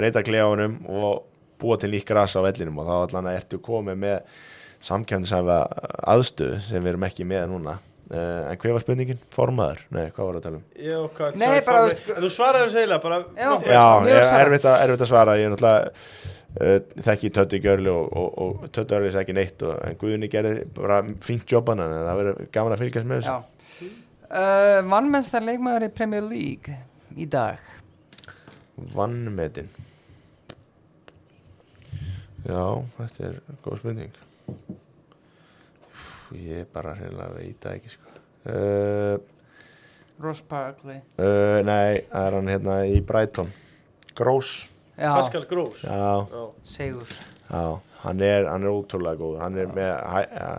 [0.00, 1.22] breyta klefunum og
[1.60, 2.82] búa til nýtt gras á vellinum.
[2.82, 4.42] Og þá allan að ertu komið með
[4.90, 5.60] samkjöndisæfa
[6.08, 7.78] aðstöðu sem við erum ekki með núna
[8.10, 9.18] en hver var spurningin?
[9.34, 9.80] Formaður?
[9.94, 10.64] Nei, hvað var það að tala um?
[10.74, 13.50] Já, hvað, Nei, sagði bara, formi- veist- En Þú svaraði þessu eiginlega bara Já.
[13.70, 15.36] Já, ég, erfitt, að, erfitt að svara.
[15.38, 15.92] Ég er náttúrulega
[16.60, 20.62] uh, þekki Tötti Gjörli og, og, og Tötti Örlis ekki neitt og, en Guðni gerir
[20.74, 23.92] bara fínt jobban en það verður gaman að fylgjast með þessu.
[24.30, 26.76] Uh, Vannmennstar leikmaður í Premier League
[27.18, 27.62] í dag?
[28.94, 29.70] Vannmetin
[32.46, 32.62] Já,
[32.96, 34.14] þetta er góð spurning
[36.30, 38.12] Úff, Ég bara hreinlega veit það ekki sko.
[38.46, 39.18] uh,
[40.20, 41.00] Ross Barkley.
[41.18, 43.50] Uh, Nei, það er hann hérna í Brighton.
[44.14, 44.70] Grós
[45.00, 45.82] Já, Pascal Gross.
[45.82, 46.42] Já, Já.
[46.64, 47.06] Segur
[47.50, 50.50] Já, hann er, hann er ótrúlega góð hann er með hæ, ja,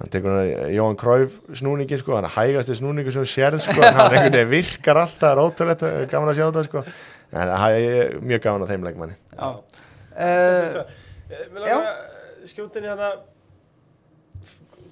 [0.00, 3.76] hann tekur hann Jóhann Kræf snúningi sko, hann er hægasti snúningi sem þú sérð sko,
[3.98, 6.84] hann einhvern veginn virkar alltaf, það er ótrúlegt eh, gaman að sjá þetta sko.
[7.36, 9.16] En það er mjög gaman að þeim leikmanni.
[9.36, 9.48] Já.
[10.16, 10.82] Uh,
[11.62, 11.88] að
[12.46, 13.10] í þetta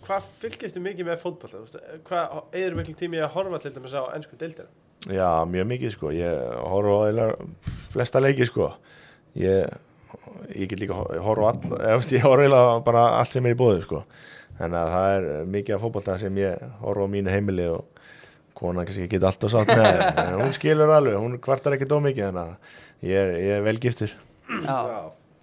[0.05, 1.22] Hvað fylgistu mikið með
[1.64, 1.78] veist?
[2.09, 4.68] Hvað eður miklu tími að horfa til dæmis á ennsku deildina?
[5.09, 7.02] Já, mjög mikið sko, ég horfa á
[7.93, 8.70] flesta leiki sko.
[9.40, 9.72] Ég,
[10.55, 14.05] ég get líka hor- horfa all, ég, horfa bara allt sem er í bóðu sko.
[14.60, 17.89] Þannig að það er mikið af fótbolta sem ég horfa á mínu heimili og
[18.55, 22.28] konan kannski get alltaf sátt með en hún skilur alveg, hún kvartar ekki dó mikið
[22.28, 24.12] þannig að ég er, ég er velgiftur
[24.62, 24.76] Já,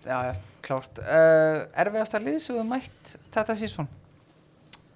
[0.06, 1.02] já, já, klárt.
[1.04, 4.01] Uh, Erfiðasta lið sem við mætt þetta sísón Uh,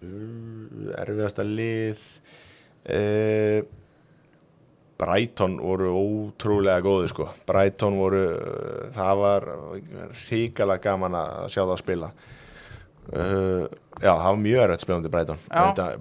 [0.04, 2.04] erfiðasta lið
[2.92, 3.66] uh,
[4.96, 7.28] Brighton voru ótrúlega góði sko.
[7.48, 9.48] Brighton voru uh, það var
[10.30, 12.12] ríkala gaman að sjá það að spila.
[13.06, 13.66] Uh,
[14.02, 15.42] já, það var mjög erfitt spilandi Brighton.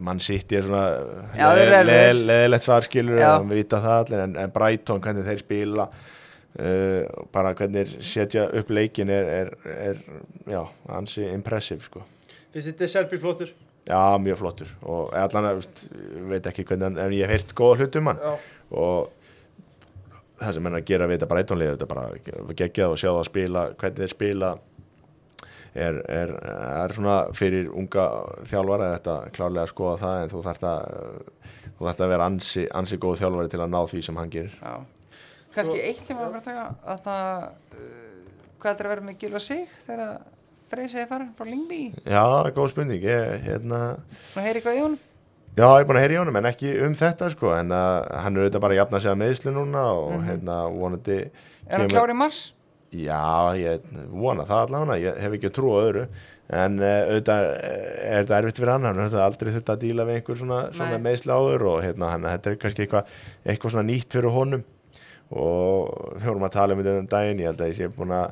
[0.06, 3.32] Mann sitt ég svona leðilegt svarskilur Já.
[3.42, 4.22] við vita það allir.
[4.24, 9.52] En, en Brighton hvernig þeir spila uh, bara hvernig þeir setja upp leikin er, er,
[9.74, 10.00] er
[10.48, 10.62] já,
[10.96, 12.06] ansi impressive sko.
[12.54, 13.52] Finnst þetta Serbi flottur?
[13.84, 14.70] Já, mjög flottur.
[14.88, 15.66] Og allan að,
[16.30, 18.22] veit ekki hvernig en ég hef heyrt góða hlut um hann.
[18.22, 18.34] Já.
[18.74, 19.10] og
[20.40, 23.08] það sem hann er að gera við þetta bara eittónlið, þetta bara geggjað og sjá
[23.10, 24.54] það að spila, hvernig þeir spila.
[25.74, 28.04] Er, er, er svona fyrir unga
[28.46, 30.84] þjálfara þetta klárlega að skoða það en þú þarft að
[31.64, 34.54] þú þarft að vera ansi, ansi góð þjálfari til að ná því sem hann gerir.
[34.60, 35.16] Já.
[35.54, 37.34] Kannski eitt sem var bara að taka að það
[37.80, 38.14] uh,
[38.62, 40.14] hvað er að vera með Gilva sig þegar
[40.74, 41.80] Freyr segir fara frá Lingby
[42.10, 42.24] Já,
[42.56, 43.02] góð spurning.
[43.06, 43.80] Ég, hérna,
[44.32, 44.98] Svona heyri eitthvað í honum?
[45.54, 47.52] Já, ég er búin að heyra í honum en ekki um þetta sko.
[47.54, 50.24] En uh, hann er auðvitað bara að jafna sig að meðslu núna og Mhm.
[50.32, 51.18] hérna vonandi
[51.68, 52.40] Er hann klár í mars?
[52.94, 56.02] Já, ég vona það allavega ég hef ekki að trúa öðru.
[56.54, 58.84] En uh, auðvitað eh, er þetta erfitt fyrir hann?
[58.90, 62.26] Hann hefur aldrei þurft að díla við einhver svona, svona meðslu áður og hérna hann,
[62.34, 63.14] þetta er kannski eitthvað
[63.46, 64.66] eitthvað svona nýtt fyrir honum.
[65.34, 68.12] Og við vorum að tala um þetta um daginn ég held að ég sé búin
[68.14, 68.30] að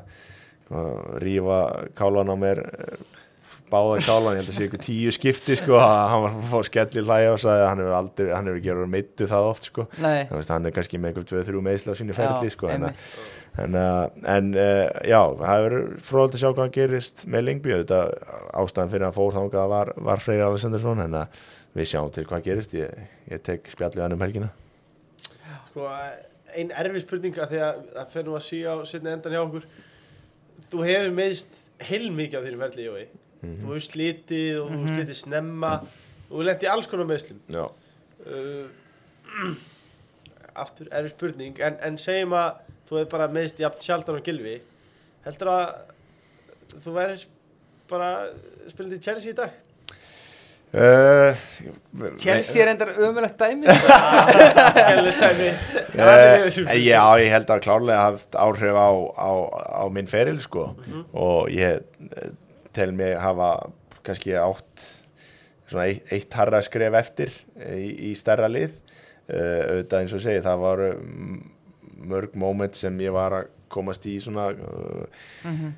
[1.23, 1.59] rífa
[1.97, 2.95] kálan á mér eh,
[3.73, 6.59] báða kálan, ég held að sé eitthvað tíu skipti sko, að hann var að fá
[6.69, 9.69] skelli hlæja og sagði að hann hefur aldrei, hann hefur ekki verið meittu það oft
[9.69, 10.19] sko, Nei.
[10.29, 12.85] Þú veist, hann er kannski með eitthvað tvö, þrjú meðslu á sínu ferli sko, en,
[12.89, 13.01] að-
[13.63, 13.77] en,
[14.35, 15.75] en uh, já, það er
[16.05, 17.99] fróðald að sjá hvað gerist með Lingby þetta
[18.61, 21.41] ástæðan fyrir að fór þangað var, var Freyr Alessandarsson en að
[21.73, 22.73] við sjáum til hvað gerist.
[22.77, 22.93] Ég,
[23.33, 24.51] ég tek spjallið hann um helgina.
[25.71, 25.87] Sko,
[26.53, 27.79] ein erfið spurning að því að
[28.13, 29.65] það nú að síja á sinni endan hjá okkur
[30.73, 33.03] Þú hefur meðst heilmikið á þínu ferli, Jói.
[33.43, 33.55] Mhm.
[33.61, 34.83] Þú hefur slitið og þú Mhm.
[34.87, 35.73] hefur slitið snemma.
[36.31, 37.65] Og þú lendi í alls konar meðslum já,
[38.25, 38.67] uh,
[40.55, 41.59] Aftur erfið spurning.
[41.65, 44.59] En, en segjum að þú hefur bara meðst jafn sjaldan og gilvi
[45.25, 45.69] Heldur að
[46.83, 47.25] þú verður
[47.89, 48.09] bara
[48.69, 49.51] spilandi í Chelsea í dag?
[50.73, 51.35] uh,
[52.17, 53.67] Chelsea er endar ömulegt dæmi.
[54.77, 55.49] Skellið tæmi
[56.73, 59.31] Uh, já, ég held að klárlega haft áhrif á, á,
[59.81, 60.69] á minn feril sko.
[61.13, 61.83] Og ég
[62.17, 62.31] eh,
[62.73, 63.51] tel mig hafa
[64.03, 64.87] kannski átt
[65.69, 67.31] svona eitt, eitt harra skref eftir
[67.77, 68.79] í, í stærra lið.
[69.29, 70.81] Uh, auðvitað eins og segi, það var
[72.03, 75.05] mörg moment sem ég var að komast í svona uh,
[75.47, 75.71] Mhm.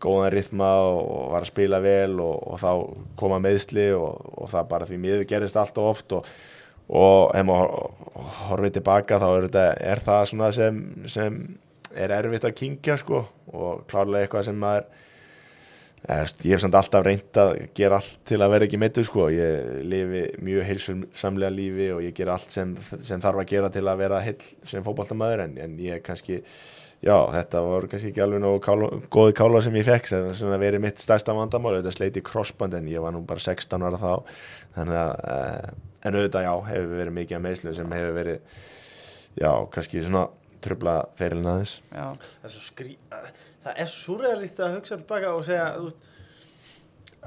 [0.00, 2.70] góðan rithma og var að spila vel og, og þá
[3.20, 6.30] koma meðsli og, og það bara því miður gerist allt og oft og,
[6.88, 10.78] og ef maður horfið tilbaka þá er, þetta, er það svona sem,
[11.10, 11.42] sem
[11.96, 13.26] er erfitt að kingja sko.
[13.52, 14.88] Og klárlega eitthvað sem maður
[16.06, 19.28] eða, ég hef samt alltaf reynd að gera allt til að vera ekki meittu sko.
[19.34, 23.84] Ég lifi mjög heilsumsamlega lífi og ég ger allt sem, sem þarf að gera til
[23.86, 24.38] að vera heil
[24.68, 26.42] sem fótballtamaður en, en ég kannski
[26.98, 30.62] Já, þetta voru kannski ekki alveg nógu kála, góði kála sem ég fekk sem það
[30.64, 31.76] verið mitt stærsta vandamál.
[31.76, 34.40] Þetta sleiti crossband en ég var nú bara 16 ára þá.
[34.74, 35.76] Þannig að uh,
[36.08, 38.60] en auðvitað já, hefur verið mikið að meðslu sem hefur verið
[39.38, 40.26] já, kannski svona
[40.64, 45.44] tröfla ferilin aðeins það er svo skrí það er svo súræðalíkt að hugsa tilbaka og
[45.46, 46.06] segja þú veist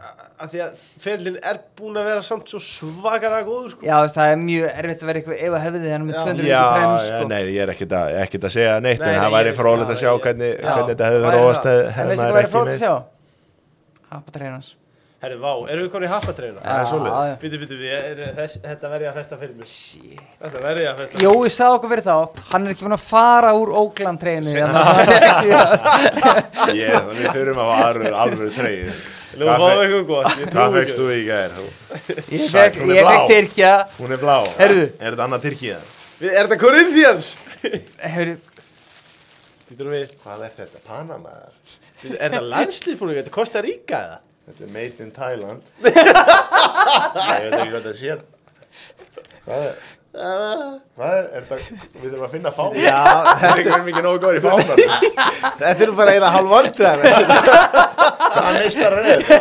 [0.01, 3.85] að- að því að ferlinn er búin að vera samt svo svakalega góður sko.
[3.85, 6.21] já veist, það er mjög erfitt að vera eitthvað ef að hefði hann með Já.
[6.25, 7.27] 200 Já, prem já, sko.
[7.31, 8.15] nei, ég er ekkert að,
[8.47, 11.09] að segja neitt Nei, en nei, það væri fróðilegt að já, sjá hvernig, hvernig þetta
[11.11, 11.77] hefur Væri róast það.
[11.77, 12.93] hefði En hefði veistu maður hvað er ekki frótt að með- sjá?
[14.11, 14.69] Hapatreynans
[15.21, 16.61] herru, vá, erum við konið í haffatreina?
[16.65, 16.87] Það er
[17.29, 17.33] já.
[17.41, 20.21] Býtu, býtu, við, er, þess, þetta verði að festa fyrir mig Shit.
[20.41, 23.51] Þetta verði að festa Jói sagði okkur fyrir þátt Hann er ekki búin að fara
[23.59, 24.65] úr Ógland treynu Ég
[26.81, 28.95] Ég, við þurfum að hafa alveg treyju
[29.31, 31.53] Nú við eitthvað gott, ég Hvað fegst þú í er
[32.33, 34.87] ég fekk Tyrkja Hún er blá Heyrðu.
[34.97, 35.77] Er þetta annað Tyrkía?
[36.17, 37.29] Við, er þetta Corinthians?
[38.17, 38.35] Heyrðu,
[39.69, 40.83] Býtu nú við, Hvað er þetta?
[40.83, 41.37] Panama?
[42.01, 43.15] Býtu, er þetta landslýfbúning?
[43.15, 44.19] Er þetta Costa Rica eða?
[44.51, 45.95] Þetta er made in Thailand Ég
[47.47, 48.11] veit ekki hvað þetta sé
[49.45, 49.75] Hvað er?
[50.11, 51.25] Hvað er?
[51.39, 51.55] er þetta,
[51.95, 52.99] við þurfum að finna fána Já,
[53.41, 56.99] Það er ekki mikið nógu góður í þetta er nú bara eina hálf vandræð
[58.31, 59.37] Hvaða meistar er þetta?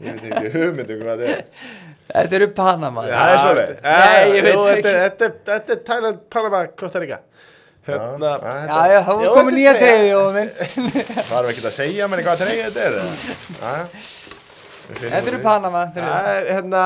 [0.00, 1.44] Ég veit ekki hugmynd um hvað þetta er
[2.14, 3.14] þetta eru Panama Já.
[3.16, 3.78] Það er svoleiðis.
[3.84, 4.82] Nei, ég veit Jú, ekki.
[4.84, 7.18] Þetta þetta er- þetta er Thailand, Panama, Costa Rica
[7.84, 8.30] Hérna.
[8.40, 10.52] Já, Já, þá er nýja treyju og minn.
[10.64, 12.94] Það er ekki að segja mér hvað treyja þetta er
[14.84, 15.40] Þetta eru.
[15.44, 16.84] Panama Það er hérna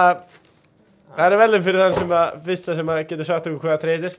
[1.18, 4.18] Það er velum fyrir þann sem að fyrsta sem að getur sagt okkur hvaða treyðir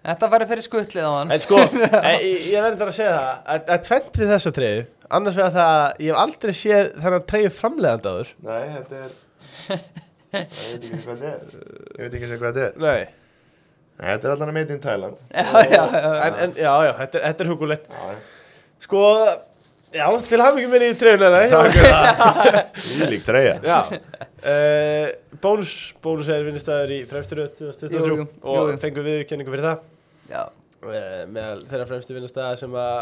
[0.00, 1.32] Þetta var fyrir skuttlið á hann.
[1.34, 1.58] En sko,
[2.24, 6.12] ég, verður að segja það að, tvent við þessa treyðu annars vegar það að ég
[6.14, 8.30] hef aldrei séð þennan treyðu framleiðandi áður.
[8.46, 9.12] Nei, þetta er
[10.30, 11.64] Ég veit ekki hvað þetta er.
[11.98, 12.76] Ég veit ekki hvað þetta er.
[12.84, 13.19] Nei,
[14.00, 14.56] Þetta er allan að
[15.36, 16.10] Já, já, já.
[16.24, 17.88] En, en já, já, þetta er, þetta er hugulegt
[18.80, 19.00] Sko,
[19.92, 22.60] já, til hafði ekki minni í treyðuna takk fyrir það.
[23.04, 23.56] Ílík treyja.
[23.60, 23.80] Já.
[24.40, 29.84] Uh, Bónus, bónus er vinnistæður í fremsturöð 2023 Jú, jú, og fengum viðurkenningu fyrir það.
[30.32, 30.42] Já,
[30.86, 32.96] uh, meðal þeirra fremstu vinnistæða sem að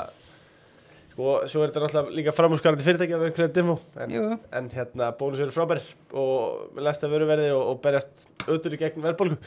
[1.12, 5.42] sko, svo er þetta náttúrulega líka framhúsgarandi fyrirtæki af einhverja demo en, en hérna bónus
[5.42, 5.82] eru frábær
[6.14, 9.38] og með læsta vöruverði og, og berjast auður í gegn verðbólgu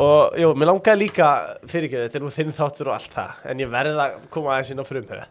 [0.00, 1.28] og jú, mér langaði líka
[1.68, 4.72] fyrirgeðu, þetta er nú þinn þáttur og allt það en ég verði að koma aðeins
[4.72, 5.26] inn á frumherja.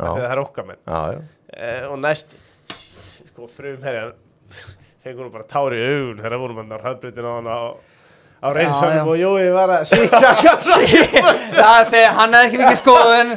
[0.00, 0.80] Það er okkar menn.
[0.88, 2.32] Uh, og næst
[2.72, 4.12] sko frumherja
[5.02, 7.60] fengur nú bara tár í augun þegar vorum hann á hraðbrytin á hann á,
[8.42, 10.56] á reynsónum og Jói var að síksaka
[11.92, 13.30] þegar hann hefði ekki mikið skoðun.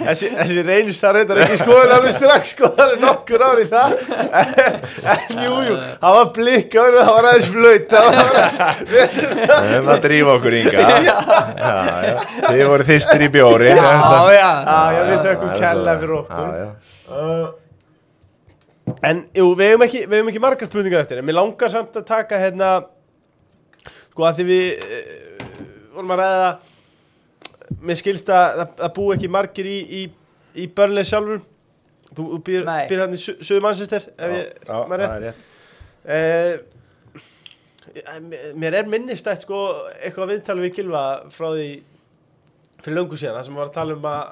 [0.00, 0.30] Þessi,
[0.66, 3.96] reynst það reyndar ekki skoðun alveg strax sko, það er nokkur ár í það.
[5.14, 8.58] En jú, jú, það var blikk það var aðeins flöyt það var aðeins
[8.94, 9.18] Við
[9.70, 10.82] höfum að drífa okkur ynga
[12.44, 13.90] Þið voru þýstir í bjóri já,
[14.34, 15.02] já.
[15.10, 17.62] Við þökkum kærlega fyrir okkur.
[19.04, 21.94] En, jú, við hefum ekki, við hefum ekki margar spurningar eftir En mér langar samt
[21.96, 22.68] að taka hérna
[24.12, 25.48] Sko að því við uh,
[25.96, 26.50] vorum að ræða
[27.84, 30.02] Mér skilst að það- búi ekki margir í, í,
[30.60, 31.40] í börnlega sjálfur.
[32.14, 35.40] Þú, þú býr, býr hann í Su- Suður Manchester Ef ég, Já, maður er rétt.
[36.04, 36.54] Uh,
[38.60, 39.58] Mér er minnistætt sko
[39.96, 41.02] Eitthvað viðtalið við Gilva
[41.32, 41.66] frá því
[42.84, 44.22] Fyrir löngu síðan Það sem var að tala um að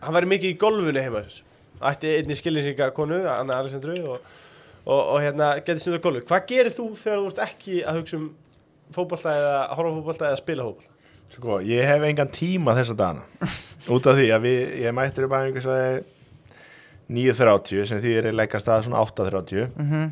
[0.00, 1.40] Hann væri mikið í golfinu heima sér.
[1.80, 4.20] Ætti einni skilningsinga konu Anna Alessandru og,
[4.84, 8.18] og, og hérna getið stundar golfu Hvað gerir þú þegar þú ert ekki að hugsa
[8.20, 8.30] um
[8.92, 10.96] fótbolta eða horfa á fótbolta eða spila fótbolta?
[11.30, 13.50] Sko, ég hef engan tíma þessa dagana
[13.94, 16.00] út af því að við, ég mættur upp að einhvers að
[17.10, 20.10] 9.30 sem því er að leggja stað svona 8.30 Mhm.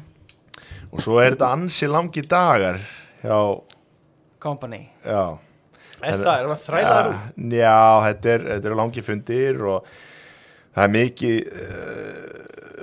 [0.92, 2.78] og svo er þetta ansi langi dagar
[3.22, 3.38] já,
[4.40, 5.38] Company já
[6.00, 7.14] Er En- það, er maður þrælaður?
[7.58, 9.86] Já, þetta, er, þetta eru langi fundir og
[10.78, 12.28] það er mikið uh,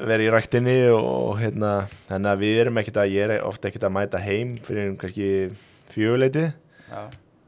[0.05, 1.71] verið í ræktinni og hérna,
[2.09, 5.29] þannig að við erum ekkert að, ég er ofta ekkert að mæta heim fyrir kannski
[5.93, 6.49] fjöguleiti,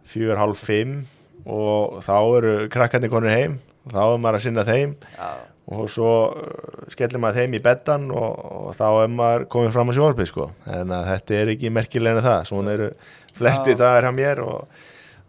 [0.07, 1.01] fjögur, hálf, fimm
[1.47, 3.59] og þá eru krakkandi konur heim,
[3.91, 5.29] þá er maður að sinna þeim já,
[5.75, 9.91] og svo uh, skellir maður þeim í beddan og, og þá er maður komið fram
[9.91, 12.93] á sjónarpið sko, en þetta er ekki merkilegna það, svona eru
[13.37, 13.81] flesti Já.
[13.83, 14.87] dagar hjá mér og,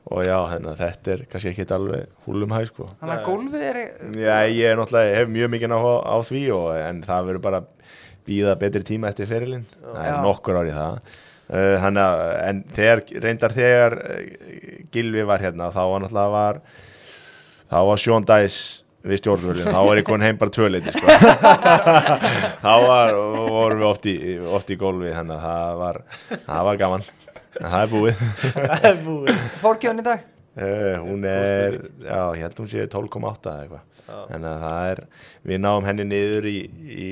[0.09, 0.37] og já,
[0.79, 2.87] þetta er kannski ekki alveg húlum hæg sko.
[3.01, 3.81] Þannig að gólfið er
[4.17, 7.45] Já, ég er náttúrulega, ég hef mjög mikið á, á því og, en það verður
[7.45, 7.63] bara
[8.29, 10.21] býða betri tíma eftir ferilinn, það er Já.
[10.25, 14.19] nokkur ár í það uh, þannig að, en þegar reyndar þegar uh,
[14.97, 16.61] Gilvi var hérna, þá var náttúrulega var
[17.69, 18.59] þá var Sjón Dæs
[19.09, 21.07] við stjórnvölinn, þá var ég komin heim bara tvöleiti sko.
[22.65, 24.17] þá var, vorum við oft í,
[24.59, 26.01] oft í gólfi þannig að það var,
[26.49, 27.07] það var gaman
[27.61, 28.27] það er búið.
[28.57, 29.47] Það er búið.
[29.63, 30.27] Fórkjöðun í dag?
[30.59, 33.85] Uh, hún er, já, ég held að hún sé 12,8 eða eitthvað.
[34.35, 35.03] En það er,
[35.47, 37.09] við náum henni niður í, í,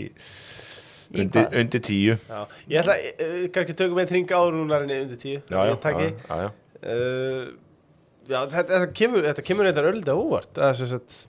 [1.13, 2.17] í undir, undir tíu.
[2.17, 2.41] Já.
[2.73, 5.39] ég ætla, eh, kannski tökum við þringa árunarinn undir tíu.
[5.47, 6.51] Já, já, já, já.
[6.83, 7.55] Uh,
[8.27, 8.41] já.
[8.41, 10.53] Þetta, þetta kemur þetta kemur þetta öll þetta óvart.
[10.59, 11.21] Það er svo að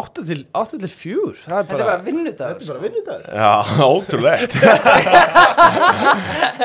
[0.00, 2.78] 8 til, 8 til 4 Þetta er bara vinnudagur Þetta er bara sko.
[2.84, 3.52] vinnudagur Já,
[3.86, 4.52] ótrúlegt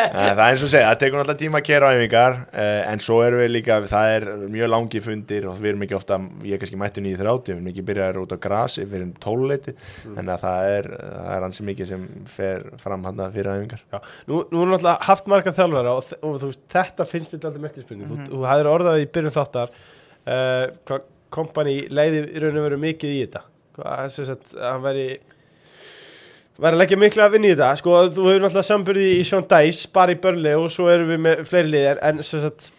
[0.10, 3.20] Það er eins og segja, það tekur náttúrulega tíma að kera æfingar eh, en svo
[3.26, 6.62] erum við líka, það er mjög langi fundir og við erum ekki ofta ég er
[6.64, 10.18] kannski mættu 9.30, við erum ekki byrjaðið út á grasi við erum tóluleiti mm.
[10.18, 10.90] þannig að það er,
[11.36, 12.08] er ansi mikið sem
[12.38, 14.00] fer fram hann að fyrir æfingar Já.
[14.30, 17.64] Nú, nú erum við náttúrulega haft marga þjálfara og, og þú, þetta finnst við alltaf
[17.68, 18.28] merklispilning mm -hmm.
[18.28, 18.34] þú, mhm.
[18.34, 22.80] þú, þú hæður orðað í byrjun þáttar uh, hvað kompani leiði í raun og veru
[22.82, 23.44] mikið í þetta.
[23.80, 25.06] Þess að hann væri
[26.60, 27.70] væri að leggja miklu að vinna í þetta.
[27.80, 31.22] Sko, þú hefur náttúrulega sambyrði í Sean Dice, bara í börli og svo erum við
[31.24, 32.72] með fleiri liðir, en sem sagt,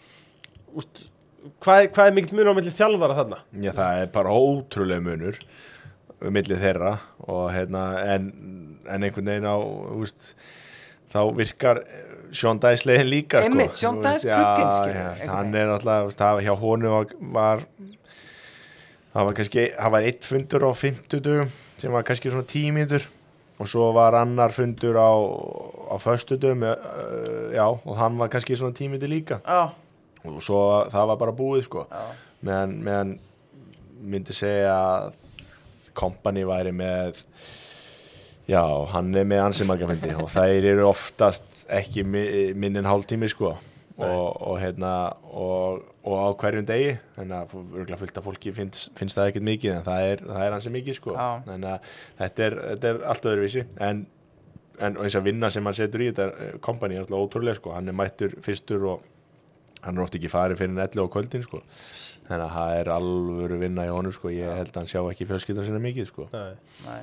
[0.77, 1.07] úst,
[1.65, 3.39] hvað, er- hvað er mikill munur á milli þjálfara þarna?
[3.65, 5.41] Já, það er bara ótrúlega munur
[6.21, 6.93] millið þeirra
[7.33, 8.27] og hérna, en,
[8.85, 9.57] en einhvern veginn á,
[9.97, 10.35] veist,
[11.15, 11.81] þá virkar
[12.37, 13.81] Sean Dice leiðin líka Einmitt, sko.
[13.97, 17.65] Sean Dice einhvern hann er náttúrulega, það var hjá honum var, var
[19.15, 21.51] það var kannski, það var eitt fundur á 50 dögum
[21.81, 23.07] sem var kannski svona 10 mínútur
[23.61, 25.11] og svo var annar fundur á,
[25.93, 26.63] á föstu dögum
[27.55, 29.41] já, og hann var kannski svona 10 mínútur líka.
[29.45, 29.71] Já,
[30.25, 30.61] og svo
[30.93, 31.87] það var bara búið sko.
[31.91, 32.05] Já,
[32.47, 33.11] meðan, meðan
[34.01, 35.13] myndi segja að
[35.97, 37.19] kompani væri með
[38.49, 38.63] já,
[38.95, 43.29] hann er með ansi marga fundi og þær eru oftast ekki mi- minni en hálftími
[43.29, 43.53] sko
[44.07, 44.93] og, og hérna
[45.31, 49.85] og, og á hverjum degi þannig að af fólki finnst, finnst það ekkert mikið en
[49.87, 51.15] það er, það er ansi mikið sko.
[51.47, 54.03] Þannig að þetta er, þetta er allt öðruvísi en,
[54.81, 57.75] en eins að vinna sem hann setur í þetta kompani er alltaf ótrúlega sko.
[57.77, 59.09] Hann er mættur fyrstur og
[59.85, 61.63] hann er oft ekki farið fyrir 11 á kvöldin sko.
[62.29, 64.33] Þannig að það er alvöru vinna í honum sko.
[64.35, 66.29] Ég held að hann sjá ekki fjölskylda sinna mikið sko.
[66.35, 66.53] Nei.
[66.87, 67.01] nei.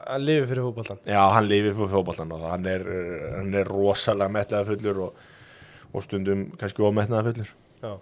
[0.00, 1.02] Að lifi fyrir fótboltan.
[1.04, 2.86] já hann lifir fyrir fótbollan og hann er,
[3.36, 5.18] hann er rosalega metlega fullur og,
[5.92, 7.54] og stundum kannski ómetnaða fullur.
[7.80, 7.94] Já.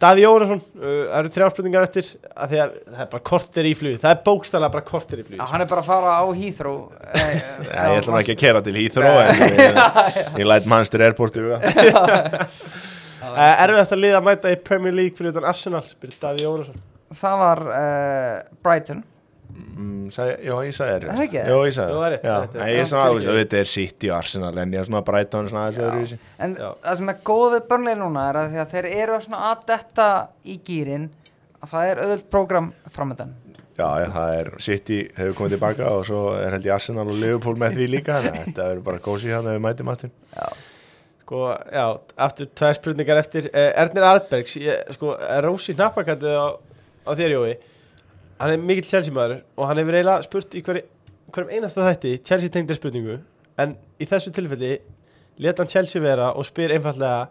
[0.00, 3.66] Daví Jórason, uh, það eru þrjá spurningar eftir að því að það er bara kortir
[3.68, 6.14] í flug það er bókstæðlega bara kortir í flug Já, hann er bara að fara
[6.18, 6.78] á Heathrow.
[7.68, 9.28] Já, ég ætla ekki að kera til Heathrow en
[10.40, 11.38] ég, læt Manchester Airport
[13.28, 16.78] Erfið þetta lið að mæta í Premier League fyrir utan Arsenal spyrir Daví Jórason
[17.18, 18.34] Það var uh,
[18.64, 19.04] Brighton
[19.58, 21.38] Mm, sagði, já, ég sagði Er það ekki?
[21.38, 22.04] Já, ég sagði það.
[22.06, 22.54] er rétt, er rétt.
[22.58, 23.32] en ég Já, sagði fyrirgefðu.
[23.32, 26.14] að þetta er City og Arsenal en ég er svona Brighton svona aðeins
[26.46, 26.68] En Já.
[26.84, 29.66] það sem er góð við börnlega núna er að því að þeir eru svona að
[29.72, 30.08] detta
[30.44, 31.08] í gýrin
[31.58, 33.34] að það er auðvöld prógram framöndan
[33.78, 37.14] Já, já, það er City hefur komið tilbaka og svo er held ég Arsenal og
[37.14, 40.10] Liverpool með því líka að þetta verður bara gósi hann ef við mætum aftur.
[40.34, 40.48] Já,
[41.28, 41.42] Sko,
[41.76, 41.84] já,
[42.24, 45.10] aftur tvær spurningar eftir uh, Ernir Albergs, ég, sko,
[45.44, 46.56] Rósi Hnappakandi á,
[47.04, 47.50] á þér Jói
[48.38, 50.84] hann er mikill Chelsea maður og hann hefur eiginlega spurt í hverju,
[51.34, 53.18] hverjum einasta þætti Chelsea tengdir spurningu
[53.58, 54.76] en í þessu tilfelli
[55.42, 57.28] leta hann Chelsea vera og spyr einfallega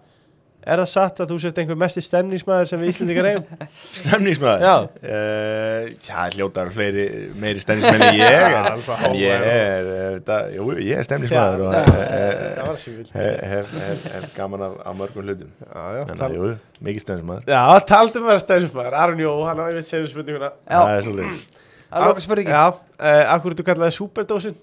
[0.68, 3.66] er það satt að þú sért einhver mesti stemningsmaður sem við Íslandingar eigum?
[4.04, 4.66] Stemningsmaður?
[4.68, 4.76] Já.
[5.02, 7.06] Uh, já, hljótar fleiri,
[7.40, 9.92] meiri stemningsmenn en ég en, en ég er,
[10.28, 15.28] það, jú, ég er stemningsmaður og það hef, hef, hef, hef, gaman af, af mörgum
[15.28, 15.54] hlutum.
[15.64, 16.54] Já, já, Þannig að, jú,
[16.90, 17.54] mikið stemningsmaður.
[17.54, 18.98] Já taldum að vera stemningsmaður.
[19.04, 21.46] Aron Jó, hann á einmitt segja spurninguna já, Það er svolítið
[21.88, 24.58] það er okkur spurningin Já, uh, akkur þú kallaði superdósin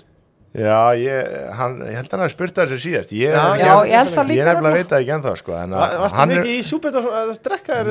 [0.55, 3.13] Já, ég, hann, ég held að hann hafi spurt það þessu síðast.
[3.19, 4.75] Ég, Já, Já, ég held það líka Ég nefnilega nefnilega.
[4.77, 7.33] veit það ekki ennþá sko, en að Varst hann það er- ekki í superdósin að
[7.49, 7.91] drekka þér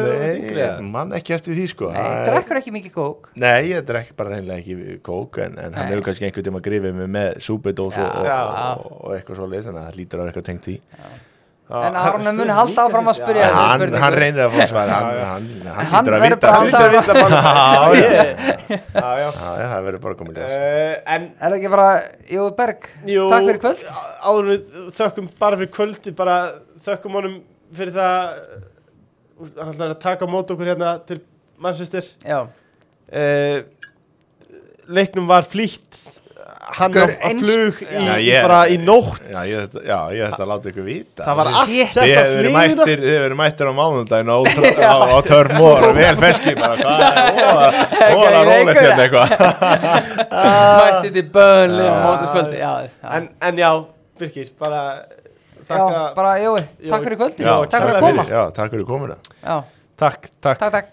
[0.53, 1.90] Nei, mann ekki eftir því sko.
[1.91, 3.30] Nei, drekkur ekki mikið kók.
[3.35, 6.95] Nei, ég drekk bara reynilega ekki kók en, en hann hefur kannski einhvern tíma grifið
[7.02, 10.31] mig með súpidós og, og, og, og eitthvað svo leys en það lítur að vera
[10.31, 10.77] eitthvað tengt því.
[10.80, 11.11] Já,
[11.73, 15.07] En spurði muni halda áfram að spyrja hann, hann reynir að fá svar hann,
[15.89, 16.37] hlýtur að vita.
[16.43, 17.13] bara Hann lítur að vita
[19.71, 21.87] það verður bara komið Uh, En, Er það ekki bara,
[22.29, 22.79] Jú Berg,
[23.31, 23.79] takk fyrir kvöld.
[24.21, 24.61] Áður en við
[24.99, 26.35] þökkum bara fyrir kvöldi bara
[26.85, 27.35] þökkum honum
[27.73, 28.15] fyrir það
[29.57, 31.19] hann ætlar að taka mót okkur hérna til
[31.63, 33.57] mannsvistir Já, uh,
[34.93, 35.95] Leiknum var flýtt
[36.78, 39.22] hann á, á flug í, Já, ég- bara í nótt.
[39.32, 41.24] Já, ég já, ég ætla að láta ykkur vita.
[41.28, 41.90] Það var allt Shit.
[41.94, 44.38] sett Þið á verið mættir, þið hefur verið mættir á mánundaginn á,
[44.84, 46.76] á, á törmór og vel feski bara.
[46.78, 49.28] Hvað er rólegt einhver- hérna eitthvað.
[50.84, 51.88] Mætti til bönli
[53.18, 53.72] en, en já,
[54.20, 54.82] Birkir, bara
[55.68, 56.02] þakka
[56.90, 59.15] takk fyrir kvöldi Já, Takk fyrir að takk koma Já, takk fyrir komuna.
[59.44, 59.56] Já,
[60.03, 60.60] Takk, takk.
[60.60, 60.91] Takk, takk